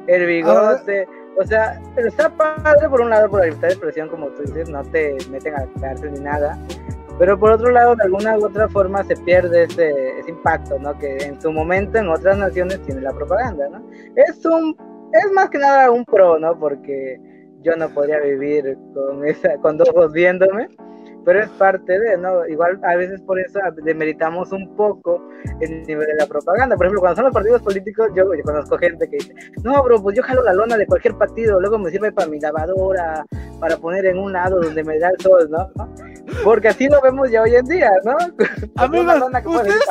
el 0.06 0.26
bigote. 0.26 1.06
O 1.38 1.44
sea, 1.44 1.80
está 1.96 2.28
padre 2.30 2.88
por 2.88 3.00
un 3.00 3.10
lado 3.10 3.30
por 3.30 3.40
la 3.40 3.46
libertad 3.46 3.68
de 3.68 3.74
expresión, 3.74 4.08
como 4.08 4.28
tú 4.28 4.42
dices, 4.42 4.68
no 4.68 4.82
te 4.84 5.16
meten 5.30 5.54
a 5.54 5.66
cárcel 5.80 6.12
ni 6.12 6.20
nada. 6.20 6.58
Pero 7.18 7.38
por 7.38 7.52
otro 7.52 7.70
lado, 7.70 7.96
de 7.96 8.04
alguna 8.04 8.36
u 8.38 8.46
otra 8.46 8.68
forma 8.68 9.02
se 9.04 9.16
pierde 9.16 9.64
ese, 9.64 10.18
ese 10.18 10.30
impacto, 10.30 10.78
¿no? 10.78 10.98
Que 10.98 11.16
en 11.18 11.40
su 11.40 11.52
momento 11.52 11.98
en 11.98 12.08
otras 12.08 12.36
naciones 12.36 12.82
tiene 12.82 13.00
la 13.00 13.12
propaganda, 13.12 13.68
¿no? 13.68 13.82
Es 14.16 14.44
un, 14.44 14.76
es 15.12 15.32
más 15.32 15.48
que 15.50 15.58
nada 15.58 15.90
un 15.90 16.04
pro, 16.04 16.38
¿no? 16.38 16.58
Porque 16.58 17.20
yo 17.62 17.76
no 17.76 17.88
podría 17.90 18.18
vivir 18.18 18.76
con 18.94 19.26
esa, 19.26 19.56
con 19.58 19.78
dos 19.78 19.88
ojos 19.90 20.12
viéndome 20.12 20.68
pero 21.24 21.42
es 21.42 21.48
parte 21.50 21.98
de, 21.98 22.16
¿no? 22.16 22.46
Igual 22.46 22.80
a 22.84 22.96
veces 22.96 23.20
por 23.22 23.38
eso 23.38 23.58
demeritamos 23.84 24.52
un 24.52 24.74
poco 24.76 25.22
el 25.60 25.82
nivel 25.82 26.06
de 26.06 26.14
la 26.18 26.26
propaganda. 26.26 26.76
Por 26.76 26.86
ejemplo, 26.86 27.00
cuando 27.00 27.16
son 27.16 27.24
los 27.26 27.34
partidos 27.34 27.62
políticos, 27.62 28.08
yo, 28.14 28.24
conozco 28.44 28.78
gente 28.78 29.08
que 29.08 29.16
dice, 29.16 29.34
no, 29.62 29.82
bro, 29.82 30.02
pues 30.02 30.16
yo 30.16 30.22
jalo 30.22 30.42
la 30.42 30.52
lona 30.52 30.76
de 30.76 30.86
cualquier 30.86 31.14
partido, 31.16 31.60
luego 31.60 31.78
me 31.78 31.90
sirve 31.90 32.12
para 32.12 32.28
mi 32.28 32.40
lavadora, 32.40 33.24
para 33.60 33.76
poner 33.76 34.06
en 34.06 34.18
un 34.18 34.32
lado 34.32 34.60
donde 34.60 34.82
me 34.84 34.98
da 34.98 35.10
el 35.10 35.20
sol, 35.20 35.48
¿no? 35.50 35.70
Porque 36.44 36.68
así 36.68 36.88
lo 36.88 37.00
vemos 37.00 37.30
ya 37.30 37.42
hoy 37.42 37.54
en 37.54 37.66
día, 37.66 37.90
¿no? 38.04 38.16
Amigos, 38.76 39.22
¿ustedes, 39.44 39.84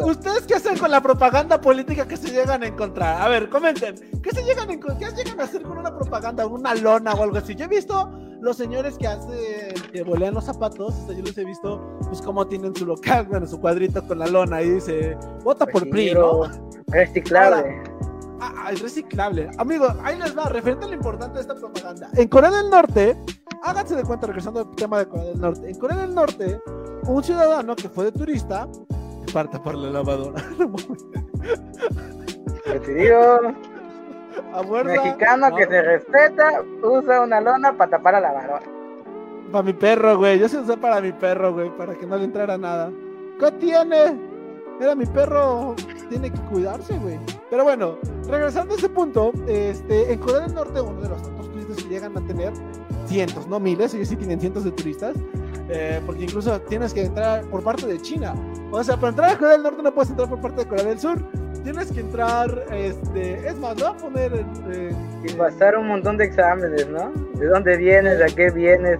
¿ustedes 0.00 0.46
qué 0.46 0.54
hacen 0.54 0.78
con 0.78 0.90
la 0.90 1.00
propaganda 1.00 1.60
política 1.60 2.06
que 2.06 2.16
se 2.16 2.30
llegan 2.30 2.62
a 2.62 2.66
encontrar? 2.66 3.20
A 3.20 3.28
ver, 3.28 3.48
comenten, 3.48 3.96
¿qué 4.22 4.30
se 4.30 4.42
llegan 4.42 4.70
a, 4.70 4.76
qué 4.78 5.06
llegan 5.16 5.40
a 5.40 5.44
hacer 5.44 5.62
con 5.62 5.78
una 5.78 5.94
propaganda, 5.96 6.46
una 6.46 6.74
lona 6.74 7.14
o 7.14 7.22
algo 7.22 7.38
así? 7.38 7.54
Yo 7.54 7.64
he 7.64 7.68
visto 7.68 8.10
los 8.40 8.56
señores 8.56 8.96
que 8.98 9.06
hacen, 9.06 9.74
que 9.92 10.02
bolean 10.02 10.34
los 10.34 10.44
zapatos, 10.44 10.94
yo 11.08 11.22
los 11.22 11.36
he 11.36 11.44
visto, 11.44 11.98
pues 12.06 12.22
como 12.22 12.46
tienen 12.46 12.74
su 12.74 12.86
local, 12.86 13.26
bueno, 13.26 13.46
su 13.46 13.60
cuadrito 13.60 14.06
con 14.06 14.18
la 14.18 14.26
lona 14.26 14.62
y 14.62 14.70
dice, 14.70 15.16
vota 15.42 15.66
por 15.66 15.88
PRI, 15.88 16.14
¿no? 16.14 16.42
Reciclable. 16.86 17.82
ah, 18.40 18.70
es 18.72 18.80
reciclable. 18.80 19.50
Amigos, 19.58 19.92
ahí 20.02 20.18
les 20.18 20.36
va, 20.36 20.44
referente 20.44 20.84
a 20.84 20.88
lo 20.88 20.94
importante 20.94 21.34
de 21.34 21.40
esta 21.40 21.54
propaganda. 21.54 22.08
En 22.14 22.28
Corea 22.28 22.50
del 22.50 22.70
Norte, 22.70 23.16
háganse 23.62 23.96
de 23.96 24.04
cuenta, 24.04 24.26
regresando 24.26 24.60
al 24.60 24.70
tema 24.74 24.98
de 24.98 25.08
Corea 25.08 25.26
del 25.26 25.40
Norte, 25.40 25.70
en 25.70 25.78
Corea 25.78 25.96
del 25.98 26.14
Norte, 26.14 26.60
un 27.06 27.22
ciudadano 27.22 27.76
que 27.76 27.88
fue 27.88 28.06
de 28.06 28.12
turista, 28.12 28.68
parta 29.32 29.62
por 29.62 29.74
la 29.74 29.90
lavadora. 29.90 30.42
te 32.64 32.94
digo. 32.94 33.40
Mexicano 34.84 35.54
que 35.54 35.66
se 35.66 35.82
respeta, 35.82 36.62
usa 36.82 37.22
una 37.22 37.40
lona 37.40 37.76
para 37.76 37.90
tapar 37.90 38.14
a 38.14 38.20
la 38.20 38.32
varona. 38.32 38.66
Para 39.50 39.64
mi 39.64 39.72
perro, 39.72 40.18
güey. 40.18 40.38
Yo 40.38 40.48
se 40.48 40.58
usé 40.58 40.76
para 40.76 41.00
mi 41.00 41.12
perro, 41.12 41.54
güey, 41.54 41.76
para 41.76 41.94
que 41.94 42.06
no 42.06 42.16
le 42.16 42.24
entrara 42.24 42.56
nada. 42.56 42.90
¿Qué 43.40 43.50
tiene? 43.52 44.18
Era 44.80 44.94
mi 44.94 45.06
perro, 45.06 45.74
tiene 46.08 46.30
que 46.30 46.38
cuidarse, 46.42 46.96
güey. 46.98 47.18
Pero 47.50 47.64
bueno, 47.64 47.98
regresando 48.28 48.74
a 48.74 48.76
ese 48.76 48.88
punto, 48.88 49.32
este, 49.46 50.12
en 50.12 50.18
Corea 50.20 50.40
del 50.40 50.54
Norte, 50.54 50.80
uno 50.80 51.00
de 51.00 51.08
los 51.08 51.22
tantos 51.22 51.50
turistas 51.50 51.82
que 51.82 51.88
llegan 51.88 52.16
a 52.16 52.26
tener 52.26 52.52
cientos, 53.08 53.46
no 53.48 53.58
miles, 53.58 53.94
ellos 53.94 54.08
sí 54.08 54.16
tienen 54.16 54.40
cientos 54.40 54.64
de 54.64 54.70
turistas, 54.72 55.16
eh, 55.68 56.00
porque 56.06 56.24
incluso 56.24 56.60
tienes 56.62 56.94
que 56.94 57.02
entrar 57.02 57.44
por 57.46 57.62
parte 57.62 57.86
de 57.86 58.00
China. 58.00 58.34
O 58.70 58.82
sea, 58.84 58.96
para 58.96 59.10
entrar 59.10 59.30
a 59.30 59.38
Corea 59.38 59.52
del 59.54 59.62
Norte 59.62 59.82
no 59.82 59.94
puedes 59.94 60.10
entrar 60.10 60.28
por 60.28 60.40
parte 60.40 60.62
de 60.62 60.68
Corea 60.68 60.84
del 60.84 60.98
Sur 60.98 61.18
tienes 61.62 61.92
que 61.92 62.00
entrar, 62.00 62.64
este, 62.72 63.46
es 63.46 63.56
más, 63.58 63.76
no 63.76 63.88
a 63.88 63.96
poner 63.96 64.44
y 65.22 65.32
pasar 65.34 65.76
un 65.76 65.88
montón 65.88 66.16
de 66.16 66.24
exámenes, 66.24 66.88
¿no? 66.88 67.10
¿De 67.34 67.46
dónde 67.46 67.76
vienes? 67.76 68.20
¿A 68.22 68.34
qué 68.34 68.50
vienes? 68.50 68.98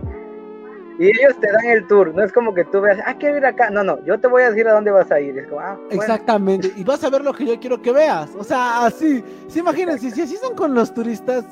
Y 0.99 1.07
ellos 1.07 1.39
te 1.41 1.51
dan 1.51 1.65
el 1.67 1.87
tour, 1.87 2.13
no 2.15 2.25
es 2.25 2.33
como 2.33 2.53
que 2.53 2.65
tú 2.65 2.81
veas, 2.81 2.99
ah, 3.07 3.15
quiero 3.15 3.39
ir 3.39 3.47
acá. 3.47 3.71
No, 3.71 3.85
no, 3.85 4.05
yo 4.05 4.19
te 4.19 4.27
voy 4.27 4.43
a 4.43 4.51
decir 4.51 4.67
a 4.67 4.73
dónde 4.73 4.91
vas 4.91 5.11
a 5.13 5.21
ir. 5.21 5.39
Es 5.39 5.47
como, 5.47 5.61
ah, 5.61 5.79
Exactamente, 5.91 6.73
y 6.77 6.83
vas 6.83 7.03
a 7.05 7.11
ver 7.11 7.23
lo 7.23 7.33
que 7.33 7.47
yo 7.47 7.59
quiero 7.61 7.81
que 7.81 7.93
veas. 7.93 8.31
O 8.37 8.43
sea, 8.43 8.85
así, 8.85 9.25
sí, 9.47 9.61
imagínense, 9.61 10.11
si 10.11 10.23
así 10.23 10.37
son 10.37 10.55
con 10.55 10.75
los 10.75 10.93
turistas, 10.93 11.45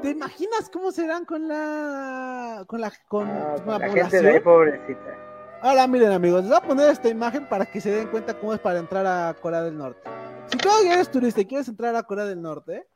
¿te 0.00 0.10
imaginas 0.10 0.68
cómo 0.70 0.92
serán 0.92 1.24
con 1.24 1.48
la. 1.48 2.64
con 2.66 2.80
la. 2.80 2.92
con, 3.08 3.28
ah, 3.28 3.56
la, 3.66 3.88
gente 3.88 4.20
de 4.20 4.30
ahí, 4.30 4.40
pobrecita. 4.40 5.18
Ahora 5.62 5.86
miren 5.86 6.12
amigos, 6.12 6.42
les 6.42 6.50
voy 6.50 6.58
a 6.58 6.66
poner 6.66 6.90
esta 6.90 7.08
imagen 7.08 7.48
para 7.48 7.64
que 7.64 7.80
se 7.80 7.90
den 7.90 8.08
cuenta 8.08 8.34
cómo 8.34 8.52
es 8.52 8.60
para 8.60 8.78
entrar 8.78 9.06
a 9.06 9.34
Corea 9.40 9.62
del 9.62 9.78
Norte. 9.78 10.02
Si 10.46 10.58
tú 10.58 10.68
eres 10.86 11.10
turista 11.10 11.40
y 11.40 11.46
quieres 11.46 11.68
entrar 11.68 11.96
a 11.96 12.02
Corea 12.02 12.26
del 12.26 12.42
Norte, 12.42 12.86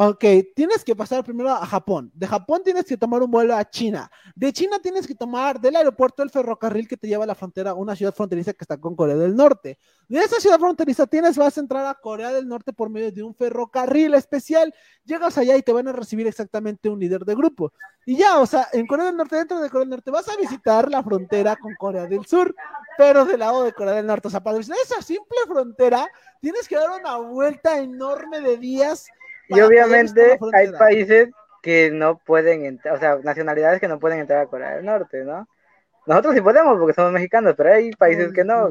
Ok, 0.00 0.24
tienes 0.54 0.84
que 0.84 0.94
pasar 0.94 1.24
primero 1.24 1.50
a 1.50 1.66
Japón. 1.66 2.12
De 2.14 2.28
Japón 2.28 2.62
tienes 2.62 2.84
que 2.84 2.96
tomar 2.96 3.20
un 3.20 3.32
vuelo 3.32 3.56
a 3.56 3.68
China. 3.68 4.08
De 4.36 4.52
China 4.52 4.78
tienes 4.80 5.08
que 5.08 5.14
tomar 5.16 5.60
del 5.60 5.74
aeropuerto 5.74 6.22
el 6.22 6.30
ferrocarril 6.30 6.86
que 6.86 6.96
te 6.96 7.08
lleva 7.08 7.24
a 7.24 7.26
la 7.26 7.34
frontera, 7.34 7.74
una 7.74 7.96
ciudad 7.96 8.14
fronteriza 8.14 8.52
que 8.52 8.62
está 8.62 8.78
con 8.78 8.94
Corea 8.94 9.16
del 9.16 9.34
Norte. 9.34 9.76
De 10.08 10.20
esa 10.20 10.38
ciudad 10.38 10.60
fronteriza 10.60 11.08
tienes, 11.08 11.36
vas 11.36 11.58
a 11.58 11.60
entrar 11.60 11.84
a 11.84 11.94
Corea 11.94 12.32
del 12.32 12.46
Norte 12.46 12.72
por 12.72 12.90
medio 12.90 13.10
de 13.10 13.24
un 13.24 13.34
ferrocarril 13.34 14.14
especial. 14.14 14.72
Llegas 15.04 15.36
allá 15.36 15.56
y 15.56 15.62
te 15.62 15.72
van 15.72 15.88
a 15.88 15.92
recibir 15.92 16.28
exactamente 16.28 16.88
un 16.88 17.00
líder 17.00 17.24
de 17.24 17.34
grupo. 17.34 17.72
Y 18.06 18.18
ya, 18.18 18.38
o 18.38 18.46
sea, 18.46 18.68
en 18.72 18.86
Corea 18.86 19.06
del 19.06 19.16
Norte, 19.16 19.34
dentro 19.34 19.60
de 19.60 19.68
Corea 19.68 19.80
del 19.80 19.90
Norte, 19.90 20.12
vas 20.12 20.28
a 20.28 20.36
visitar 20.36 20.88
la 20.88 21.02
frontera 21.02 21.56
con 21.56 21.74
Corea 21.74 22.06
del 22.06 22.24
Sur, 22.24 22.54
pero 22.96 23.24
del 23.24 23.40
lado 23.40 23.64
de 23.64 23.72
Corea 23.72 23.94
del 23.94 24.06
Norte. 24.06 24.28
O 24.28 24.30
sea, 24.30 24.44
para 24.44 24.58
visitar 24.58 24.78
esa 24.80 25.02
simple 25.02 25.38
frontera, 25.48 26.06
tienes 26.40 26.68
que 26.68 26.76
dar 26.76 27.00
una 27.00 27.16
vuelta 27.16 27.80
enorme 27.80 28.40
de 28.40 28.58
días 28.58 29.08
y 29.48 29.60
obviamente 29.60 30.38
hay 30.52 30.72
países 30.72 31.30
que 31.62 31.90
no 31.90 32.18
pueden 32.18 32.64
entrar, 32.64 32.94
o 32.94 32.98
sea, 32.98 33.16
nacionalidades 33.16 33.80
que 33.80 33.88
no 33.88 33.98
pueden 33.98 34.20
entrar 34.20 34.40
a 34.40 34.46
Corea 34.46 34.76
del 34.76 34.84
Norte, 34.84 35.24
¿no? 35.24 35.48
Nosotros 36.06 36.34
sí 36.34 36.40
podemos 36.40 36.78
porque 36.78 36.94
somos 36.94 37.12
mexicanos, 37.12 37.54
pero 37.56 37.74
hay 37.74 37.90
países 37.90 38.32
que 38.32 38.44
no, 38.44 38.70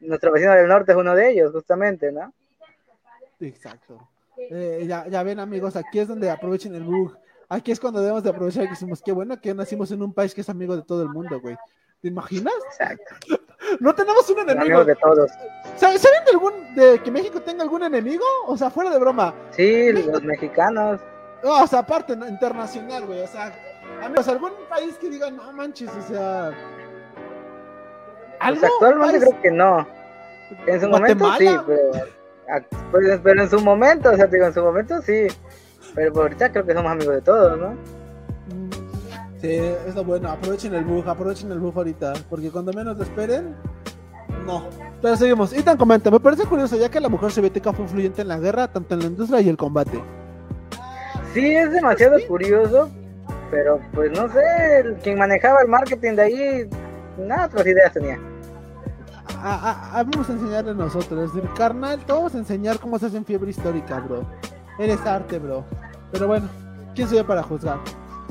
nuestro 0.00 0.32
vecino 0.32 0.52
del 0.52 0.68
norte 0.68 0.92
es 0.92 0.98
uno 0.98 1.14
de 1.14 1.30
ellos, 1.30 1.52
justamente, 1.52 2.10
¿no? 2.10 2.32
Exacto. 3.40 4.08
Eh, 4.38 4.84
ya, 4.86 5.06
ya 5.06 5.22
ven 5.22 5.40
amigos, 5.40 5.76
aquí 5.76 5.98
es 5.98 6.08
donde 6.08 6.30
aprovechen 6.30 6.74
el 6.74 6.84
bug. 6.84 7.14
Aquí 7.50 7.72
es 7.72 7.80
cuando 7.80 8.00
debemos 8.00 8.22
de 8.22 8.30
aprovechar 8.30 8.64
y 8.64 8.68
decimos, 8.68 9.02
qué 9.02 9.12
bueno 9.12 9.40
que 9.40 9.54
nacimos 9.54 9.90
en 9.90 10.02
un 10.02 10.14
país 10.14 10.34
que 10.34 10.42
es 10.42 10.48
amigo 10.48 10.76
de 10.76 10.82
todo 10.82 11.02
el 11.02 11.08
mundo, 11.08 11.40
güey. 11.40 11.56
¿Te 12.00 12.08
imaginas? 12.08 12.54
Exacto. 12.70 13.38
No 13.80 13.94
tenemos 13.94 14.28
un 14.30 14.38
enemigo. 14.38 14.84
de 14.84 14.94
todos. 14.94 15.30
¿Saben 15.76 15.98
de 15.98 16.30
algún 16.30 16.74
de 16.74 17.02
que 17.02 17.10
México 17.10 17.40
tenga 17.42 17.64
algún 17.64 17.82
enemigo? 17.82 18.24
O 18.46 18.56
sea, 18.56 18.70
fuera 18.70 18.90
de 18.90 18.98
broma. 18.98 19.34
Sí, 19.50 19.92
los 19.92 20.22
mexicanos. 20.22 21.00
No, 21.42 21.62
o 21.62 21.66
sea, 21.66 21.80
aparte 21.80 22.12
internacional, 22.12 23.04
güey. 23.04 23.20
O 23.20 23.26
sea, 23.26 23.52
amigos, 24.02 24.28
algún 24.28 24.52
país 24.68 24.96
que 24.98 25.10
diga, 25.10 25.30
no 25.30 25.52
manches, 25.52 25.90
o 25.90 26.02
sea. 26.02 26.52
Pues 28.40 28.62
actualmente 28.62 29.18
creo 29.18 29.42
que 29.42 29.50
no. 29.50 29.86
En 30.66 30.80
su 30.80 30.88
momento 30.88 31.32
sí, 31.36 31.48
pero, 31.66 32.66
pues, 32.90 33.20
pero 33.22 33.42
en 33.42 33.50
su 33.50 33.60
momento, 33.60 34.10
o 34.10 34.16
sea, 34.16 34.26
digo, 34.26 34.46
en 34.46 34.54
su 34.54 34.62
momento 34.62 35.02
sí. 35.02 35.26
Pero 35.94 36.22
ahorita 36.22 36.52
creo 36.52 36.64
que 36.64 36.74
somos 36.74 36.92
amigos 36.92 37.14
de 37.16 37.22
todos, 37.22 37.58
¿no? 37.58 37.76
Sí, 39.40 39.50
es 39.50 39.94
lo 39.94 40.04
bueno. 40.04 40.30
Aprovechen 40.30 40.74
el 40.74 40.84
bug, 40.84 41.08
aprovechen 41.08 41.52
el 41.52 41.60
bug 41.60 41.76
ahorita. 41.76 42.14
Porque 42.28 42.50
cuando 42.50 42.72
menos 42.72 42.96
lo 42.96 43.04
esperen, 43.04 43.54
no. 44.44 44.64
Pero 45.00 45.16
seguimos. 45.16 45.52
Ethan 45.52 45.76
comenta: 45.76 46.10
Me 46.10 46.20
parece 46.20 46.44
curioso, 46.44 46.76
ya 46.76 46.90
que 46.90 47.00
la 47.00 47.08
mujer 47.08 47.30
soviética 47.30 47.72
fue 47.72 47.84
influyente 47.84 48.22
en 48.22 48.28
la 48.28 48.38
guerra, 48.38 48.68
tanto 48.68 48.94
en 48.94 49.00
la 49.00 49.06
industria 49.06 49.40
y 49.40 49.48
el 49.48 49.56
combate. 49.56 50.02
Sí, 51.34 51.54
es 51.54 51.70
demasiado 51.70 52.16
curioso. 52.26 52.90
Pero 53.50 53.80
pues 53.94 54.10
no 54.12 54.28
sé, 54.28 54.96
quien 55.02 55.18
manejaba 55.18 55.62
el 55.62 55.68
marketing 55.68 56.12
de 56.14 56.22
ahí, 56.22 56.68
nada, 57.18 57.46
otras 57.46 57.66
ideas 57.66 57.92
tenía. 57.92 58.18
vamos 59.42 60.28
a 60.28 60.32
enseñarle 60.32 60.74
nosotros. 60.74 61.28
Es 61.28 61.34
decir, 61.34 61.48
carnal, 61.56 61.98
te 62.04 62.12
vamos 62.12 62.34
a 62.34 62.38
enseñar 62.38 62.78
cómo 62.78 62.98
se 62.98 63.06
hace 63.06 63.16
en 63.16 63.24
fiebre 63.24 63.50
histórica, 63.50 64.00
bro. 64.00 64.26
Eres 64.78 65.00
arte, 65.06 65.38
bro. 65.38 65.64
Pero 66.12 66.26
bueno, 66.26 66.48
¿quién 66.94 67.08
soy 67.08 67.18
yo 67.18 67.26
para 67.26 67.42
juzgar? 67.42 67.78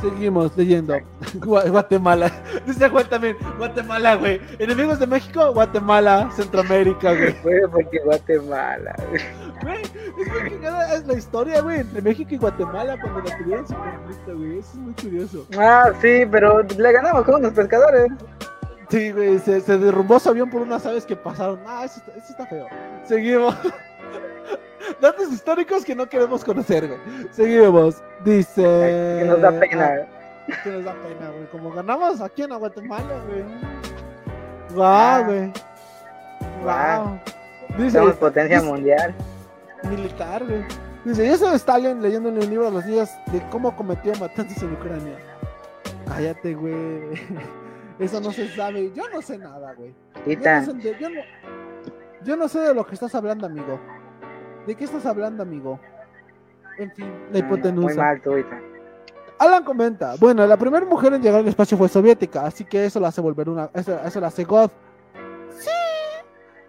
Seguimos 0.02 0.56
leyendo. 0.56 0.96
Guatemala. 1.36 2.32
Dice 2.66 2.90
Juan 2.90 3.10
también. 3.10 3.38
Guatemala, 3.58 4.16
güey. 4.16 4.40
Enemigos 4.60 5.00
de 5.00 5.08
México, 5.08 5.54
Guatemala, 5.54 6.30
Centroamérica, 6.36 7.14
güey. 7.14 7.36
porque 7.72 8.00
Guatemala, 8.00 8.96
güey. 9.10 9.82
es, 10.94 11.08
la 11.08 11.14
historia, 11.14 11.62
güey, 11.62 11.80
entre 11.80 12.02
México 12.02 12.30
y 12.32 12.38
Guatemala 12.38 13.00
cuando 13.02 13.22
la 13.22 13.38
tuvieron 13.38 13.68
su 13.68 13.74
conflicto, 13.74 14.38
güey. 14.38 14.60
Eso 14.60 14.70
es 14.72 14.78
muy 14.78 14.94
curioso. 14.94 15.48
Ah, 15.58 15.92
sí, 16.02 16.24
pero 16.30 16.62
le 16.62 16.92
ganamos 16.92 17.24
con 17.24 17.42
los 17.42 17.54
pescadores. 17.54 18.12
Sí, 18.90 19.12
güey, 19.12 19.40
se, 19.40 19.60
se 19.62 19.78
derrumbó 19.78 20.20
su 20.20 20.30
avión 20.30 20.50
por 20.50 20.62
unas 20.62 20.86
aves 20.86 21.06
que 21.06 21.16
pasaron. 21.16 21.60
Ah, 21.66 21.84
eso, 21.84 22.02
eso 22.16 22.28
está 22.30 22.46
feo. 22.46 22.68
Seguimos. 23.04 23.56
Datos 25.02 25.32
históricos 25.32 25.86
que 25.86 25.96
no 25.96 26.08
queremos 26.08 26.44
conocer, 26.44 26.88
güey. 26.88 27.00
Seguimos. 27.32 28.02
Dice. 28.24 28.62
Que 28.62 29.26
nos 29.28 29.42
da 29.42 29.52
pena. 29.60 30.08
que 30.64 30.70
nos 30.70 30.86
da 30.86 30.94
pena, 30.94 31.32
güey. 31.32 31.46
Como 31.52 31.72
ganamos 31.72 32.22
aquí 32.22 32.44
en 32.44 32.58
Guatemala, 32.58 33.22
güey. 33.28 33.44
Guau, 34.74 35.26
güey. 35.26 35.54
Guau. 36.64 37.20
Dice. 37.78 38.00
Somos 38.00 38.16
potencia 38.16 38.62
mundial. 38.62 39.14
Militar, 39.84 40.44
güey. 40.46 40.64
Dice, 41.06 41.26
yo 41.26 41.38
soy 41.38 41.56
Stalin 41.56 42.02
leyendo 42.02 42.30
en 42.30 42.38
el 42.38 42.50
libro 42.50 42.70
los 42.70 42.86
días 42.86 43.18
de 43.32 43.42
cómo 43.50 43.76
cometió 43.76 44.14
matanzas 44.16 44.62
en 44.62 44.74
Ucrania. 44.74 45.18
Cállate, 46.08 46.54
güey. 46.54 47.02
Eso 48.00 48.20
no 48.20 48.32
se 48.32 48.54
sabe. 48.56 48.92
Yo 48.94 49.08
no 49.10 49.22
sé 49.22 49.38
nada, 49.38 49.74
güey. 49.74 49.94
Yo, 50.26 51.10
no, 51.10 51.22
yo 52.24 52.36
no 52.36 52.48
sé 52.48 52.60
de 52.60 52.74
lo 52.74 52.86
que 52.86 52.94
estás 52.94 53.16
hablando, 53.16 53.46
amigo. 53.46 53.80
¿De 54.68 54.76
qué 54.76 54.84
estás 54.84 55.06
hablando, 55.06 55.44
amigo? 55.44 55.80
En 56.78 56.92
fin, 56.92 57.10
la 57.32 57.40
hipotenusa. 57.40 57.88
Muy 57.88 57.96
mal, 57.96 58.22
tú, 58.22 58.32
Alan 59.40 59.64
comenta, 59.64 60.16
bueno, 60.20 60.46
la 60.46 60.58
primera 60.58 60.86
mujer 60.86 61.14
en 61.14 61.22
llegar 61.22 61.40
al 61.40 61.48
espacio 61.48 61.78
fue 61.78 61.88
soviética, 61.88 62.46
así 62.46 62.66
que 62.66 62.86
eso 62.86 63.00
la 63.00 63.08
hace 63.08 63.22
volver 63.22 63.48
una, 63.50 63.70
eso, 63.74 63.98
eso 64.04 64.20
la 64.20 64.28
hace 64.28 64.44
God. 64.44 64.70
Sí, 65.58 65.70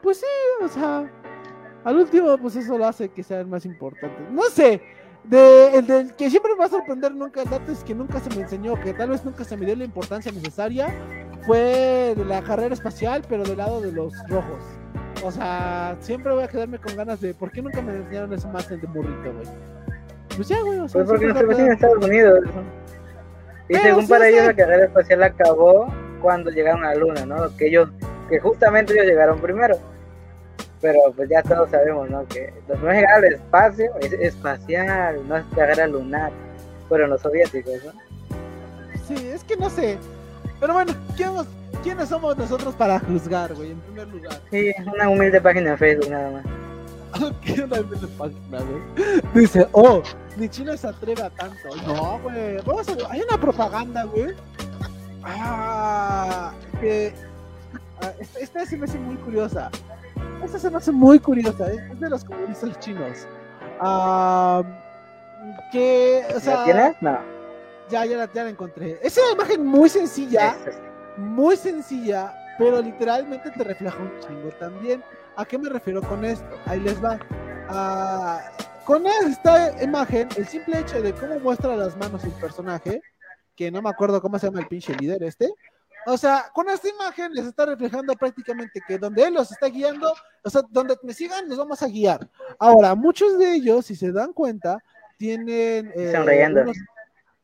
pues 0.03 0.18
sí, 0.18 0.26
o 0.62 0.68
sea, 0.68 1.11
al 1.82 1.96
último, 1.96 2.38
pues 2.38 2.57
eso 2.57 2.78
lo 2.78 2.86
hace 2.86 3.09
que 3.09 3.22
sea 3.22 3.40
el 3.40 3.46
más 3.46 3.64
importante. 3.64 4.22
No 4.30 4.42
sé, 4.44 4.80
de, 5.24 5.78
el 5.78 5.86
del 5.86 6.14
que 6.14 6.30
siempre 6.30 6.53
me 6.53 6.59
va 6.59 6.66
a 6.66 6.70
sorprender 6.70 7.14
nunca, 7.14 7.42
el 7.42 7.51
dato 7.51 7.72
es 7.72 7.82
que 7.82 7.94
nunca 7.94 8.20
se 8.20 8.30
me 8.30 8.42
enseñó, 8.42 8.78
que 8.80 8.92
tal 8.92 9.09
vez 9.11 9.24
nunca 9.24 9.44
se 9.44 9.57
me 9.57 9.66
dio 9.66 9.74
la 9.74 9.84
importancia 9.84 10.30
necesaria, 10.30 10.94
fue 11.46 12.14
de 12.16 12.24
la 12.26 12.42
carrera 12.42 12.74
espacial, 12.74 13.24
pero 13.28 13.42
del 13.42 13.57
lado 13.57 13.80
de 13.80 13.92
los 13.92 14.12
rojos. 14.28 14.62
O 15.22 15.30
sea, 15.32 15.96
siempre 16.00 16.32
voy 16.32 16.44
a 16.44 16.48
quedarme 16.48 16.78
con 16.78 16.96
ganas 16.96 17.20
de. 17.20 17.34
¿Por 17.34 17.50
qué 17.50 17.62
nunca 17.62 17.82
me 17.82 17.94
enseñaron 17.94 18.32
ese 18.32 18.46
máster 18.48 18.80
de 18.80 18.86
burrito, 18.86 19.32
güey? 19.32 19.46
Pues 20.36 20.48
ya, 20.48 20.60
güey. 20.62 20.78
O 20.78 20.88
sea, 20.88 21.04
pues 21.04 21.20
porque 21.20 21.26
no 21.26 21.54
se 21.56 21.62
en 21.62 21.72
Estados 21.72 22.04
Unidos. 22.04 22.40
Y 23.68 23.74
según 23.74 24.08
para 24.08 24.28
ellos, 24.28 24.46
la 24.46 24.54
carrera 24.54 24.84
espacial 24.86 25.22
acabó 25.22 25.92
cuando 26.22 26.50
llegaron 26.50 26.84
a 26.84 26.94
la 26.94 26.94
Luna, 26.94 27.26
¿no? 27.26 27.56
Que 27.56 27.68
ellos, 27.68 27.90
que 28.28 28.38
justamente 28.38 28.94
ellos 28.94 29.06
llegaron 29.06 29.40
primero. 29.40 29.76
Pero 30.80 30.98
pues 31.16 31.28
ya 31.28 31.42
todos 31.42 31.70
sabemos, 31.70 32.08
¿no? 32.08 32.24
Que 32.28 32.52
los 32.68 32.80
no 32.80 32.90
llegar 32.90 33.16
al 33.16 33.24
espacio 33.24 33.90
es 34.00 34.12
espacial, 34.12 35.26
no 35.28 35.36
es 35.36 35.44
carrera 35.54 35.86
lunar. 35.88 36.30
Fueron 36.88 37.10
los 37.10 37.20
soviéticos, 37.20 37.84
¿no? 37.84 37.92
Sí, 39.06 39.28
es 39.28 39.42
que 39.44 39.56
no 39.56 39.68
sé. 39.68 39.98
Pero 40.61 40.72
bueno, 40.74 40.92
¿quién 41.16 41.34
nos, 41.34 41.46
¿quiénes 41.82 42.09
somos 42.09 42.36
nosotros 42.36 42.74
para 42.74 42.98
juzgar, 43.00 43.54
güey? 43.54 43.72
En 43.72 43.80
primer 43.80 44.09
lugar. 44.09 44.40
Sí, 44.50 44.70
una 44.92 45.09
humilde 45.09 45.40
página 45.40 45.70
de 45.72 45.76
Facebook 45.76 46.11
nada 46.11 46.30
más. 46.30 47.32
¿Qué 47.42 47.62
una 47.62 47.80
humilde 47.80 48.09
página, 48.18 48.59
güey? 48.61 49.22
Dice, 49.34 49.68
oh, 49.72 50.02
ni 50.36 50.48
China 50.48 50.76
se 50.76 50.88
atreve 50.88 51.22
a 51.22 51.30
tanto. 51.30 51.68
No, 51.86 52.18
güey. 52.20 52.59
Vamos 52.64 52.88
a 52.88 52.94
ver, 52.94 53.04
hay 53.11 53.22
una 53.22 53.40
propaganda, 53.40 54.04
güey. 54.04 54.34
Ah, 55.24 56.52
que. 56.80 57.12
Ah, 58.00 58.12
esta, 58.20 58.38
esta 58.38 58.66
se 58.66 58.76
me 58.76 58.84
hace 58.84 58.98
muy 58.98 59.16
curiosa. 59.16 59.70
Esta 60.44 60.59
se 60.59 60.70
me 60.70 60.76
hace 60.78 60.92
muy 60.92 61.18
curiosa. 61.18 61.70
Es 61.70 62.00
de 62.00 62.11
los 62.11 62.24
comunistas 62.24 62.78
chinos. 62.80 63.26
Ah, 63.80 64.62
que, 65.72 66.24
o 66.34 66.40
sea. 66.40 66.59
¿La 66.59 66.64
tienes? 66.64 66.96
No. 67.00 67.38
Ya, 67.91 68.05
ya 68.05 68.16
la, 68.16 68.32
ya 68.32 68.45
la 68.45 68.51
encontré. 68.51 68.99
Es 69.03 69.16
una 69.16 69.32
imagen 69.32 69.64
muy 69.64 69.89
sencilla 69.89 70.57
muy 71.18 71.57
sencilla, 71.57 72.32
pero 72.57 72.80
literalmente 72.80 73.51
te 73.51 73.64
refleja 73.64 73.99
un 73.99 74.12
chingo 74.20 74.51
también. 74.59 75.03
¿A 75.36 75.45
qué 75.45 75.59
me 75.59 75.68
refiero 75.68 76.01
con 76.01 76.24
esto? 76.24 76.49
Ahí 76.66 76.80
les 76.80 77.03
va. 77.03 77.18
Ah, 77.68 78.41
con 78.84 79.07
esta 79.07 79.82
imagen, 79.82 80.28
el 80.36 80.47
simple 80.47 80.78
hecho 80.78 81.03
de 81.03 81.12
cómo 81.12 81.39
muestra 81.41 81.76
las 81.76 81.97
manos 81.97 82.24
el 82.24 82.30
personaje, 82.32 83.03
que 83.55 83.70
no 83.70 83.82
me 83.82 83.91
acuerdo 83.91 84.22
cómo 84.22 84.39
se 84.39 84.47
llama 84.47 84.61
el 84.61 84.68
pinche 84.68 84.95
líder 84.95 85.22
este, 85.24 85.53
o 86.07 86.16
sea, 86.16 86.47
con 86.55 86.70
esta 86.70 86.89
imagen 86.89 87.32
les 87.34 87.45
está 87.45 87.66
reflejando 87.66 88.14
prácticamente 88.14 88.80
que 88.86 88.97
donde 88.97 89.24
él 89.24 89.34
los 89.34 89.51
está 89.51 89.66
guiando, 89.66 90.14
o 90.43 90.49
sea, 90.49 90.62
donde 90.70 90.97
me 91.03 91.12
sigan, 91.12 91.49
les 91.49 91.59
vamos 91.59 91.82
a 91.82 91.89
guiar. 91.89 92.26
Ahora, 92.59 92.95
muchos 92.95 93.39
de 93.39 93.53
ellos, 93.53 93.84
si 93.84 93.95
se 93.95 94.12
dan 94.12 94.32
cuenta, 94.32 94.78
tienen... 95.18 95.93
Eh, 95.95 96.12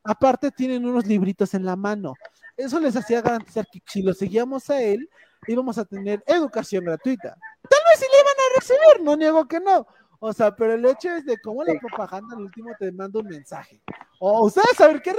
aparte 0.05 0.51
tienen 0.51 0.85
unos 0.85 1.05
libritos 1.05 1.53
en 1.53 1.65
la 1.65 1.75
mano. 1.75 2.13
Eso 2.55 2.79
les 2.79 2.95
hacía 2.95 3.21
garantizar 3.21 3.65
que 3.71 3.81
si 3.85 4.01
lo 4.01 4.13
seguíamos 4.13 4.69
a 4.69 4.81
él, 4.81 5.09
íbamos 5.47 5.77
a 5.77 5.85
tener 5.85 6.23
educación 6.25 6.85
gratuita. 6.85 7.35
Tal 7.69 7.79
vez 7.91 7.99
si 7.99 8.05
le 8.05 8.21
iban 8.21 8.35
a 8.39 8.59
recibir, 8.59 9.05
no 9.05 9.17
niego 9.17 9.47
que 9.47 9.59
no. 9.59 9.85
O 10.19 10.33
sea, 10.33 10.55
pero 10.55 10.73
el 10.73 10.85
hecho 10.85 11.11
es 11.11 11.25
de 11.25 11.37
cómo 11.39 11.63
la 11.63 11.77
propaganda 11.79 12.35
al 12.35 12.43
último 12.43 12.71
te 12.79 12.91
manda 12.91 13.19
un 13.19 13.27
mensaje. 13.27 13.81
O 14.19 14.45
ustedes 14.45 14.77
saber 14.77 15.01
qué, 15.01 15.13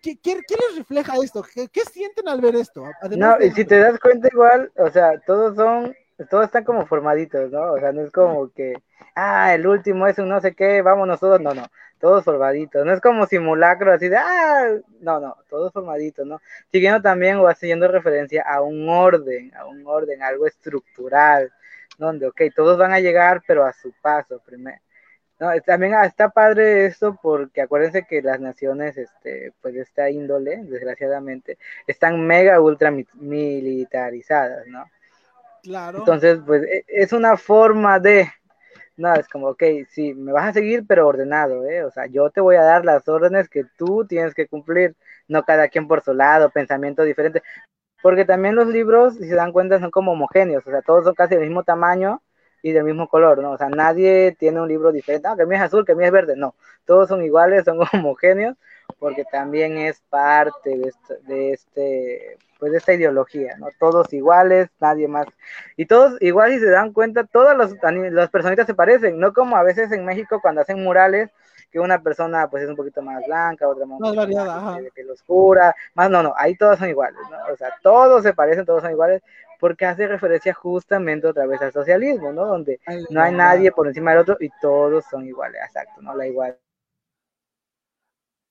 qué, 0.00 0.18
qué, 0.20 0.34
les 0.34 0.78
refleja 0.78 1.14
esto, 1.22 1.44
¿Qué, 1.72 1.80
sienten 1.92 2.28
al 2.28 2.40
ver 2.40 2.56
esto. 2.56 2.84
no, 3.16 3.40
y 3.40 3.50
si 3.50 3.64
te 3.64 3.78
das 3.78 3.98
cuenta 3.98 4.28
igual, 4.32 4.70
o 4.76 4.88
sea, 4.88 5.18
todos 5.26 5.56
son 5.56 5.94
todos 6.28 6.44
están 6.46 6.64
como 6.64 6.86
formaditos, 6.86 7.50
¿no? 7.50 7.72
O 7.72 7.78
sea, 7.78 7.92
no 7.92 8.02
es 8.02 8.10
como 8.12 8.52
que, 8.52 8.74
ah, 9.14 9.54
el 9.54 9.66
último 9.66 10.06
es 10.06 10.18
un 10.18 10.28
no 10.28 10.40
sé 10.40 10.54
qué, 10.54 10.82
vámonos 10.82 11.20
todos, 11.20 11.40
no, 11.40 11.54
no, 11.54 11.64
todos 11.98 12.24
formaditos, 12.24 12.84
no 12.84 12.92
es 12.92 13.00
como 13.00 13.26
simulacro 13.26 13.92
así 13.92 14.08
de, 14.08 14.16
ah, 14.16 14.68
no, 15.00 15.20
no, 15.20 15.36
todos 15.48 15.72
formaditos, 15.72 16.26
¿no? 16.26 16.40
Siguiendo 16.72 17.00
también 17.02 17.36
o 17.36 17.48
haciendo 17.48 17.88
referencia 17.88 18.42
a 18.46 18.62
un 18.62 18.88
orden, 18.88 19.54
a 19.56 19.66
un 19.66 19.86
orden, 19.86 20.22
algo 20.22 20.46
estructural, 20.46 21.52
donde, 21.98 22.26
ok, 22.26 22.42
todos 22.54 22.78
van 22.78 22.92
a 22.92 23.00
llegar, 23.00 23.42
pero 23.46 23.64
a 23.64 23.72
su 23.72 23.92
paso 24.02 24.40
primero. 24.44 24.80
No, 25.38 25.50
también 25.62 25.94
está 26.04 26.28
padre 26.28 26.84
esto 26.86 27.18
porque 27.22 27.62
acuérdense 27.62 28.04
que 28.06 28.20
las 28.20 28.40
naciones, 28.40 28.98
este, 28.98 29.52
pues 29.62 29.74
de 29.74 29.80
esta 29.82 30.10
índole, 30.10 30.58
desgraciadamente, 30.64 31.58
están 31.86 32.26
mega 32.26 32.60
ultra 32.60 32.92
militarizadas, 33.14 34.66
¿no? 34.66 34.84
Claro. 35.62 35.98
Entonces, 35.98 36.40
pues 36.46 36.62
e, 36.62 36.84
es 36.88 37.12
una 37.12 37.36
forma 37.36 37.98
de, 37.98 38.28
no, 38.96 39.14
es 39.14 39.28
como, 39.28 39.48
ok, 39.48 39.62
sí, 39.88 40.14
me 40.14 40.32
vas 40.32 40.48
a 40.48 40.52
seguir, 40.52 40.84
pero 40.86 41.08
ordenado, 41.08 41.64
¿eh? 41.66 41.84
O 41.84 41.90
sea, 41.90 42.06
yo 42.06 42.30
te 42.30 42.40
voy 42.40 42.56
a 42.56 42.62
dar 42.62 42.84
las 42.84 43.08
órdenes 43.08 43.48
que 43.48 43.64
tú 43.76 44.04
tienes 44.06 44.34
que 44.34 44.46
cumplir, 44.46 44.94
no 45.26 45.42
cada 45.44 45.68
quien 45.68 45.88
por 45.88 46.02
su 46.02 46.12
lado, 46.12 46.50
pensamiento 46.50 47.02
diferente. 47.02 47.42
Porque 48.02 48.24
también 48.24 48.56
los 48.56 48.68
libros, 48.68 49.14
si 49.16 49.28
se 49.28 49.34
dan 49.34 49.52
cuenta, 49.52 49.80
son 49.80 49.90
como 49.90 50.12
homogéneos, 50.12 50.66
o 50.66 50.70
sea, 50.70 50.82
todos 50.82 51.04
son 51.04 51.14
casi 51.14 51.34
del 51.34 51.44
mismo 51.44 51.64
tamaño 51.64 52.22
y 52.62 52.72
del 52.72 52.84
mismo 52.84 53.08
color, 53.08 53.38
¿no? 53.38 53.52
O 53.52 53.58
sea, 53.58 53.68
nadie 53.70 54.36
tiene 54.38 54.60
un 54.60 54.68
libro 54.68 54.92
diferente, 54.92 55.28
que 55.36 55.46
mí 55.46 55.54
es 55.56 55.62
azul, 55.62 55.84
que 55.86 55.94
mí 55.94 56.04
es 56.04 56.12
verde, 56.12 56.34
no, 56.36 56.54
todos 56.84 57.08
son 57.08 57.22
iguales, 57.22 57.64
son 57.64 57.78
homogéneos, 57.94 58.56
porque 59.00 59.24
también 59.24 59.78
es 59.78 60.00
parte 60.08 60.78
de 60.78 60.88
este, 60.88 61.16
de 61.26 61.52
este 61.52 62.38
pues 62.60 62.72
de 62.72 62.78
esta 62.78 62.92
ideología, 62.92 63.56
¿no? 63.58 63.68
Todos 63.78 64.12
iguales, 64.12 64.68
nadie 64.80 65.08
más. 65.08 65.26
Y 65.76 65.86
todos 65.86 66.20
igual 66.20 66.52
si 66.52 66.60
se 66.60 66.70
dan 66.70 66.92
cuenta, 66.92 67.24
todas 67.24 67.56
las 67.56 68.28
personitas 68.28 68.66
se 68.66 68.74
parecen, 68.74 69.18
no 69.18 69.32
como 69.32 69.56
a 69.56 69.62
veces 69.62 69.90
en 69.92 70.04
México 70.04 70.40
cuando 70.42 70.60
hacen 70.60 70.84
murales, 70.84 71.30
que 71.72 71.80
una 71.80 72.02
persona 72.02 72.48
pues 72.48 72.64
es 72.64 72.68
un 72.68 72.76
poquito 72.76 73.00
más 73.00 73.24
blanca, 73.24 73.66
otra 73.66 73.86
más, 73.86 73.98
más 73.98 74.14
variada, 74.14 74.78
de 74.78 74.90
piel 74.90 75.10
oscura, 75.10 75.74
más 75.94 76.10
no, 76.10 76.22
no, 76.22 76.34
ahí 76.36 76.54
todos 76.54 76.78
son 76.78 76.90
iguales, 76.90 77.20
¿no? 77.30 77.52
O 77.52 77.56
sea, 77.56 77.74
todos 77.82 78.22
se 78.22 78.34
parecen, 78.34 78.66
todos 78.66 78.82
son 78.82 78.90
iguales, 78.90 79.22
porque 79.58 79.86
hace 79.86 80.06
referencia 80.06 80.52
justamente 80.52 81.26
otra 81.26 81.46
vez 81.46 81.62
al 81.62 81.72
socialismo, 81.72 82.32
¿no? 82.32 82.44
Donde 82.44 82.78
no 83.08 83.22
hay 83.22 83.32
nadie 83.32 83.72
por 83.72 83.86
encima 83.86 84.10
del 84.10 84.20
otro 84.20 84.36
y 84.38 84.50
todos 84.60 85.04
son 85.10 85.26
iguales, 85.26 85.62
exacto, 85.64 86.02
¿no? 86.02 86.14
La 86.14 86.26
igual. 86.26 86.58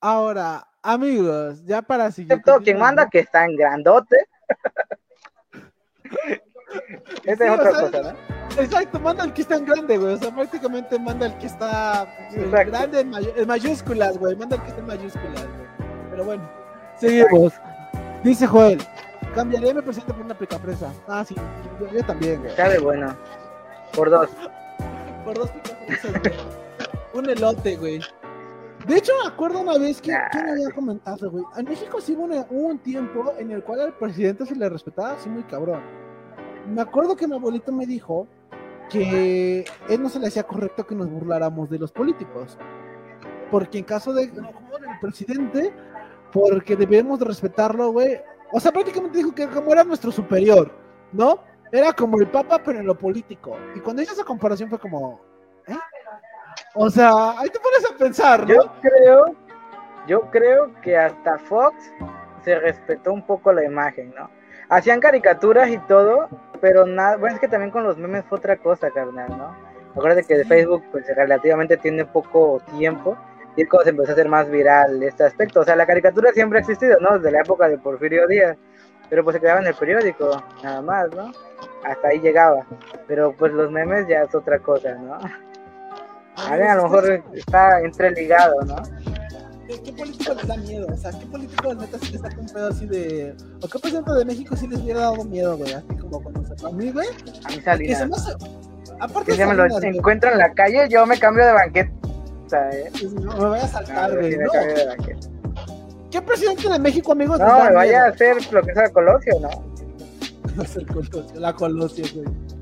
Ahora, 0.01 0.67
amigos, 0.81 1.63
ya 1.65 1.81
para 1.81 2.11
seguir. 2.11 2.31
Excepto 2.31 2.61
quien 2.61 2.79
manda 2.79 3.09
que 3.09 3.19
está 3.19 3.45
en 3.45 3.55
grandote. 3.55 4.27
Esa 7.25 7.45
es 7.45 7.51
otra 7.51 7.71
cosa, 7.71 8.01
¿no? 8.01 8.09
Exacto, 8.61 8.99
manda 8.99 9.23
el 9.23 9.33
que 9.33 9.41
está 9.41 9.55
en 9.55 9.65
grande, 9.65 9.97
güey. 9.97 10.13
O 10.13 10.17
sea, 10.17 10.33
prácticamente 10.33 10.99
manda 10.99 11.27
el 11.27 11.37
que 11.37 11.47
está 11.47 12.07
grande 12.65 13.01
en, 13.01 13.47
mayúsculas, 13.47 14.17
güey. 14.17 14.35
Manda 14.35 14.55
el 14.55 14.61
que 14.61 14.67
está 14.69 14.79
en 14.79 14.87
mayúsculas, 14.87 15.47
güey. 15.47 15.67
Pero 16.09 16.25
bueno, 16.25 16.49
seguimos. 16.97 17.53
Dice 18.23 18.47
Joel, 18.47 18.81
cambiaré 19.35 19.73
mi 19.73 19.81
presente 19.81 20.13
por 20.13 20.25
una 20.25 20.37
picapresa. 20.37 20.91
Ah, 21.07 21.23
sí, 21.25 21.35
yo, 21.93 22.03
también, 22.03 22.41
güey. 22.41 22.55
Sabe 22.55 22.79
bueno. 22.79 23.15
Por 23.93 24.09
dos. 24.09 24.29
por 25.25 25.37
dos 25.37 25.49
picapresas, 25.51 26.21
güey. 26.21 26.33
Un 27.13 27.29
elote, 27.29 27.75
güey. 27.75 28.01
De 28.89 28.97
hecho, 28.97 29.11
me 29.21 29.29
acuerdo 29.29 29.59
una 29.59 29.77
vez 29.77 30.01
que 30.01 30.11
¿quién 30.31 30.49
había 30.49 30.71
comentado, 30.71 31.29
güey. 31.29 31.45
En 31.55 31.65
México 31.65 32.01
sí 32.01 32.15
hubo, 32.17 32.25
un 32.25 32.79
tiempo 32.79 33.33
en 33.37 33.51
el 33.51 33.63
cual 33.63 33.81
al 33.81 33.93
presidente 33.93 34.47
se 34.47 34.55
le 34.55 34.67
respetaba 34.67 35.11
así 35.11 35.29
muy 35.29 35.43
cabrón. 35.43 35.79
Me 36.67 36.81
acuerdo 36.81 37.15
que 37.15 37.27
mi 37.27 37.35
abuelito 37.35 37.71
me 37.71 37.85
dijo 37.85 38.27
que 38.89 39.63
él 39.89 40.01
no 40.01 40.09
se 40.09 40.17
le 40.17 40.25
hacía 40.25 40.41
correcto 40.41 40.87
que 40.87 40.95
nos 40.95 41.07
burláramos 41.07 41.69
de 41.69 41.77
los 41.77 41.91
políticos. 41.91 42.57
Porque 43.51 43.77
en 43.77 43.83
caso 43.83 44.11
de 44.11 44.25
no, 44.31 44.51
como 44.51 44.79
del 44.79 44.99
presidente, 44.99 45.71
porque 46.33 46.75
debemos 46.75 47.19
de 47.19 47.25
respetarlo, 47.25 47.91
güey. 47.91 48.19
O 48.51 48.59
sea, 48.59 48.71
prácticamente 48.71 49.19
dijo 49.19 49.35
que 49.35 49.47
como 49.49 49.71
era 49.71 49.83
nuestro 49.83 50.11
superior, 50.11 50.71
¿no? 51.11 51.41
Era 51.71 51.93
como 51.93 52.19
el 52.19 52.27
papa, 52.31 52.59
pero 52.65 52.79
en 52.79 52.87
lo 52.87 52.97
político. 52.97 53.55
Y 53.75 53.81
cuando 53.81 54.01
hizo 54.01 54.13
esa 54.13 54.23
comparación 54.23 54.67
fue 54.67 54.79
como. 54.79 55.21
O 56.75 56.89
sea, 56.89 57.31
ahí 57.37 57.49
te 57.49 57.59
pones 57.59 57.85
a 57.89 57.97
pensar, 57.97 58.41
¿no? 58.41 58.47
Yo 58.47 58.71
creo, 58.81 59.35
yo 60.07 60.21
creo 60.31 60.71
que 60.81 60.97
hasta 60.97 61.37
Fox 61.39 61.75
se 62.43 62.59
respetó 62.59 63.11
un 63.11 63.25
poco 63.25 63.51
la 63.51 63.63
imagen, 63.63 64.13
¿no? 64.15 64.29
Hacían 64.69 64.99
caricaturas 64.99 65.69
y 65.69 65.79
todo, 65.79 66.29
pero 66.61 66.85
nada, 66.85 67.17
bueno, 67.17 67.35
es 67.35 67.41
que 67.41 67.47
también 67.47 67.71
con 67.71 67.83
los 67.83 67.97
memes 67.97 68.23
fue 68.25 68.37
otra 68.37 68.57
cosa, 68.57 68.91
carnal, 68.91 69.29
¿no? 69.29 69.55
Acuérdate 69.95 70.23
que 70.23 70.45
Facebook 70.45 70.83
pues 70.91 71.05
relativamente 71.07 71.75
tiene 71.77 72.05
poco 72.05 72.61
tiempo 72.77 73.17
y 73.55 73.63
es 73.63 73.69
cuando 73.69 73.85
se 73.85 73.89
empezó 73.89 74.11
a 74.11 74.13
hacer 74.13 74.29
más 74.29 74.49
viral 74.49 75.01
este 75.01 75.23
aspecto. 75.23 75.61
O 75.61 75.63
sea, 75.63 75.75
la 75.75 75.87
caricatura 75.87 76.31
siempre 76.31 76.59
ha 76.59 76.61
existido, 76.61 76.99
¿no? 76.99 77.17
Desde 77.17 77.31
la 77.31 77.41
época 77.41 77.67
de 77.67 77.79
Porfirio 77.79 78.27
Díaz, 78.27 78.57
pero 79.09 79.23
pues 79.23 79.35
se 79.35 79.41
quedaba 79.41 79.59
en 79.59 79.67
el 79.67 79.73
periódico, 79.73 80.41
nada 80.63 80.81
más, 80.81 81.09
¿no? 81.15 81.31
Hasta 81.83 82.09
ahí 82.09 82.19
llegaba. 82.19 82.65
Pero 83.07 83.33
pues 83.33 83.51
los 83.51 83.71
memes 83.71 84.07
ya 84.07 84.21
es 84.21 84.35
otra 84.35 84.59
cosa, 84.59 84.93
¿no? 84.93 85.17
A 86.47 86.55
ver, 86.55 86.67
a 86.67 86.75
lo 86.75 86.83
mejor 86.83 87.23
está 87.33 87.81
entreligado, 87.81 88.61
¿no? 88.65 88.75
¿Qué 89.67 89.93
político 89.93 90.33
les 90.33 90.47
da 90.47 90.57
miedo? 90.57 90.87
O 90.91 90.97
sea, 90.97 91.11
¿qué 91.11 91.25
político 91.27 91.73
neta 91.75 91.99
sí 91.99 92.11
les 92.11 92.21
saca 92.21 92.39
un 92.39 92.47
pedo 92.47 92.67
así 92.69 92.87
de. 92.87 93.35
¿O 93.61 93.67
qué 93.67 93.79
presidente 93.79 94.11
de 94.13 94.25
México 94.25 94.55
sí 94.55 94.67
les 94.67 94.79
hubiera 94.79 95.01
dado 95.01 95.23
miedo, 95.25 95.57
güey? 95.57 95.73
Así 95.73 95.95
como 95.99 96.23
cuando 96.23 96.43
se. 96.43 96.65
A 96.65 96.71
mí, 96.71 96.91
güey. 96.91 97.07
A 97.45 97.49
mí 97.49 97.61
Salinas. 97.63 98.23
Se 98.23 98.33
Aparte, 98.99 99.33
si 99.33 99.45
me 99.45 99.53
lo 99.53 99.65
encuentro 99.65 100.31
en 100.31 100.39
la 100.39 100.51
calle, 100.53 100.87
yo 100.89 101.05
me 101.05 101.19
cambio 101.19 101.45
de 101.45 101.53
banquete. 101.53 101.93
¿eh? 102.51 102.91
No, 103.21 103.37
me 103.37 103.45
voy 103.45 103.59
a 103.59 103.67
saltar, 103.67 104.17
güey. 104.17 104.37
No, 104.37 104.51
¿Qué 106.09 106.21
presidente 106.21 106.67
de 106.67 106.79
México, 106.79 107.11
amigos? 107.11 107.39
No, 107.39 107.63
me 107.63 107.73
vaya 107.73 108.05
a 108.05 108.07
hacer 108.09 108.37
lo 108.51 108.63
que 108.63 108.71
es 108.71 108.77
el 108.77 108.91
Colosio, 108.91 109.39
¿no? 109.39 109.49
la 111.39 111.53
Colosio, 111.53 112.05
güey. 112.15 112.58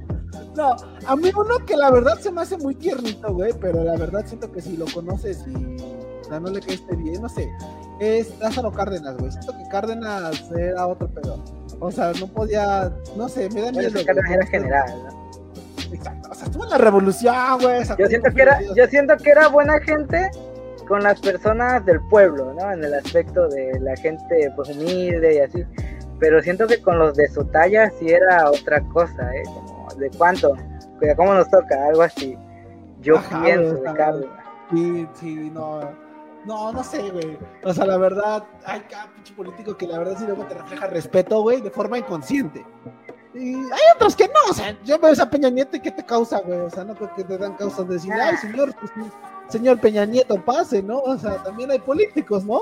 No, 0.58 0.76
a 1.06 1.16
mí 1.16 1.30
uno 1.36 1.64
que 1.68 1.78
la 1.78 1.92
verdad 1.92 2.18
se 2.20 2.32
me 2.32 2.42
hace 2.42 2.58
muy 2.58 2.74
tiernito, 2.74 3.32
güey, 3.32 3.54
pero 3.62 3.84
la 3.84 3.96
verdad 3.96 4.26
siento 4.26 4.52
que 4.52 4.60
si 4.60 4.76
lo 4.76 4.86
conoces 4.92 5.46
y 5.46 5.54
o 6.34 6.40
no 6.40 6.50
le 6.50 6.60
caíste 6.60 6.96
bien, 6.96 7.22
no 7.22 7.30
sé, 7.30 7.48
es 8.00 8.38
Lázaro 8.40 8.72
Cárdenas, 8.72 9.16
güey. 9.18 9.32
Siento 9.32 9.54
que 9.56 9.70
Cárdenas 9.70 10.52
era 10.58 10.88
otro 10.88 11.08
pedo. 11.08 11.42
O 11.80 11.92
sea, 11.92 12.12
no 12.20 12.28
podía, 12.28 12.92
no 13.16 13.30
sé, 13.30 13.50
me 13.52 13.62
da 13.62 13.72
miedo. 13.72 14.00
Cárdenas 14.04 14.32
era 14.32 14.46
general, 14.48 15.04
¿no? 15.06 15.94
Exacto, 15.94 16.30
o 16.32 16.36
sea, 16.36 16.46
estuvo 16.46 16.64
en 16.64 16.70
la 16.72 16.78
revolución, 16.80 17.62
güey. 17.62 17.84
Yo 17.98 18.08
siento 18.08 18.32
que 18.34 18.42
era, 18.42 18.60
yo 18.76 18.88
siento 18.88 19.16
que 19.18 19.30
era 19.30 19.48
buena 19.50 19.80
gente 19.80 20.30
con 20.88 21.04
las 21.04 21.20
personas 21.22 21.86
del 21.86 22.02
pueblo, 22.10 22.54
¿no? 22.56 22.72
En 22.72 22.84
el 22.84 22.96
aspecto 22.96 23.48
de 23.48 23.80
la 23.80 23.96
gente 23.96 24.52
pues 24.56 24.70
humilde 24.70 25.36
y 25.36 25.40
así. 25.40 25.64
Pero 26.20 26.42
siento 26.42 26.66
que 26.66 26.82
con 26.82 26.98
los 26.98 27.16
de 27.16 27.28
su 27.30 27.46
talla 27.46 27.92
sí 28.00 28.10
era 28.10 28.50
otra 28.50 28.82
cosa, 28.90 29.32
¿eh? 29.36 29.44
De 29.98 30.10
cuánto, 30.18 30.56
cómo 31.16 31.34
nos 31.34 31.50
toca, 31.50 31.88
algo 31.88 32.02
así. 32.02 32.38
Yo 33.02 33.16
pienso 33.44 33.76
de 33.76 33.94
Carlos. 33.94 34.30
Sí, 34.72 35.08
sí, 35.14 35.52
no. 35.54 35.82
No, 36.46 36.72
no 36.72 36.84
sé, 36.84 37.10
güey. 37.10 37.38
O 37.64 37.74
sea, 37.74 37.86
la 37.86 37.98
verdad, 37.98 38.44
hay 38.66 38.80
cada 38.82 39.12
pinche 39.14 39.34
político 39.34 39.76
que 39.76 39.86
la 39.86 40.00
verdad 40.00 40.16
sí 40.18 40.26
luego 40.26 40.46
te 40.46 40.54
refleja 40.54 40.88
respeto, 40.88 41.42
güey, 41.42 41.62
de 41.62 41.70
forma 41.70 41.98
inconsciente. 41.98 42.66
Y 43.34 43.56
hay 43.56 43.82
otros 43.96 44.16
que 44.16 44.28
no, 44.28 44.50
o 44.50 44.54
sea, 44.54 44.76
yo 44.84 44.98
veo 44.98 45.14
a 45.22 45.30
Peña 45.30 45.50
Nieto 45.50 45.76
y 45.78 45.82
¿qué 45.82 45.92
te 45.92 46.04
causa, 46.06 46.40
güey? 46.40 46.60
O 46.60 46.70
sea, 46.70 46.84
no 46.86 46.96
creo 46.96 47.14
que 47.14 47.24
te 47.24 47.38
dan 47.38 47.56
causas 47.56 47.88
de 47.88 47.96
decir, 47.96 48.14
ay, 48.14 48.38
señor, 48.38 48.74
pues, 48.80 48.92
señor 49.50 49.80
Peña 49.80 50.06
Nieto, 50.06 50.44
pase, 50.44 50.82
¿no? 50.82 51.00
O 51.00 51.18
sea, 51.18 51.44
también 51.44 51.70
hay 51.70 51.80
políticos, 51.80 52.46
¿no? 52.46 52.62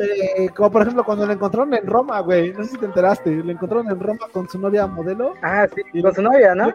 Eh, 0.00 0.48
como 0.56 0.70
por 0.70 0.82
ejemplo 0.82 1.04
cuando 1.04 1.26
le 1.26 1.34
encontraron 1.34 1.72
en 1.74 1.86
Roma, 1.86 2.20
güey, 2.20 2.52
no 2.52 2.64
sé 2.64 2.70
si 2.70 2.78
te 2.78 2.86
enteraste, 2.86 3.30
le 3.30 3.52
encontraron 3.52 3.88
en 3.90 4.00
Roma 4.00 4.26
con 4.32 4.48
su 4.48 4.58
novia 4.58 4.86
modelo. 4.86 5.34
Ah, 5.42 5.66
sí, 5.72 6.02
con 6.02 6.14
su 6.14 6.22
novia, 6.22 6.54
¿no? 6.54 6.74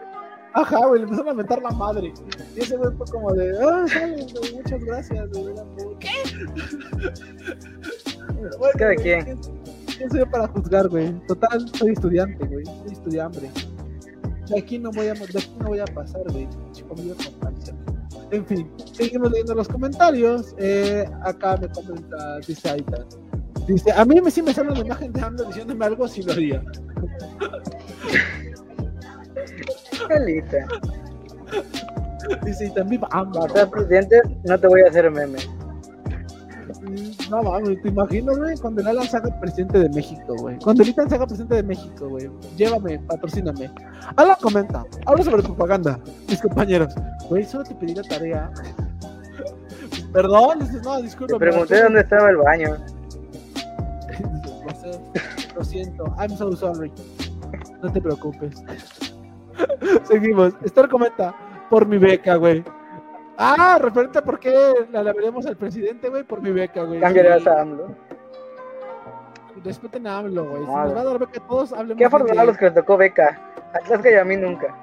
Ajá, 0.52 0.86
güey, 0.86 1.00
le 1.00 1.04
empezaron 1.04 1.30
a 1.30 1.34
mentar 1.34 1.62
la 1.62 1.70
madre. 1.70 2.12
Y 2.56 2.60
ese 2.60 2.76
güey 2.76 2.90
fue 2.96 3.06
como 3.06 3.32
de, 3.32 3.52
ah, 3.62 3.86
muchas 4.54 4.84
gracias, 4.84 5.30
güey. 5.32 5.54
¿Qué? 6.00 6.10
bueno, 8.58 8.74
¿Qué 8.76 8.84
de 8.84 8.96
quién? 8.96 9.40
¿Quién 9.96 10.10
soy 10.10 10.24
para 10.24 10.48
juzgar, 10.48 10.88
güey? 10.88 11.12
Total, 11.26 11.68
soy 11.74 11.92
estudiante, 11.92 12.46
güey, 12.46 12.64
soy 12.64 12.92
estudiante. 12.92 13.50
De 14.48 14.58
aquí 14.58 14.78
no 14.78 14.90
voy 14.90 15.08
a, 15.08 15.14
de 15.14 15.24
aquí 15.24 15.56
no 15.60 15.68
voy 15.68 15.78
a 15.78 15.84
pasar, 15.84 16.22
güey. 16.32 16.48
Chico 16.72 16.94
mío, 16.96 17.14
en 18.30 18.46
fin, 18.46 18.70
seguimos 18.92 19.30
leyendo 19.30 19.54
los 19.54 19.68
comentarios. 19.68 20.54
Eh, 20.58 21.04
acá 21.22 21.56
me 21.56 21.68
comenta, 21.68 22.38
dice 22.46 22.70
Aita. 22.70 23.04
Dice, 23.66 23.92
a 23.92 24.04
mí 24.04 24.20
me, 24.20 24.30
sí 24.30 24.42
me 24.42 24.52
sale 24.52 24.70
una 24.70 24.80
imagen 24.80 25.12
de 25.12 25.20
AMLO 25.20 25.44
diciéndome 25.44 25.84
algo 25.84 26.08
si 26.08 26.22
lo 26.22 26.32
haría. 26.32 26.62
Dice, 32.44 32.66
y 32.66 32.74
también 32.74 33.02
AMLO. 33.10 33.46
Presidente, 33.70 34.20
no 34.44 34.58
te 34.58 34.66
voy 34.66 34.82
a 34.82 34.88
hacer 34.88 35.10
meme. 35.10 35.38
No 37.30 37.42
mames, 37.42 37.80
te 37.82 37.88
imaginas, 37.88 38.38
güey, 38.38 38.56
cuando 38.56 38.80
el 38.80 38.88
Alan 38.88 39.08
se 39.08 39.16
haga 39.16 39.40
presidente 39.40 39.78
de 39.78 39.88
México, 39.90 40.34
güey. 40.38 40.58
Cuando 40.58 40.82
el 40.82 40.88
Ethan 40.90 41.08
se 41.08 41.14
haga 41.16 41.26
presidente 41.26 41.54
de 41.56 41.62
México, 41.62 42.08
güey. 42.08 42.30
Llévame, 42.56 42.98
patrocíname. 43.00 43.70
Alan 44.16 44.36
comenta, 44.40 44.84
habla 45.06 45.24
sobre 45.24 45.42
propaganda, 45.42 46.00
mis 46.28 46.40
compañeros. 46.40 46.94
Güey, 47.28 47.44
solo 47.44 47.64
te 47.64 47.74
pedí 47.74 47.94
la 47.94 48.02
tarea. 48.02 48.50
Perdón, 50.12 50.60
dices, 50.60 50.82
no, 50.82 51.00
disculpa. 51.00 51.34
Te 51.34 51.38
pregunté 51.38 51.82
dónde 51.82 52.00
estaba 52.00 52.30
el 52.30 52.36
baño. 52.36 52.76
Lo 55.56 55.64
siento, 55.64 56.04
I'm 56.18 56.36
so 56.36 56.54
sorry. 56.56 56.92
No 57.82 57.92
te 57.92 58.00
preocupes. 58.00 58.62
Seguimos. 60.08 60.54
Esther 60.64 60.88
comenta, 60.88 61.34
por 61.68 61.86
mi 61.86 61.98
beca, 61.98 62.36
güey. 62.36 62.64
Ah, 63.42 63.78
referente 63.80 64.18
a 64.18 64.22
por 64.22 64.38
qué 64.38 64.86
la, 64.92 65.02
veremos 65.02 65.46
al 65.46 65.56
presidente, 65.56 66.10
güey, 66.10 66.24
por 66.24 66.42
mi 66.42 66.50
beca, 66.50 66.82
güey. 66.82 67.00
Cambiarás 67.00 67.46
a 67.46 67.62
AMLO. 67.62 67.88
Respeten 69.64 70.06
a 70.06 70.18
AMLO, 70.18 70.44
güey. 70.44 70.62
Si 70.62 70.70
nos 70.70 70.94
va 70.94 71.00
a 71.00 71.04
dar 71.04 71.18
beca 71.18 71.40
a 71.42 71.46
todos, 71.46 71.72
hablemos. 71.72 71.96
Qué 71.96 72.04
afortunados 72.04 72.48
los 72.48 72.58
que 72.58 72.66
les 72.66 72.74
tocó 72.74 72.98
beca. 72.98 73.40
Atlas 73.72 74.02
y 74.04 74.14
a 74.14 74.24
mí 74.26 74.36
nunca. 74.36 74.74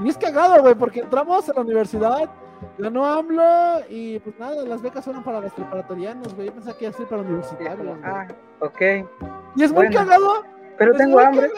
Y 0.00 0.08
es 0.08 0.18
cagado, 0.18 0.60
güey, 0.62 0.74
porque 0.74 1.00
entramos 1.00 1.48
a 1.48 1.52
la 1.52 1.60
universidad, 1.60 2.28
ganó 2.76 3.06
AMLO 3.06 3.82
y 3.88 4.18
pues 4.18 4.36
nada, 4.40 4.64
las 4.64 4.82
becas 4.82 5.04
fueron 5.04 5.22
para 5.22 5.40
los 5.40 5.52
preparatorianos, 5.52 6.34
güey. 6.34 6.48
Yo 6.48 6.54
pensaba 6.54 6.76
que 6.76 6.86
iba 6.86 6.92
a 6.92 6.96
ser 6.96 7.06
para 7.06 7.22
universitarios. 7.22 7.98
ah, 8.02 8.26
ok. 8.58 8.80
Y 9.54 9.62
es 9.62 9.72
muy 9.72 9.90
cagado. 9.90 10.44
Pero 10.76 10.92
tengo 10.94 11.20
hambre. 11.20 11.52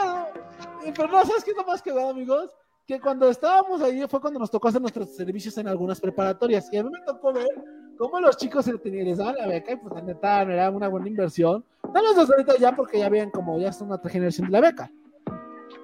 Pero 0.94 1.08
no, 1.08 1.24
¿sabes 1.24 1.42
qué 1.42 1.52
es 1.52 1.56
lo 1.56 1.64
más 1.64 1.80
cagado, 1.80 2.10
amigos? 2.10 2.54
Que 2.86 3.00
cuando 3.00 3.30
estábamos 3.30 3.80
ahí 3.82 4.04
fue 4.08 4.20
cuando 4.20 4.38
nos 4.38 4.50
tocó 4.50 4.68
hacer 4.68 4.80
nuestros 4.80 5.16
servicios 5.16 5.56
en 5.58 5.68
algunas 5.68 6.00
preparatorias. 6.00 6.68
Y 6.72 6.76
a 6.76 6.84
mí 6.84 6.90
me 6.90 7.00
tocó 7.00 7.32
ver 7.32 7.48
cómo 7.96 8.20
los 8.20 8.36
chicos 8.36 8.66
se 8.66 8.76
tenían, 8.78 9.06
les 9.06 9.18
daban 9.18 9.36
la 9.36 9.46
beca 9.46 9.72
y 9.72 9.76
pues 9.76 9.94
la 9.94 10.02
neta 10.02 10.42
era 10.42 10.70
una 10.70 10.88
buena 10.88 11.08
inversión. 11.08 11.64
No 11.82 12.02
los 12.02 12.16
dos 12.16 12.30
ahorita 12.30 12.56
ya 12.58 12.76
porque 12.76 12.98
ya 12.98 13.08
ven 13.08 13.30
como 13.30 13.58
ya 13.58 13.72
son 13.72 13.90
otra 13.92 14.10
generación 14.10 14.48
de 14.48 14.52
la 14.52 14.60
beca. 14.60 14.90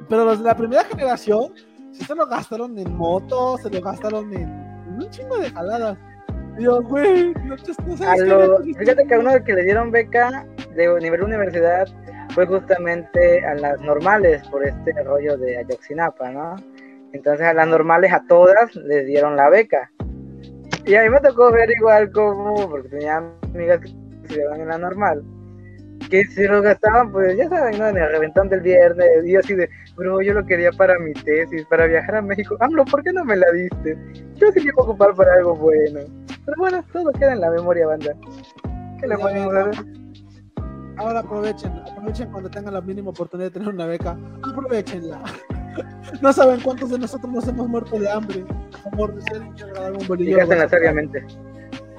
Pero 0.09 0.24
los 0.24 0.38
de 0.38 0.44
la 0.44 0.57
primera 0.57 0.84
generación 0.84 1.55
sí 1.92 2.05
se 2.05 2.14
lo 2.14 2.26
gastaron 2.26 2.78
en 2.78 2.94
motos, 2.94 3.62
se 3.62 3.70
lo 3.70 3.80
gastaron 3.80 4.32
en, 4.34 4.48
un 4.98 5.09
chingo 5.11 5.38
de 5.38 5.51
jaladas. 5.51 5.96
Dios, 6.59 6.84
güey, 6.84 7.32
no, 7.44 7.57
no 7.86 7.96
sabes 7.96 8.76
Fíjate 8.76 9.07
que 9.07 9.14
a 9.14 9.18
uno 9.18 9.30
que 9.44 9.55
le 9.55 9.62
dieron 9.62 9.90
beca 9.90 10.46
de 10.74 11.01
nivel 11.01 11.22
universidad 11.22 11.88
fue 12.34 12.44
justamente 12.46 13.44
a 13.46 13.55
las 13.55 13.80
normales 13.80 14.46
por 14.48 14.64
este 14.64 14.92
rollo 15.03 15.38
de 15.38 15.59
Ayotzinapa, 15.59 16.30
¿no? 16.30 16.57
Entonces 17.12 17.46
a 17.46 17.54
las 17.54 17.68
normales 17.68 18.12
a 18.12 18.24
todas 18.26 18.74
les 18.76 19.06
dieron 19.06 19.36
la 19.36 19.48
beca. 19.48 19.90
Y 20.86 20.94
a 20.94 21.02
mí 21.02 21.11
me 21.11 21.20
tocó 21.20 21.52
ver 21.52 21.70
igual 21.70 22.11
como, 22.11 22.68
porque 22.68 22.88
tenía 22.88 23.22
amigas 23.54 23.80
que 23.80 23.88
estudiaban 24.22 24.61
en 24.61 24.68
la 24.68 24.78
normal, 24.78 25.22
que 26.08 26.24
si 26.24 26.44
lo 26.44 26.62
gastaban, 26.62 27.12
pues 27.12 27.36
ya 27.36 27.48
saben, 27.48 27.78
¿no? 27.78 27.88
En 27.88 27.96
el 27.98 28.11
reventón 28.11 28.48
del 28.48 28.61
viernes, 28.61 29.06
y 29.24 29.36
así 29.36 29.54
de, 29.54 29.68
bro, 29.96 30.20
yo 30.22 30.32
lo 30.32 30.44
quería 30.44 30.72
para 30.72 30.98
mi 30.98 31.12
tesis, 31.12 31.64
para 31.66 31.86
viajar 31.86 32.16
a 32.16 32.22
México. 32.22 32.56
AMLO, 32.61 32.84
¿por 32.86 33.02
qué 33.02 33.12
no 33.12 33.24
me 33.24 33.36
la 33.36 33.50
diste? 33.52 33.96
Yo 34.36 34.50
sí 34.52 34.61
quiero 34.61 34.78
ocupar 34.78 35.14
para 35.14 35.34
algo 35.34 35.54
bueno. 35.54 36.00
Pero 36.44 36.56
bueno, 36.58 36.84
todo 36.92 37.12
queda 37.12 37.34
en 37.34 37.40
la 37.40 37.50
memoria, 37.50 37.86
banda. 37.86 38.14
¿Qué 39.00 39.06
le 39.06 39.16
podemos 39.16 39.54
hacer? 39.54 39.84
Ahora 40.96 41.20
aprovechen, 41.20 41.72
aprovechen 41.72 42.30
cuando 42.30 42.50
tengan 42.50 42.74
la 42.74 42.80
mínima 42.80 43.11
oportunidad 43.11 43.48
de 43.48 43.58
tener 43.58 43.72
una 43.72 43.86
beca, 43.86 44.18
aprovechenla. 44.42 45.22
No 46.20 46.33
saben 46.33 46.61
cuántos 46.61 46.91
de 46.91 46.99
nosotros 46.99 47.33
nos 47.33 47.49
hemos 47.49 47.68
muerto 47.68 47.99
de 47.99 48.11
hambre. 48.11 48.45
Amor, 48.93 49.14
de 49.14 49.22
ser 49.22 49.43
un 49.43 50.07
bolillo. 50.07 50.37
Dígasela 50.37 50.68
sabiamente. 50.68 51.26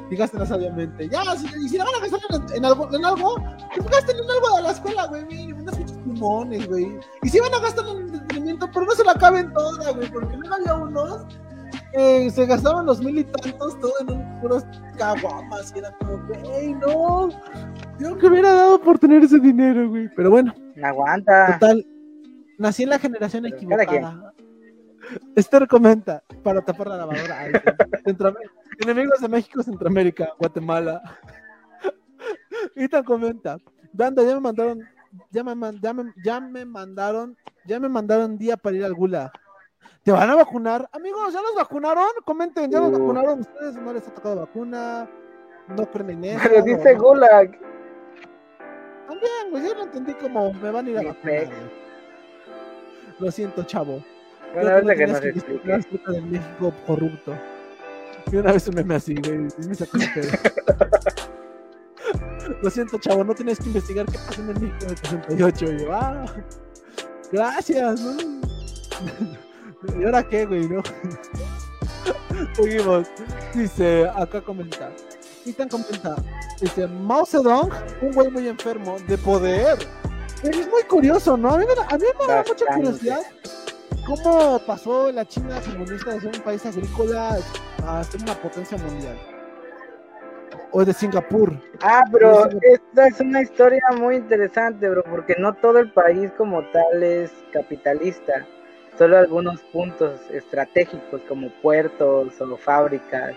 Dígasela 0.09 0.45
sabiamente. 0.45 1.09
Ya, 1.09 1.23
si, 1.35 1.47
y 1.47 1.69
si 1.69 1.77
la 1.77 1.85
van 1.85 1.95
a 1.95 1.99
gastar 1.99 2.19
en, 2.29 2.57
en, 2.57 2.65
algo, 2.65 2.93
en 2.93 3.05
algo, 3.05 3.35
pues 3.75 3.89
gasten 3.89 4.17
en 4.17 4.29
algo 4.29 4.57
de 4.57 4.61
la 4.63 4.71
escuela, 4.71 5.07
güey. 5.07 5.51
Unos 5.53 5.75
pinches 5.75 5.97
pulmones, 5.97 6.67
güey. 6.67 6.99
Y 7.23 7.29
si 7.29 7.39
van 7.39 7.53
a 7.53 7.59
gastar 7.59 7.85
en 7.87 7.97
entretenimiento, 8.07 8.69
pero 8.73 8.85
no 8.85 8.91
se 8.91 9.03
la 9.03 9.11
acaben 9.11 9.53
toda, 9.53 9.91
güey. 9.91 10.09
Porque 10.11 10.37
luego 10.37 10.55
había 10.55 10.75
unos 10.75 11.25
eh, 11.93 12.29
se 12.31 12.45
gastaban 12.45 12.85
los 12.85 13.01
mil 13.01 13.17
y 13.17 13.23
tantos 13.25 13.77
todo 13.79 13.91
en 13.99 14.11
un 14.11 14.39
puros 14.39 14.63
caguamas 14.97 15.73
y 15.75 15.79
era 15.79 15.91
como, 15.99 16.17
güey, 16.27 16.73
no. 16.75 17.29
Yo 17.99 18.17
que 18.17 18.27
hubiera 18.27 18.53
dado 18.53 18.81
por 18.81 18.97
tener 18.97 19.23
ese 19.23 19.39
dinero, 19.39 19.89
güey. 19.89 20.09
Pero 20.15 20.29
bueno. 20.29 20.53
No 20.75 20.87
aguanta. 20.87 21.59
Total, 21.59 21.85
Nací 22.61 22.83
en 22.83 22.89
la 22.89 22.99
generación 22.99 23.47
equivocada. 23.47 24.33
Esther 25.35 25.67
comenta 25.67 26.23
para 26.43 26.61
tapar 26.61 26.89
la 26.89 26.97
lavadora. 26.97 27.47
Enemigos 28.83 29.19
de 29.19 29.27
México, 29.27 29.63
Centroamérica, 29.63 30.31
Guatemala. 30.37 31.01
Ethan 32.75 33.03
comenta. 33.03 33.57
Banda, 33.91 34.21
ya 34.21 34.35
me 34.35 34.41
mandaron, 34.41 34.87
ya 35.31 35.43
me, 35.43 35.79
ya, 35.81 35.93
me, 35.93 36.13
ya 36.23 36.39
me 36.39 36.65
mandaron, 36.65 37.35
ya 37.65 37.79
me 37.79 37.89
mandaron 37.89 38.37
día 38.37 38.55
para 38.57 38.75
ir 38.75 38.85
al 38.85 38.93
Gulag. 38.93 39.31
¿Te 40.03 40.11
van 40.11 40.29
a 40.29 40.35
vacunar? 40.35 40.87
Amigos, 40.91 41.33
¿ya 41.33 41.41
los 41.41 41.55
vacunaron? 41.55 42.11
Comenten, 42.23 42.69
¿ya 42.69 42.79
los 42.79 42.89
uh. 42.89 42.99
vacunaron? 42.99 43.39
¿Ustedes 43.39 43.75
no 43.75 43.91
les 43.91 44.07
ha 44.07 44.13
tocado 44.13 44.35
vacuna? 44.35 45.09
¿No 45.67 45.89
creen 45.89 46.11
en 46.11 46.25
eso? 46.25 46.39
Pero 46.43 46.63
dice 46.63 46.93
Gulag. 46.93 47.59
También, 49.07 49.49
pues 49.49 49.63
yo 49.63 49.73
no 49.73 49.81
entendí 49.81 50.13
cómo 50.13 50.53
me 50.53 50.69
van 50.69 50.85
a 50.85 50.89
ir 50.91 50.99
a 50.99 51.01
vacunar. 51.01 51.81
Lo 53.21 53.29
siento, 53.29 53.63
chavo. 53.63 54.03
Una 54.59 54.81
vez 54.81 54.97
que 54.97 55.07
nos 55.07 55.23
explique. 55.23 56.11
del 56.11 56.25
México 56.25 56.73
corrupto. 56.87 57.37
Y 58.31 58.37
una 58.37 58.51
vez 58.51 58.67
un 58.67 58.75
meme 58.75 58.95
así, 58.95 59.13
güey. 59.13 59.47
Me 59.67 59.75
sacó 59.75 59.99
Lo 62.63 62.69
siento, 62.71 62.97
chavo, 62.97 63.23
no 63.23 63.35
tienes 63.35 63.59
que 63.59 63.67
investigar 63.67 64.07
qué 64.07 64.17
pasó 64.17 64.41
en 64.41 64.49
el 64.49 64.59
México 64.59 64.85
del 64.87 64.97
68. 64.97 65.65
Y 65.65 65.79
yo, 65.79 65.93
ah, 65.93 66.25
gracias, 67.31 68.01
¿no? 68.01 68.17
¿Y 69.99 70.03
ahora 70.03 70.27
qué, 70.27 70.45
güey, 70.47 70.67
no? 70.67 70.81
Seguimos. 72.53 73.07
Dice, 73.53 74.09
acá 74.15 74.41
comenta. 74.41 74.91
Ethan 75.45 75.69
comenta. 75.69 76.15
Dice, 76.59 76.87
Mao 76.87 77.23
Zedong, 77.25 77.69
un 78.01 78.11
güey 78.13 78.31
muy 78.31 78.47
enfermo 78.47 78.97
de 79.07 79.17
poder 79.19 79.77
es 80.43 80.69
muy 80.69 80.83
curioso, 80.83 81.37
¿no? 81.37 81.49
A 81.49 81.57
mí, 81.57 81.65
me, 81.65 81.73
a 81.73 81.97
mí 81.97 82.05
me 82.19 82.27
da 82.27 82.43
mucha 82.47 82.65
curiosidad 82.73 83.21
cómo 84.05 84.59
pasó 84.65 85.11
la 85.11 85.25
China 85.25 85.59
comunista 85.65 86.13
de 86.13 86.21
ser 86.21 86.35
un 86.35 86.41
país 86.41 86.65
agrícola 86.65 87.37
a 87.85 88.03
ser 88.03 88.21
una 88.21 88.33
potencia 88.35 88.77
mundial. 88.77 89.17
O 90.71 90.85
de 90.85 90.93
Singapur. 90.93 91.53
Ah, 91.81 92.03
pero 92.11 92.47
esta 92.61 93.07
es 93.07 93.19
una 93.19 93.41
historia 93.41 93.81
muy 93.97 94.15
interesante, 94.15 94.89
bro, 94.89 95.03
porque 95.03 95.35
no 95.37 95.53
todo 95.53 95.79
el 95.79 95.91
país 95.91 96.31
como 96.37 96.63
tal 96.71 97.03
es 97.03 97.31
capitalista. 97.51 98.45
Solo 98.97 99.17
algunos 99.17 99.61
puntos 99.73 100.19
estratégicos 100.31 101.21
como 101.27 101.49
puertos 101.61 102.39
o 102.39 102.57
fábricas 102.57 103.35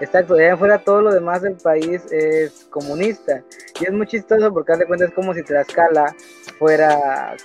Exacto, 0.00 0.34
allá 0.34 0.54
afuera 0.54 0.78
todo 0.78 1.02
lo 1.02 1.14
demás 1.14 1.42
del 1.42 1.56
país 1.56 2.02
es 2.10 2.66
comunista. 2.70 3.42
Y 3.80 3.84
es 3.84 3.92
muy 3.92 4.06
chistoso 4.06 4.52
porque 4.52 4.72
haz 4.72 4.78
de 4.80 4.86
cuenta 4.86 5.04
es 5.04 5.12
como 5.12 5.32
si 5.34 5.42
Tlaxcala 5.42 6.14
fuera 6.58 7.36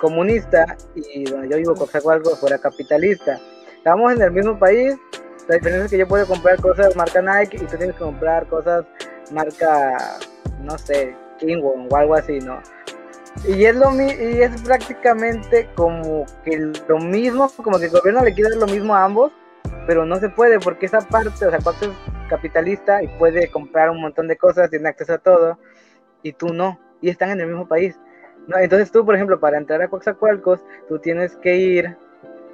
comunista 0.00 0.76
y 0.94 1.24
donde 1.24 1.48
yo 1.48 1.56
vivo, 1.56 1.74
Coxacualco, 1.74 2.36
fuera 2.36 2.58
capitalista. 2.58 3.40
Estamos 3.76 4.12
en 4.12 4.22
el 4.22 4.30
mismo 4.30 4.58
país, 4.58 4.96
la 5.48 5.56
diferencia 5.56 5.84
es 5.86 5.90
que 5.90 5.98
yo 5.98 6.08
puedo 6.08 6.26
comprar 6.26 6.60
cosas 6.60 6.94
marca 6.96 7.22
Nike 7.22 7.56
y 7.56 7.60
tú 7.60 7.76
tienes 7.76 7.96
que 7.96 8.02
comprar 8.02 8.46
cosas 8.46 8.84
marca, 9.30 10.18
no 10.62 10.76
sé, 10.78 11.16
Kingwon 11.38 11.88
o 11.90 11.96
algo 11.96 12.14
así, 12.14 12.38
¿no? 12.40 12.60
Y 13.48 13.64
es, 13.64 13.74
lo, 13.74 13.92
y 14.00 14.42
es 14.42 14.62
prácticamente 14.62 15.68
como 15.74 16.24
que 16.44 16.72
lo 16.88 16.98
mismo, 16.98 17.50
como 17.56 17.78
que 17.78 17.86
el 17.86 17.90
gobierno 17.90 18.22
le 18.22 18.32
quiere 18.32 18.54
lo 18.56 18.66
mismo 18.66 18.94
a 18.94 19.04
ambos, 19.04 19.32
pero 19.86 20.06
no 20.06 20.16
se 20.16 20.28
puede 20.28 20.58
porque 20.58 20.86
esa 20.86 21.00
parte, 21.00 21.28
o 21.28 21.50
sea, 21.50 21.58
Coax 21.58 21.82
es 21.82 21.90
capitalista 22.28 23.02
y 23.02 23.08
puede 23.08 23.50
comprar 23.50 23.90
un 23.90 24.00
montón 24.00 24.28
de 24.28 24.36
cosas, 24.36 24.70
tiene 24.70 24.88
acceso 24.88 25.14
a 25.14 25.18
todo, 25.18 25.58
y 26.22 26.32
tú 26.32 26.52
no, 26.52 26.80
y 27.00 27.10
están 27.10 27.30
en 27.30 27.40
el 27.40 27.48
mismo 27.48 27.68
país. 27.68 27.98
No, 28.46 28.58
entonces 28.58 28.90
tú, 28.90 29.04
por 29.04 29.14
ejemplo, 29.14 29.40
para 29.40 29.56
entrar 29.56 29.80
a 29.82 29.88
Coaxacualcos, 29.88 30.64
tú 30.88 30.98
tienes 30.98 31.36
que 31.36 31.56
ir, 31.56 31.96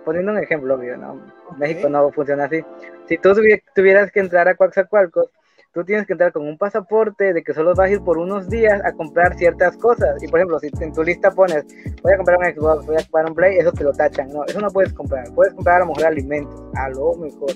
poniendo 0.05 0.33
un 0.33 0.39
ejemplo 0.39 0.75
obvio, 0.75 0.97
¿no? 0.97 1.21
México 1.57 1.89
no 1.89 2.11
funciona 2.13 2.45
así. 2.45 2.65
Si 3.07 3.19
tú 3.19 3.33
tuvieras 3.75 4.11
que 4.13 4.21
entrar 4.21 4.49
a 4.49 4.55
Coaxacualcos, 4.55 5.31
tú 5.73 5.85
tienes 5.85 6.07
que 6.07 6.15
entrar 6.15 6.33
con 6.33 6.47
un 6.47 6.59
pasaporte 6.59 7.33
de 7.33 7.43
que 7.43 7.55
solo 7.55 7.75
vas 7.75 7.89
a 7.89 7.93
ir 7.93 8.01
por 8.01 8.19
unos 8.19 8.49
días 8.49 8.81
a 8.85 8.93
comprar 8.93 9.37
ciertas 9.37 9.77
cosas. 9.77 10.23
Y 10.23 10.29
por 10.29 10.41
ejemplo, 10.41 10.59
si 10.59 10.69
en 10.81 10.93
tu 10.93 11.03
lista 11.03 11.31
pones, 11.31 11.65
voy 12.03 12.13
a 12.13 12.17
comprar 12.17 12.39
un 12.39 12.45
Xbox, 12.45 12.87
voy 12.87 12.97
a 12.97 13.03
comprar 13.03 13.27
un 13.27 13.35
Play, 13.35 13.59
eso 13.59 13.73
te 13.73 13.85
lo 13.85 13.93
tachan. 13.93 14.29
No, 14.29 14.45
eso 14.45 14.61
no 14.61 14.71
puedes 14.71 14.93
comprar. 14.93 15.33
Puedes 15.35 15.55
comprar 15.55 15.77
a 15.77 15.79
lo 15.81 15.87
mejor 15.87 16.07
alimentos, 16.07 16.61
a 16.75 16.89
lo 16.91 17.15
mejor. 17.15 17.53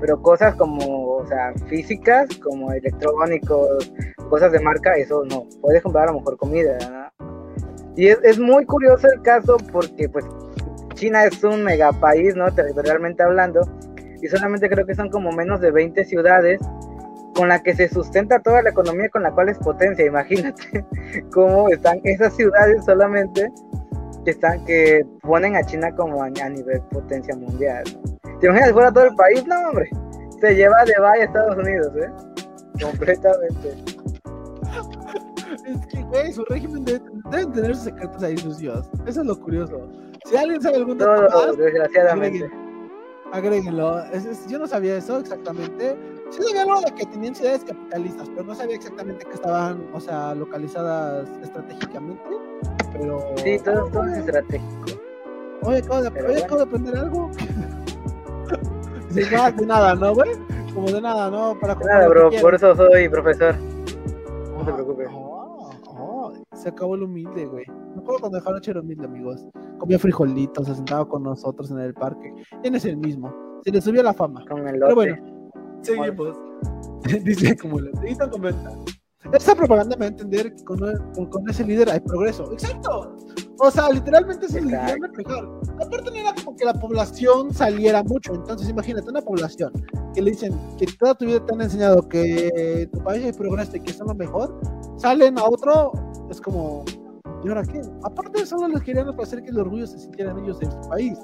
Pero 0.00 0.20
cosas 0.22 0.54
como, 0.56 1.16
o 1.16 1.26
sea, 1.26 1.52
físicas, 1.66 2.28
como 2.38 2.72
electrónicos, 2.72 3.92
cosas 4.30 4.50
de 4.52 4.60
marca, 4.60 4.94
eso 4.94 5.24
no. 5.24 5.46
Puedes 5.60 5.82
comprar 5.82 6.08
a 6.08 6.12
lo 6.12 6.18
mejor 6.18 6.36
comida. 6.38 7.10
Y 7.96 8.08
es, 8.08 8.18
es 8.22 8.38
muy 8.38 8.64
curioso 8.64 9.06
el 9.12 9.20
caso 9.20 9.58
porque, 9.70 10.08
pues, 10.08 10.24
China 10.94 11.24
es 11.24 11.44
un 11.44 11.62
megapaís, 11.62 12.34
¿no? 12.34 12.50
Territorialmente 12.52 13.22
hablando. 13.22 13.60
Y 14.22 14.28
solamente 14.28 14.68
creo 14.68 14.86
que 14.86 14.94
son 14.94 15.10
como 15.10 15.32
menos 15.32 15.60
de 15.60 15.70
20 15.70 16.04
ciudades 16.04 16.60
con 17.34 17.48
la 17.48 17.62
que 17.62 17.74
se 17.74 17.88
sustenta 17.88 18.40
toda 18.40 18.62
la 18.62 18.70
economía 18.70 19.08
con 19.08 19.22
la 19.22 19.32
cual 19.32 19.48
es 19.48 19.58
potencia. 19.58 20.04
Imagínate 20.04 20.84
cómo 21.32 21.68
están 21.68 22.00
esas 22.04 22.34
ciudades 22.34 22.84
solamente 22.84 23.50
que 24.24 24.30
están 24.30 24.64
que 24.64 25.04
ponen 25.22 25.56
a 25.56 25.64
China 25.64 25.94
como 25.94 26.22
a, 26.22 26.28
nivel 26.28 26.80
potencia 26.90 27.34
mundial. 27.34 27.84
¿Te 28.40 28.46
imaginas 28.46 28.72
fuera 28.72 28.92
todo 28.92 29.04
el 29.04 29.14
país? 29.14 29.46
No, 29.46 29.68
hombre. 29.68 29.88
Se 30.40 30.54
lleva 30.54 30.84
de 30.84 30.94
vaya 31.00 31.22
a 31.22 31.26
Estados 31.26 31.56
Unidos, 31.56 31.92
¿eh? 31.96 32.10
Completamente. 32.82 33.76
Es 35.66 35.86
que, 35.86 36.02
güey, 36.02 36.32
su 36.32 36.44
régimen 36.46 36.84
debe, 36.84 37.00
deben 37.30 37.52
tener 37.52 37.74
sus 37.76 37.84
secretos 37.84 38.22
ahí 38.22 38.36
sucios. 38.36 38.88
Eso 39.06 39.20
es 39.20 39.26
lo 39.26 39.38
curioso. 39.38 39.88
Si 40.24 40.36
alguien 40.36 40.60
sabe 40.60 40.76
algún 40.76 40.98
dato 40.98 41.28
Todo, 41.28 41.52
desgraciadamente. 41.54 42.61
Agréguenlo. 43.32 44.04
yo 44.46 44.58
no 44.58 44.66
sabía 44.66 44.98
eso 44.98 45.18
exactamente. 45.18 45.96
Sí 46.30 46.42
sabía 46.42 46.62
algo 46.62 46.82
de 46.82 46.94
que 46.94 47.06
tenían 47.06 47.34
ciudades 47.34 47.64
capitalistas, 47.64 48.28
pero 48.28 48.44
no 48.44 48.54
sabía 48.54 48.76
exactamente 48.76 49.24
que 49.24 49.32
estaban, 49.32 49.86
o 49.94 50.00
sea, 50.00 50.34
localizadas 50.34 51.26
estratégicamente. 51.42 52.22
Pero. 52.92 53.34
Sí, 53.42 53.58
todo, 53.64 53.88
todo 53.88 54.04
es 54.04 54.18
estratégico. 54.18 54.84
Oye, 55.62 55.78
acabo 55.78 56.02
de, 56.02 56.22
oye, 56.22 56.44
acabo 56.44 56.56
de 56.58 56.62
aprender 56.62 56.96
algo. 56.98 57.30
sí, 59.10 59.22
no, 59.32 59.52
de 59.52 59.66
nada, 59.66 59.94
¿no, 59.94 60.14
güey? 60.14 60.32
Como 60.74 60.90
de 60.90 61.00
nada, 61.00 61.30
¿no? 61.30 61.58
Para 61.58 61.74
nada, 61.74 62.08
bro, 62.08 62.30
por 62.42 62.54
eso 62.54 62.76
soy 62.76 63.08
profesor. 63.08 63.54
No 64.58 64.64
se 64.66 64.72
preocupe. 64.72 65.06
Se 66.62 66.68
acabó 66.68 66.94
el 66.94 67.02
humilde, 67.02 67.46
güey. 67.46 67.66
Me 67.66 68.00
acuerdo 68.00 68.20
cuando 68.20 68.38
dejaron 68.38 68.58
echar 68.58 68.78
humilde, 68.78 69.04
amigos. 69.04 69.44
Comía 69.78 69.98
frijolitos, 69.98 70.66
se 70.66 70.74
sentaba 70.74 71.08
con 71.08 71.24
nosotros 71.24 71.70
en 71.70 71.80
el 71.80 71.92
parque. 71.92 72.32
Ya 72.62 72.70
no 72.70 72.76
es 72.76 72.84
el 72.84 72.96
mismo. 72.96 73.34
Se 73.64 73.72
le 73.72 73.80
subió 73.80 74.02
la 74.02 74.14
fama. 74.14 74.44
Con 74.48 74.66
el 74.68 74.78
Pero 74.78 74.94
bueno, 74.94 75.16
seguimos. 75.82 76.38
Dice 77.24 77.56
como 77.56 77.80
el 77.80 77.90
comenta. 78.30 78.70
Esta 79.32 79.54
propaganda 79.54 79.96
me 79.96 80.00
va 80.00 80.06
a 80.06 80.08
entender 80.08 80.54
que 80.54 80.64
con, 80.64 80.78
con, 81.30 81.48
ese 81.48 81.64
líder 81.64 81.90
hay 81.90 82.00
progreso. 82.00 82.52
Exacto. 82.52 83.16
O 83.58 83.70
sea, 83.70 83.88
literalmente 83.90 84.46
es 84.46 84.54
el 84.54 84.66
líder 84.66 84.98
mejor. 85.16 85.60
Aparte 85.80 86.10
no 86.10 86.16
era 86.16 86.34
como 86.34 86.56
que 86.56 86.64
la 86.64 86.74
población 86.74 87.52
saliera 87.54 88.02
mucho. 88.02 88.34
Entonces 88.34 88.68
imagínate 88.68 89.08
una 89.08 89.20
población 89.20 89.72
que 90.14 90.22
le 90.22 90.32
dicen 90.32 90.58
que 90.78 90.86
toda 90.98 91.14
tu 91.14 91.26
vida 91.26 91.44
te 91.44 91.54
han 91.54 91.60
enseñado 91.60 92.08
que 92.08 92.88
tu 92.92 92.98
país 93.04 93.36
progreso 93.36 93.76
y 93.76 93.80
que 93.80 93.92
son 93.92 94.08
lo 94.08 94.14
mejor. 94.14 94.60
Salen 94.96 95.38
a 95.38 95.44
otro, 95.44 95.92
es 96.30 96.40
como, 96.40 96.84
¿y 97.44 97.48
ahora 97.48 97.62
qué? 97.62 97.80
Aparte 98.02 98.44
solo 98.46 98.68
les 98.68 98.82
querían 98.82 99.08
hacer 99.20 99.42
que 99.42 99.50
el 99.50 99.58
orgullo 99.58 99.86
se 99.86 99.98
sintieran 99.98 100.38
ellos 100.44 100.58
en 100.60 100.70
su 100.70 100.88
país. 100.88 101.18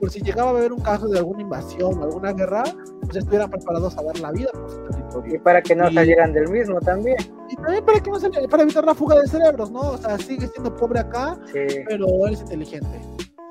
Por 0.00 0.10
si 0.10 0.20
llegaba 0.22 0.50
a 0.50 0.54
haber 0.54 0.72
un 0.72 0.80
caso 0.80 1.08
de 1.08 1.18
alguna 1.18 1.42
invasión 1.42 1.98
o 1.98 2.04
alguna 2.04 2.32
guerra, 2.32 2.62
pues 3.02 3.16
estuvieran 3.16 3.50
preparados 3.50 3.98
a 3.98 4.02
dar 4.02 4.18
la 4.18 4.32
vida 4.32 4.48
por 4.52 4.70
su 4.70 4.82
territorio. 4.84 5.34
Y 5.34 5.38
para 5.38 5.60
que 5.60 5.76
no 5.76 5.92
salieran 5.92 6.32
del 6.32 6.48
mismo 6.48 6.80
también. 6.80 7.18
Y 7.50 7.56
también 7.56 7.84
para 7.84 8.00
que 8.00 8.10
no 8.10 8.18
salieran, 8.18 8.48
para 8.48 8.62
evitar 8.62 8.84
la 8.84 8.94
fuga 8.94 9.20
de 9.20 9.28
cerebros, 9.28 9.70
¿no? 9.70 9.80
O 9.80 9.98
sea, 9.98 10.16
sigue 10.16 10.46
siendo 10.48 10.74
pobre 10.74 11.00
acá, 11.00 11.38
pero 11.52 12.26
eres 12.26 12.40
inteligente. 12.40 12.98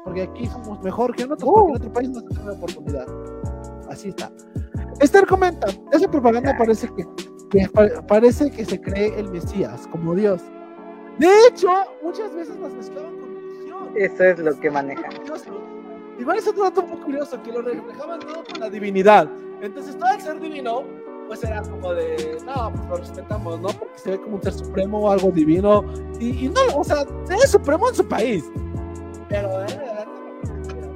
Porque 0.03 0.23
aquí 0.23 0.47
somos 0.47 0.81
mejor 0.81 1.15
que 1.15 1.23
en 1.23 1.33
otro, 1.33 1.53
porque 1.53 1.69
en 1.69 1.75
otro 1.75 1.93
país 1.93 2.09
no 2.09 2.19
se 2.21 2.27
tiene 2.27 2.49
oportunidad. 2.49 3.05
Así 3.87 4.09
está. 4.09 4.31
Esther 5.01 5.27
comenta, 5.27 5.67
esa 5.91 6.09
propaganda 6.09 6.57
parece 6.57 6.89
que, 6.95 7.05
que, 7.51 7.69
parece 8.07 8.49
que 8.49 8.65
se 8.65 8.81
cree 8.81 9.19
el 9.19 9.29
Mesías, 9.29 9.87
como 9.91 10.15
Dios. 10.15 10.41
De 11.19 11.27
hecho, 11.47 11.69
muchas 12.01 12.33
veces 12.33 12.57
nos 12.57 12.73
mezclaban 12.73 13.15
con 13.19 13.35
religión. 13.35 13.89
Eso 13.95 14.23
es 14.23 14.39
lo 14.39 14.59
que 14.59 14.71
manejan. 14.71 15.11
Igual 16.19 16.37
es 16.37 16.47
otro 16.47 16.63
dato 16.63 16.81
muy 16.85 16.97
curioso, 16.97 17.41
que 17.41 17.51
lo 17.51 17.61
reflejaban 17.61 18.19
todo 18.19 18.43
con 18.43 18.59
la 18.59 18.69
divinidad. 18.69 19.29
Entonces 19.61 19.97
todo 19.97 20.09
el 20.09 20.21
ser 20.21 20.39
divino, 20.39 20.83
pues 21.27 21.43
era 21.43 21.61
como 21.61 21.93
de, 21.93 22.37
no, 22.45 22.71
pues 22.73 22.89
lo 22.89 22.97
respetamos, 22.97 23.59
¿no? 23.61 23.69
Porque 23.69 23.97
se 23.97 24.11
ve 24.11 24.21
como 24.21 24.35
un 24.35 24.43
ser 24.43 24.53
supremo 24.53 24.99
o 24.99 25.11
algo 25.11 25.31
divino. 25.31 25.85
Y, 26.19 26.45
y 26.45 26.49
no, 26.49 26.61
o 26.75 26.83
sea, 26.83 27.05
es 27.29 27.49
supremo 27.49 27.87
en 27.89 27.95
su 27.95 28.07
país. 28.07 28.43
Pero 29.29 29.61
era, 29.61 30.05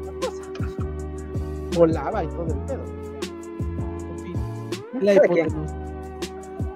una 0.01 0.19
cosa. 0.19 0.43
Volaba 1.77 2.23
y 2.23 2.27
todo 2.27 2.47
el 2.47 2.59
pedo. 2.65 2.83
En 4.11 4.19
fin, 4.19 5.05
la 5.05 5.13
hipotenusa. 5.13 5.75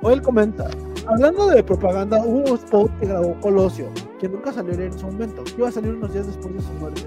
O 0.03 0.11
él 0.11 0.21
comenta, 0.21 0.69
Hablando 1.07 1.47
de 1.47 1.63
propaganda, 1.63 2.21
hubo 2.25 2.51
un 2.51 2.57
spot 2.57 2.91
que 2.99 3.05
grabó 3.05 3.39
Colosio, 3.39 3.89
que 4.19 4.27
nunca 4.27 4.51
salió 4.51 4.73
en 4.73 4.91
su 4.91 5.05
momento, 5.05 5.41
iba 5.57 5.69
a 5.69 5.71
salir 5.71 5.93
unos 5.93 6.11
días 6.11 6.27
después 6.27 6.53
de 6.53 6.61
su 6.61 6.73
muerte. 6.73 7.03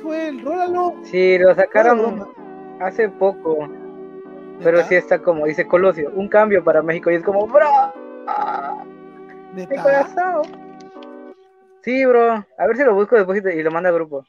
¿Cuál 0.00 0.18
es, 0.18 0.42
Joel? 0.42 0.44
Rólalo. 0.44 0.94
Sí, 1.04 1.38
lo 1.38 1.54
sacaron 1.54 2.28
hace 2.80 3.08
poco. 3.08 3.68
Pero 4.62 4.82
sí 4.84 4.96
está 4.96 5.20
como, 5.20 5.46
dice 5.46 5.66
Colosio, 5.66 6.10
un 6.14 6.28
cambio 6.28 6.64
para 6.64 6.82
México. 6.82 7.10
Y 7.10 7.14
es 7.14 7.22
como, 7.22 7.46
bro. 7.46 7.68
¿De 9.54 9.66
corazón. 9.66 10.42
Sí, 11.82 12.04
bro. 12.04 12.44
A 12.58 12.66
ver 12.66 12.76
si 12.76 12.84
lo 12.84 12.94
busco 12.94 13.16
después 13.16 13.42
y 13.44 13.62
lo 13.62 13.70
manda 13.70 13.88
al 13.88 13.94
grupo. 13.94 14.24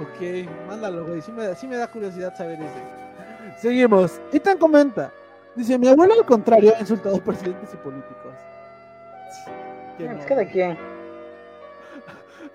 Ok, 0.00 0.48
mándalo, 0.68 1.06
güey. 1.06 1.20
Sí 1.20 1.32
me, 1.32 1.54
sí 1.54 1.66
me 1.66 1.76
da 1.76 1.86
curiosidad 1.86 2.34
saber 2.34 2.58
ese. 2.60 3.60
Seguimos. 3.60 4.20
Itan 4.32 4.58
comenta. 4.58 5.12
Dice, 5.54 5.78
mi 5.78 5.88
abuelo 5.88 6.14
al 6.14 6.26
contrario 6.26 6.74
ha 6.76 6.80
insultado 6.80 7.18
presidentes 7.20 7.72
y 7.72 7.76
políticos. 7.78 8.34
Es 9.98 10.26
cada 10.26 10.44
quien. 10.44 10.76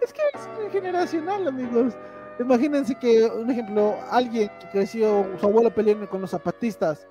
Es 0.02 0.14
que 0.14 0.22
es 0.34 0.72
generacional, 0.72 1.48
amigos. 1.48 1.96
Imagínense 2.42 2.96
que, 2.96 3.26
un 3.26 3.50
ejemplo, 3.52 3.96
alguien 4.10 4.50
que 4.60 4.68
creció, 4.72 5.28
su 5.40 5.46
abuelo 5.46 5.74
peleando 5.74 6.10
con 6.10 6.22
los 6.22 6.32
zapatistas 6.32 7.08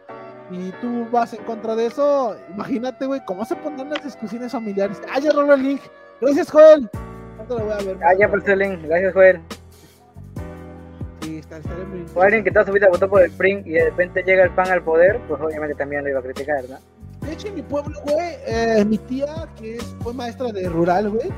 y 0.50 0.72
tú 0.80 1.06
vas 1.10 1.32
en 1.32 1.44
contra 1.44 1.76
de 1.76 1.86
eso, 1.86 2.36
imagínate, 2.52 3.06
güey, 3.06 3.24
cómo 3.24 3.44
se 3.44 3.54
pondrán 3.56 3.90
las 3.90 4.04
discusiones 4.04 4.52
familiares. 4.52 5.00
Ah, 5.08 5.20
ya 5.20 5.30
roló 5.32 5.54
el 5.54 5.62
link. 5.62 5.80
Gracias, 6.20 6.50
Joel. 6.50 6.90
lo 7.48 7.58
voy 7.58 7.72
a 7.72 7.76
ver? 7.76 7.98
Ah, 8.02 8.14
ya 8.18 8.28
por 8.28 8.48
el 8.48 8.58
link. 8.58 8.82
Gracias, 8.82 9.14
Joel. 9.14 9.40
O 12.14 12.22
alguien 12.22 12.44
que 12.44 12.50
toda 12.50 12.66
su 12.66 12.72
vida 12.72 12.88
votó 12.88 13.08
por 13.08 13.22
el 13.22 13.30
PRIN 13.30 13.62
y 13.64 13.70
de 13.70 13.84
repente 13.84 14.22
llega 14.22 14.44
el 14.44 14.50
PAN 14.50 14.68
al 14.68 14.82
poder, 14.82 15.20
pues 15.28 15.40
obviamente 15.40 15.74
también 15.74 16.02
lo 16.02 16.10
iba 16.10 16.20
a 16.20 16.22
criticar, 16.22 16.64
¿no? 16.68 16.78
De 17.26 17.32
hecho, 17.32 17.48
en 17.48 17.56
mi 17.56 17.62
pueblo, 17.62 18.00
güey, 18.04 18.36
eh, 18.46 18.84
mi 18.84 18.98
tía, 18.98 19.46
que 19.56 19.78
fue 20.00 20.14
maestra 20.14 20.50
de 20.52 20.68
rural, 20.68 21.10
güey, 21.10 21.30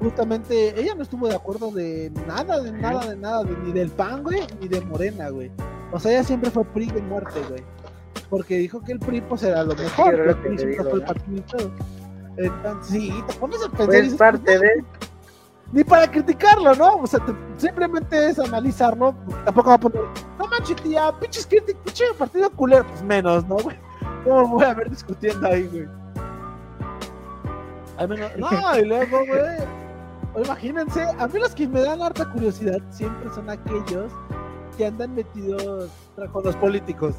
justamente 0.00 0.80
ella 0.80 0.94
no 0.94 1.02
estuvo 1.02 1.28
de 1.28 1.34
acuerdo 1.34 1.70
de 1.70 2.10
nada, 2.26 2.60
de 2.60 2.72
nada, 2.72 3.06
de 3.06 3.16
nada, 3.16 3.42
ni 3.64 3.72
del 3.72 3.90
PAN, 3.90 4.22
güey, 4.22 4.40
ni 4.60 4.68
de 4.68 4.80
Morena, 4.82 5.28
güey. 5.30 5.50
O 5.92 5.98
sea, 5.98 6.12
ella 6.12 6.24
siempre 6.24 6.50
fue 6.50 6.64
PRI 6.64 6.86
de 6.86 7.02
muerte, 7.02 7.40
güey. 7.48 7.62
Porque 8.30 8.58
dijo 8.58 8.80
que 8.82 8.92
el 8.92 8.98
PRI, 8.98 9.22
pues, 9.22 9.42
era 9.42 9.62
lo 9.64 9.74
mejor, 9.74 10.14
sí, 10.14 10.20
el 10.20 10.36
PRI 10.36 10.58
siempre 10.58 10.84
fue 10.84 10.92
el 10.92 11.04
partido 11.04 11.44
Entonces, 12.36 12.86
sí, 12.92 13.24
te 13.26 13.34
pones 13.34 13.64
a 13.64 13.68
pensar. 13.68 13.86
Pues 13.86 14.14
parte 14.14 14.58
de 14.58 14.84
ni 15.72 15.84
para 15.84 16.10
criticarlo, 16.10 16.74
¿no? 16.74 16.96
O 16.96 17.06
sea, 17.06 17.20
simplemente 17.56 18.30
es 18.30 18.38
analizarlo. 18.38 19.14
Tampoco 19.44 19.68
va 19.68 19.74
a 19.74 19.80
poner, 19.80 20.00
no 20.38 20.46
manches, 20.46 20.76
tía, 20.76 21.12
pinches 21.20 21.46
críticos, 21.46 21.82
pinche 21.84 22.04
partido 22.18 22.50
culero, 22.50 22.86
pues 22.86 23.02
menos, 23.02 23.46
¿no, 23.46 23.56
güey? 23.56 23.76
¿Cómo 24.24 24.48
voy 24.48 24.64
a 24.64 24.74
ver 24.74 24.90
discutiendo 24.90 25.46
ahí, 25.46 25.66
güey? 25.66 25.86
Al 27.98 28.08
menos, 28.08 28.30
no, 28.38 28.78
y 28.78 28.84
luego, 28.84 29.18
güey, 29.26 29.87
imagínense, 30.42 31.02
a 31.18 31.28
mí 31.28 31.38
los 31.38 31.54
que 31.54 31.68
me 31.68 31.80
dan 31.80 32.02
harta 32.02 32.30
curiosidad 32.30 32.78
siempre 32.90 33.30
son 33.34 33.48
aquellos 33.50 34.12
que 34.76 34.86
andan 34.86 35.14
metidos 35.14 35.90
con 36.32 36.44
los 36.44 36.56
políticos. 36.56 37.14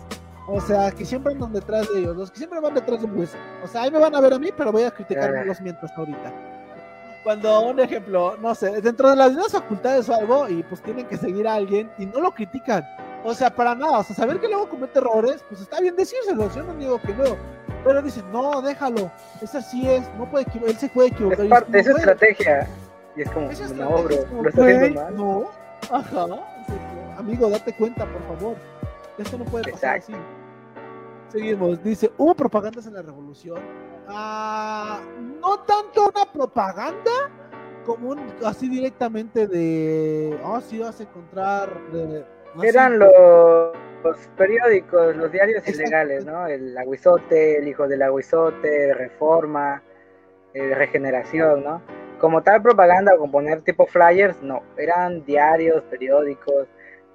O 0.48 0.60
sea, 0.60 0.92
que 0.92 1.06
siempre 1.06 1.34
andan 1.34 1.54
detrás 1.54 1.88
de 1.94 2.00
ellos, 2.00 2.16
los 2.16 2.32
que 2.32 2.38
siempre 2.38 2.60
van 2.60 2.74
detrás 2.74 3.02
de 3.02 3.06
un 3.06 3.16
juez. 3.16 3.36
O 3.64 3.68
sea, 3.68 3.84
ahí 3.84 3.92
me 3.92 4.00
van 4.00 4.16
a 4.16 4.22
ver 4.22 4.34
a 4.34 4.40
mí, 4.40 4.50
pero 4.56 4.72
voy 4.72 4.84
a 4.84 4.92
criticar 4.92 5.46
los 5.46 5.62
mientras 5.62 5.92
ahorita 5.98 6.34
cuando 7.24 7.62
un 7.62 7.80
ejemplo, 7.80 8.38
no 8.38 8.56
sé, 8.56 8.82
dentro 8.82 9.10
de 9.10 9.16
las 9.16 9.30
mismas 9.30 9.52
facultades 9.52 10.08
o 10.10 10.16
algo, 10.16 10.50
y 10.50 10.64
pues 10.64 10.82
tienen 10.82 11.06
que 11.06 11.18
seguir 11.18 11.48
a 11.48 11.56
alguien 11.56 11.92
y 11.98 12.06
no 12.06 12.22
lo 12.22 12.32
critican. 12.32 12.84
O 13.24 13.34
sea, 13.34 13.54
para 13.54 13.76
nada, 13.76 14.00
o 14.00 14.04
sea, 14.04 14.16
saber 14.16 14.40
que 14.40 14.48
luego 14.48 14.70
comete 14.70 15.00
errores, 15.00 15.44
pues 15.50 15.62
está 15.62 15.80
bien 15.82 15.96
decírselo, 15.96 16.50
yo 16.54 16.64
no 16.64 16.74
digo 16.76 17.00
que 17.02 17.14
no. 17.14 17.36
Pero 17.84 18.02
dicen, 18.02 18.24
no, 18.32 18.62
déjalo, 18.62 19.12
es 19.42 19.54
así 19.54 19.90
es, 19.90 20.10
no 20.18 20.30
puede 20.30 20.46
él 20.66 20.78
se 20.78 20.90
puede 20.90 21.10
equivocar. 21.10 21.42
Es 21.42 21.50
parte 21.50 21.72
de 21.72 21.80
esa 21.80 21.92
estrategia. 21.92 22.68
Y 23.16 23.22
es 23.22 23.32
como, 23.32 23.50
no, 23.52 24.04
bro, 24.04 24.42
lo 24.42 24.50
está 24.50 24.62
haciendo 24.64 25.02
mal. 25.02 25.16
No, 25.16 25.50
ajá, 25.92 26.26
amigo, 27.18 27.50
date 27.50 27.74
cuenta, 27.74 28.06
por 28.06 28.22
favor. 28.38 28.56
Esto 29.18 29.38
no 29.38 29.46
puede 29.46 29.72
pasar 29.72 29.98
así. 29.98 30.14
Seguimos, 31.30 31.84
dice, 31.84 32.12
hubo 32.18 32.34
propagandas 32.34 32.88
en 32.88 32.94
la 32.96 33.02
revolución 33.02 33.60
Ah, 34.12 35.00
no 35.40 35.60
tanto 35.60 36.10
una 36.10 36.32
propaganda 36.34 37.12
como 37.86 38.10
un, 38.10 38.20
así 38.44 38.68
directamente 38.68 39.46
de, 39.46 40.36
oh, 40.44 40.60
sí 40.62 40.80
vas 40.80 41.00
a 41.00 41.04
encontrar... 41.04 41.70
Eran 42.64 42.98
los, 42.98 43.08
periódicos, 44.36 45.16
los 45.16 45.32
diarios 45.32 45.68
ilegales, 45.68 46.26
¿no? 46.26 46.48
El 46.48 46.76
Aguizote, 46.76 47.60
el 47.60 47.68
Hijo 47.68 47.88
del 47.88 48.02
Aguizote, 48.02 48.96
Reforma, 48.96 49.84
eh, 50.56 50.74
Regeneración, 50.74 51.64
¿no? 51.64 51.82
Como 52.20 52.44
tal 52.44 52.62
propaganda 52.62 53.16
o 53.16 53.18
componer 53.18 53.62
tipo 53.62 53.86
flyers, 53.88 54.42
no, 54.42 54.62
eran 54.78 55.24
diarios, 55.26 55.84
periódicos 55.84 56.68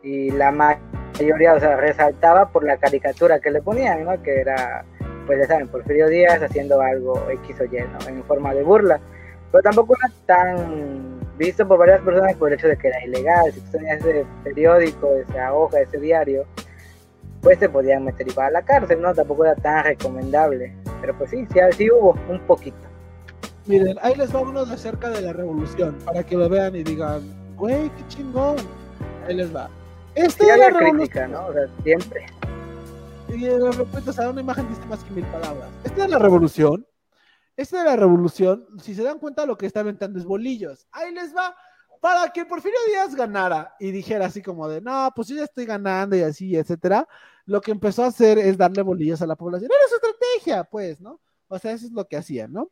y 0.03 0.31
la 0.31 0.51
mayoría, 0.51 1.55
o 1.55 1.61
sea, 1.61 1.77
resaltaba 1.77 2.51
por 2.51 2.65
la 2.65 2.77
caricatura 2.77 3.41
que 3.41 3.51
le 3.51 3.63
ponían, 3.63 4.05
¿no? 4.05 4.23
Que 4.23 4.41
era, 4.41 4.85
pues 5.27 5.41
ya 5.41 5.47
saben, 5.47 5.69
Porfirio 5.69 6.09
Díaz 6.09 6.43
haciendo 6.43 6.81
algo 6.81 7.29
X 7.31 7.61
o 7.61 7.65
Y, 7.65 7.81
¿no? 7.81 8.09
En 8.09 8.25
forma 8.25 8.55
de 8.55 8.63
burla. 8.63 9.01
Pero 9.51 9.63
tampoco 9.63 9.95
era 9.97 10.13
tan 10.27 11.21
visto 11.37 11.67
por 11.67 11.79
varias 11.79 12.01
personas 12.01 12.35
por 12.37 12.49
el 12.49 12.59
hecho 12.59 12.69
de 12.69 12.77
que 12.77 12.89
era 12.89 13.05
ilegal. 13.05 13.53
Si 13.53 13.61
tú 13.61 13.73
tenías 13.73 14.05
ese 14.05 14.27
periódico, 14.43 15.15
esa 15.15 15.55
hoja, 15.55 15.81
ese 15.81 15.99
diario, 15.99 16.45
pues 17.41 17.59
te 17.59 17.69
podían 17.69 18.05
meter 18.05 18.27
igual 18.27 18.49
a 18.49 18.51
la 18.51 18.63
cárcel, 18.63 19.01
¿no? 19.01 19.15
Tampoco 19.15 19.45
era 19.45 19.55
tan 19.55 19.85
recomendable. 19.85 20.75
Pero 21.01 21.17
pues 21.17 21.31
sí, 21.31 21.47
sí, 21.53 21.61
sí 21.73 21.91
hubo 21.91 22.17
un 22.29 22.41
poquito. 22.41 22.94
Miren, 23.67 23.97
ahí 24.03 24.15
les 24.15 24.35
va 24.35 24.41
uno 24.41 24.65
de 24.65 24.75
acerca 24.75 25.09
de 25.09 25.23
la 25.23 25.33
revolución, 25.33 25.97
para 26.05 26.23
que 26.25 26.37
lo 26.37 26.49
vean 26.51 26.77
y 26.77 26.83
digan, 26.83 27.23
güey, 27.57 27.89
qué 27.91 28.09
chingón. 28.09 28.57
Ahí 29.27 29.37
les 29.37 29.55
va. 29.55 29.71
Esta 30.15 30.53
es 30.53 30.59
la 30.59 30.79
crítica, 30.79 31.27
¿no? 31.27 31.47
O 31.47 31.53
sea, 31.53 31.67
siempre. 31.83 32.27
Y 33.29 33.39
lo 33.39 33.73
repito, 33.73 34.11
o 34.11 34.13
sea, 34.13 34.29
una 34.29 34.43
imagen 34.43 34.69
dice 34.69 34.85
más 34.87 35.03
que 35.03 35.11
mil 35.13 35.25
palabras. 35.25 35.71
Esta 35.83 36.05
es 36.05 36.11
la 36.11 36.19
revolución. 36.19 36.87
Esta 37.57 37.79
es 37.79 37.85
la 37.85 37.97
revolución. 37.97 38.67
Si 38.83 38.95
se 38.95 39.03
dan 39.03 39.19
cuenta, 39.19 39.47
lo 39.47 39.57
que 39.57 39.67
está 39.67 39.81
aventando 39.81 40.19
es 40.19 40.25
bolillos. 40.25 40.87
Ahí 40.93 41.13
les 41.15 41.35
va. 41.35 41.57
Para 42.01 42.29
que 42.31 42.45
Porfirio 42.45 42.79
Díaz 42.87 43.15
ganara 43.15 43.75
y 43.81 43.91
dijera 43.91 44.27
así 44.27 44.43
como 44.43 44.69
de, 44.69 44.83
no, 44.83 45.11
pues 45.17 45.29
yo 45.29 45.37
ya 45.37 45.45
estoy 45.45 45.65
ganando 45.65 46.15
y 46.15 46.21
así, 46.21 46.55
etcétera, 46.55 47.09
lo 47.47 47.63
que 47.63 47.71
empezó 47.71 48.05
a 48.05 48.09
hacer 48.09 48.39
es 48.39 48.59
darle 48.59 48.83
bolillos 48.83 49.23
a 49.23 49.27
la 49.27 49.37
población. 49.37 49.71
Era 49.73 49.89
su 49.89 49.95
estrategia, 49.95 50.65
pues, 50.65 51.01
¿no? 51.01 51.19
O 51.49 51.59
sea, 51.59 51.73
eso 51.73 51.87
es 51.87 51.93
lo 51.93 52.07
que 52.07 52.19
hacían, 52.19 52.53
¿no? 52.53 52.71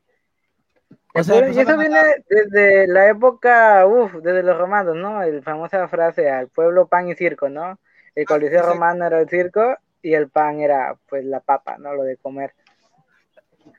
O 1.15 1.23
sea, 1.23 1.47
y 1.47 1.59
eso 1.59 1.77
viene 1.77 1.99
desde 2.27 2.87
la 2.87 3.09
época, 3.09 3.85
uff, 3.85 4.15
desde 4.15 4.41
los 4.41 4.57
romanos, 4.57 4.95
¿no? 4.95 5.23
La 5.23 5.41
famosa 5.43 5.87
frase, 5.87 6.29
al 6.29 6.47
pueblo 6.47 6.87
pan 6.87 7.07
y 7.07 7.15
circo, 7.15 7.49
¿no? 7.49 7.79
El 8.15 8.23
ah, 8.23 8.27
coliseo 8.27 8.63
romano 8.63 9.05
era 9.05 9.21
el 9.21 9.29
circo 9.29 9.77
y 10.01 10.13
el 10.15 10.29
pan 10.29 10.59
era, 10.59 10.97
pues, 11.07 11.23
la 11.23 11.39
papa, 11.39 11.77
¿no? 11.77 11.93
Lo 11.93 12.03
de 12.03 12.17
comer. 12.17 12.53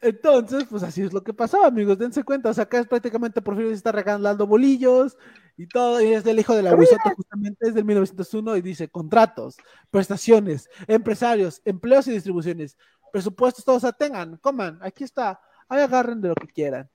Entonces, 0.00 0.64
pues 0.68 0.82
así 0.82 1.02
es 1.02 1.12
lo 1.12 1.22
que 1.22 1.34
pasaba, 1.34 1.66
amigos, 1.66 1.98
dense 1.98 2.22
cuenta, 2.22 2.50
o 2.50 2.54
sea, 2.54 2.64
acá 2.64 2.78
es 2.78 2.86
prácticamente 2.86 3.42
Porfirio 3.42 3.70
se 3.70 3.76
está 3.76 3.92
regalando 3.92 4.46
bolillos 4.46 5.16
y 5.56 5.66
todo, 5.66 6.00
y 6.00 6.12
es 6.12 6.24
del 6.24 6.38
hijo 6.38 6.54
de 6.54 6.62
la 6.62 6.74
Huizota, 6.74 7.14
justamente 7.14 7.68
es 7.68 7.74
del 7.74 7.84
1901 7.84 8.56
y 8.56 8.62
dice 8.62 8.88
contratos, 8.88 9.56
prestaciones, 9.90 10.68
empresarios, 10.86 11.60
empleos 11.64 12.06
y 12.08 12.12
distribuciones, 12.12 12.76
presupuestos, 13.12 13.64
todos 13.64 13.84
tengan, 13.96 14.36
coman, 14.38 14.78
aquí 14.82 15.04
está, 15.04 15.40
ahí 15.68 15.80
agarren 15.80 16.20
de 16.20 16.28
lo 16.28 16.34
que 16.34 16.48
quieran. 16.48 16.90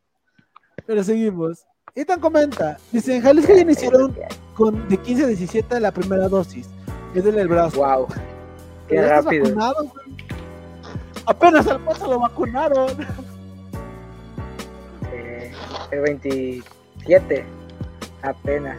Pero 0.86 1.04
seguimos. 1.04 1.66
Ethan 1.96 2.20
comenta, 2.20 2.78
dice, 2.92 3.16
en 3.16 3.22
Jalisco 3.22 3.54
ya 3.54 3.62
iniciaron 3.62 4.16
con 4.54 4.88
de 4.88 4.98
15 4.98 5.24
a 5.24 5.28
17 5.28 5.80
la 5.80 5.92
primera 5.92 6.28
dosis. 6.28 6.70
Es 7.16 7.24
del 7.24 7.48
brazo. 7.48 7.80
Wow. 7.80 8.08
Qué 8.88 9.02
rápido. 9.02 9.56
Apenas 11.26 11.68
al 11.68 11.80
paso 11.82 12.08
lo 12.08 12.20
vacunaron. 12.20 12.90
Eh, 15.12 15.52
el 15.92 16.02
27. 16.02 17.46
Apenas. 18.22 18.78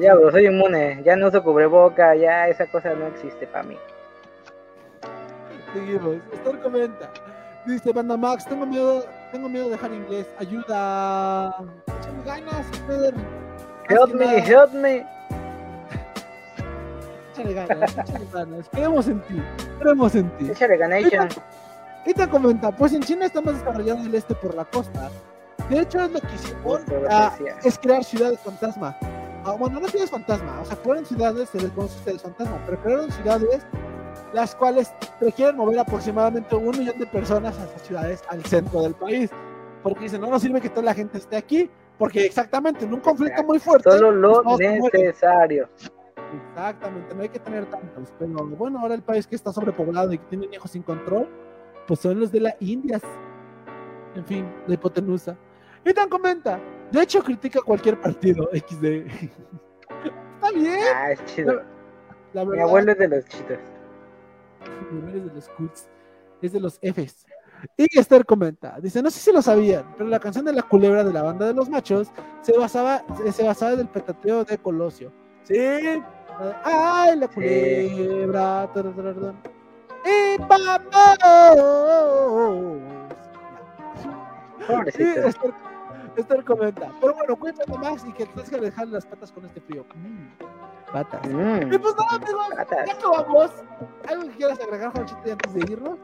Ya, 0.00 0.14
bro, 0.14 0.30
soy 0.30 0.46
inmune. 0.46 1.02
Ya 1.04 1.16
no 1.16 1.28
uso 1.28 1.42
cubreboca. 1.42 2.14
Ya 2.16 2.48
esa 2.48 2.66
cosa 2.66 2.94
no 2.94 3.06
existe 3.06 3.46
para 3.46 3.64
mí. 3.64 3.76
Seguimos. 5.72 6.16
Esto 6.32 6.60
comenta. 6.62 7.10
Dice 7.66 7.92
Banda 7.92 8.16
Max, 8.16 8.44
tengo 8.44 8.64
miedo, 8.64 9.04
tengo 9.32 9.48
miedo 9.48 9.64
de 9.64 9.72
dejar 9.72 9.92
inglés. 9.92 10.26
Ayuda. 10.38 11.56
Échale 11.86 12.22
ganas, 12.24 12.66
Pedro. 12.86 13.16
Help 13.88 14.14
me, 14.14 14.38
help 14.38 14.72
me. 14.72 15.06
Échale 17.32 17.54
ganas, 17.54 17.98
échale 17.98 18.26
ganas. 18.32 18.68
Creemos 18.70 19.08
en 19.08 19.20
ti, 19.22 19.42
creemos 19.80 20.14
en 20.14 20.30
ti. 20.36 20.50
Échale 20.50 20.76
ganation. 20.76 21.28
¿Qué 22.04 22.14
te 22.14 22.28
comenta? 22.28 22.70
Pues 22.70 22.92
en 22.92 23.02
China 23.02 23.26
está 23.26 23.40
más 23.40 23.58
desarrollado 23.58 24.00
el 24.06 24.14
este 24.14 24.36
por 24.36 24.54
la 24.54 24.64
costa. 24.64 25.10
De 25.68 25.80
hecho, 25.80 26.00
es 26.04 26.12
lo 26.12 26.20
que 26.20 26.34
hicieron 26.36 27.06
ah, 27.10 27.36
es 27.64 27.78
crear 27.80 28.04
ciudades 28.04 28.38
fantasma. 28.38 28.96
Ah, 29.44 29.56
bueno, 29.58 29.80
no 29.80 29.88
ciudades 29.88 30.10
fantasma, 30.10 30.60
o 30.60 30.64
sea, 30.64 30.76
fueron 30.76 31.04
ciudades, 31.04 31.48
se 31.48 31.60
les 31.60 31.70
conoce 31.70 31.98
ciudades 31.98 32.22
fantasma, 32.22 32.60
pero 32.66 32.80
crearon 32.80 33.10
ciudades 33.10 33.66
las 34.32 34.54
cuales 34.54 34.92
requieren 35.20 35.56
mover 35.56 35.78
aproximadamente 35.78 36.54
un 36.54 36.76
millón 36.78 36.98
de 36.98 37.06
personas 37.06 37.58
a 37.58 37.64
esas 37.64 37.82
ciudades 37.82 38.22
al 38.28 38.44
centro 38.44 38.82
del 38.82 38.94
país. 38.94 39.30
Porque 39.82 40.04
dicen, 40.04 40.20
no 40.20 40.28
nos 40.28 40.42
sirve 40.42 40.60
que 40.60 40.68
toda 40.68 40.82
la 40.82 40.94
gente 40.94 41.18
esté 41.18 41.36
aquí, 41.36 41.70
porque 41.98 42.24
exactamente 42.24 42.84
en 42.84 42.92
un 42.92 43.00
conflicto 43.00 43.42
muy 43.44 43.58
fuerte. 43.58 43.90
Solo 43.90 44.10
lo 44.10 44.42
necesario. 44.58 45.68
Exactamente, 46.50 47.14
no 47.14 47.22
hay 47.22 47.28
que 47.28 47.38
tener 47.38 47.66
tantos. 47.66 48.12
Pero 48.18 48.44
bueno, 48.46 48.80
ahora 48.80 48.94
el 48.94 49.02
país 49.02 49.26
que 49.26 49.36
está 49.36 49.52
sobrepoblado 49.52 50.12
y 50.12 50.18
que 50.18 50.24
tiene 50.26 50.48
hijos 50.52 50.70
sin 50.70 50.82
control, 50.82 51.28
pues 51.86 52.00
son 52.00 52.18
los 52.18 52.32
de 52.32 52.40
la 52.40 52.56
India. 52.60 53.00
En 54.16 54.24
fin, 54.24 54.52
la 54.66 54.74
hipotenusa. 54.74 55.36
Y 55.84 55.94
tan 55.94 56.08
comenta, 56.08 56.58
de 56.90 57.02
hecho 57.02 57.22
critica 57.22 57.60
cualquier 57.64 58.00
partido 58.00 58.48
XD. 58.52 58.84
Está 60.34 60.50
bien. 60.52 60.80
Ah, 60.94 61.12
es 61.12 61.24
chido. 61.26 61.62
Mi 62.34 62.58
abuelo 62.58 62.92
es 62.92 62.98
de 62.98 63.08
los 63.08 63.24
chidos 63.26 63.75
es 65.08 65.24
de 65.24 65.34
los 65.34 65.50
es 66.42 66.52
de 66.52 66.60
los 66.60 66.78
Fs. 66.82 67.26
Y 67.76 67.98
Esther 67.98 68.24
comenta, 68.26 68.78
dice, 68.80 69.02
no 69.02 69.10
sé 69.10 69.18
si 69.18 69.32
lo 69.32 69.40
sabían, 69.40 69.84
pero 69.96 70.08
la 70.08 70.20
canción 70.20 70.44
de 70.44 70.52
la 70.52 70.62
culebra 70.62 71.02
de 71.02 71.12
la 71.12 71.22
banda 71.22 71.46
de 71.46 71.54
los 71.54 71.68
machos 71.68 72.08
se 72.42 72.56
basaba, 72.56 73.02
se 73.32 73.42
basaba 73.44 73.72
en 73.72 73.80
el 73.80 73.88
petateo 73.88 74.44
de 74.44 74.58
Colosio. 74.58 75.12
Sí. 75.44 75.56
Ay, 76.64 77.16
la 77.16 77.28
culebra. 77.28 78.70
Y 80.04 80.36
vamos. 80.38 80.86
Esther, 84.86 85.34
Esther, 86.16 86.44
comenta, 86.44 86.92
pero 87.00 87.14
bueno, 87.14 87.36
cuéntame 87.36 87.78
más 87.78 88.04
y 88.04 88.12
que 88.12 88.26
tienes 88.26 88.50
que 88.50 88.58
dejar 88.58 88.88
las 88.88 89.06
patas 89.06 89.32
con 89.32 89.44
este 89.46 89.60
frío. 89.60 89.84
Mm. 89.94 90.28
Patas. 90.96 91.20
Mm. 91.28 91.74
Y 91.74 91.78
pues 91.78 91.94
nada, 91.94 92.16
amigos, 92.16 92.46
ya 92.86 92.92
acabamos. 92.94 93.50
¿Algo 94.08 94.22
que 94.30 94.36
quieras 94.36 94.58
agregar, 94.60 94.92
Juanchito, 94.92 95.20
antes 95.30 95.54
de 95.54 95.60
irnos? 95.72 95.98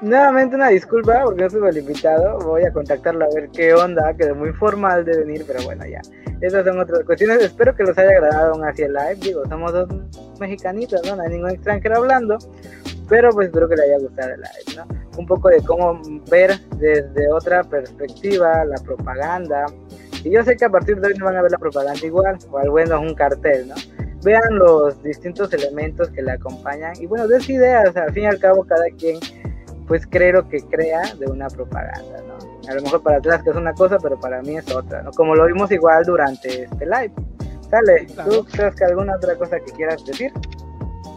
Nuevamente 0.00 0.54
una 0.54 0.68
disculpa 0.68 1.22
porque 1.24 1.42
no 1.42 1.50
soy 1.50 1.68
el 1.68 1.78
invitado. 1.78 2.38
Voy 2.38 2.62
a 2.62 2.72
contactarlo 2.72 3.24
a 3.24 3.28
ver 3.34 3.50
qué 3.50 3.74
onda. 3.74 4.14
Quedó 4.14 4.36
muy 4.36 4.52
formal 4.52 5.04
de 5.04 5.18
venir, 5.18 5.44
pero 5.44 5.60
bueno, 5.64 5.84
ya. 5.84 6.00
Esas 6.40 6.64
son 6.64 6.78
otras 6.78 7.02
cuestiones. 7.02 7.42
Espero 7.42 7.74
que 7.74 7.82
los 7.82 7.98
haya 7.98 8.10
agradado 8.10 8.52
aún 8.52 8.64
así 8.64 8.82
el 8.82 8.92
live. 8.92 9.16
Digo, 9.16 9.42
somos 9.48 9.72
dos 9.72 9.88
mexicanitos, 10.38 11.00
¿no? 11.04 11.16
No 11.16 11.22
hay 11.22 11.30
ningún 11.30 11.50
extranjero 11.50 11.96
hablando. 11.96 12.38
Pero 13.08 13.30
pues 13.30 13.48
espero 13.48 13.68
que 13.68 13.74
le 13.74 13.82
haya 13.82 13.98
gustado 13.98 14.34
el 14.34 14.40
live, 14.40 14.76
¿no? 14.76 15.18
Un 15.18 15.26
poco 15.26 15.48
de 15.48 15.60
cómo 15.64 16.00
ver 16.30 16.60
desde 16.76 17.32
otra 17.32 17.64
perspectiva 17.64 18.64
la 18.64 18.76
propaganda, 18.84 19.66
y 20.24 20.30
yo 20.30 20.42
sé 20.44 20.56
que 20.56 20.64
a 20.64 20.70
partir 20.70 21.00
de 21.00 21.08
hoy 21.08 21.14
no 21.18 21.26
van 21.26 21.36
a 21.36 21.42
ver 21.42 21.50
la 21.50 21.58
propaganda 21.58 22.04
igual, 22.04 22.38
o 22.50 22.58
al 22.58 22.70
menos 22.70 23.00
un 23.00 23.14
cartel, 23.14 23.68
¿no? 23.68 23.74
Vean 24.22 24.56
los 24.56 25.02
distintos 25.02 25.52
elementos 25.52 26.08
que 26.10 26.22
le 26.22 26.32
acompañan 26.32 26.92
y 27.00 27.06
bueno, 27.06 27.26
des 27.26 27.48
ideas, 27.48 27.96
al 27.96 28.12
fin 28.12 28.24
y 28.24 28.26
al 28.26 28.38
cabo 28.38 28.64
cada 28.64 28.84
quien 28.96 29.18
pues 29.88 30.06
creo 30.06 30.48
que 30.48 30.60
crea 30.60 31.14
de 31.18 31.26
una 31.26 31.48
propaganda, 31.48 32.22
¿no? 32.28 32.70
A 32.70 32.74
lo 32.74 32.82
mejor 32.82 33.02
para 33.02 33.18
atrás 33.18 33.42
que 33.42 33.50
es 33.50 33.56
una 33.56 33.72
cosa, 33.74 33.98
pero 33.98 34.18
para 34.18 34.40
mí 34.42 34.56
es 34.56 34.72
otra, 34.72 35.02
¿no? 35.02 35.10
Como 35.10 35.34
lo 35.34 35.44
vimos 35.46 35.70
igual 35.72 36.04
durante 36.04 36.64
este 36.64 36.86
live. 36.86 37.12
Sale, 37.68 38.06
¿tú 38.24 38.44
crees 38.44 38.74
que 38.76 38.84
alguna 38.84 39.16
otra 39.16 39.36
cosa 39.36 39.58
que 39.58 39.72
quieras 39.72 40.04
decir? 40.04 40.32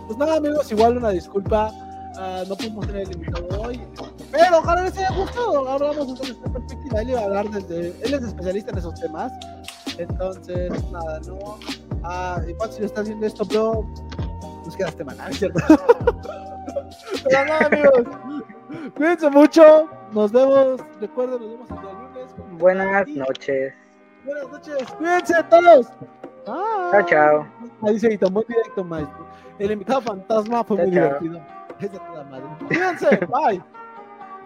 Pues 0.08 0.18
nada 0.18 0.38
amigos, 0.38 0.72
igual 0.72 0.98
una 0.98 1.10
disculpa, 1.10 1.72
uh, 2.16 2.48
no 2.48 2.56
pudimos 2.56 2.88
tener 2.88 3.04
el 3.04 3.12
invitado 3.14 3.48
hoy, 3.62 3.82
pero 4.32 4.60
ojalá 4.60 4.84
les 4.84 4.98
haya 4.98 5.12
gustado. 5.12 5.68
Hablamos 5.68 6.08
desde 6.08 6.34
nuestra 6.34 6.52
perspectiva. 6.52 7.02
Él 7.02 7.10
iba 7.10 7.20
a 7.20 7.24
hablar 7.24 7.50
desde. 7.50 7.88
Él 8.06 8.14
es 8.14 8.24
especialista 8.24 8.72
en 8.72 8.78
esos 8.78 9.00
temas. 9.00 9.32
Entonces, 9.98 10.72
nada, 10.92 11.20
¿no? 11.28 11.58
Ah, 12.04 12.42
igual 12.48 12.72
si 12.72 12.82
lo 12.82 12.86
estás 12.86 13.08
viendo 13.08 13.26
esto, 13.26 13.46
bro, 13.46 13.86
nos 14.66 14.76
quedaste 14.76 15.04
mal, 15.04 15.34
¿cierto? 15.34 15.60
Pero 17.24 17.46
nada, 17.46 17.66
amigos. 17.66 18.04
Cuídense 18.96 19.30
mucho. 19.30 19.90
Nos 20.12 20.32
vemos. 20.32 20.82
Recuerden, 21.00 21.40
nos 21.40 21.52
vemos 21.52 21.70
el 21.70 21.82
día 21.82 21.94
lunes. 21.94 22.60
Buenas 22.60 23.08
noches. 23.08 23.74
Buenas 24.26 24.50
noches. 24.50 24.92
Cuídense 24.98 25.36
a 25.36 25.50
todos. 25.50 25.88
Chao, 26.46 27.06
chao. 27.08 27.48
Ahí 27.82 27.94
dice 27.94 28.18
muy 28.32 28.44
directo, 28.48 28.84
maestro. 28.84 29.26
El 29.60 29.72
invitado 29.72 30.02
fantasma 30.02 30.64
fue 30.64 30.78
muy 30.78 30.92
divertido. 30.92 31.42
Es 31.80 31.92
de 31.92 32.00
toda 32.00 32.24
madre. 32.26 32.46
Cuídense. 32.68 33.20
Bye. 33.28 33.64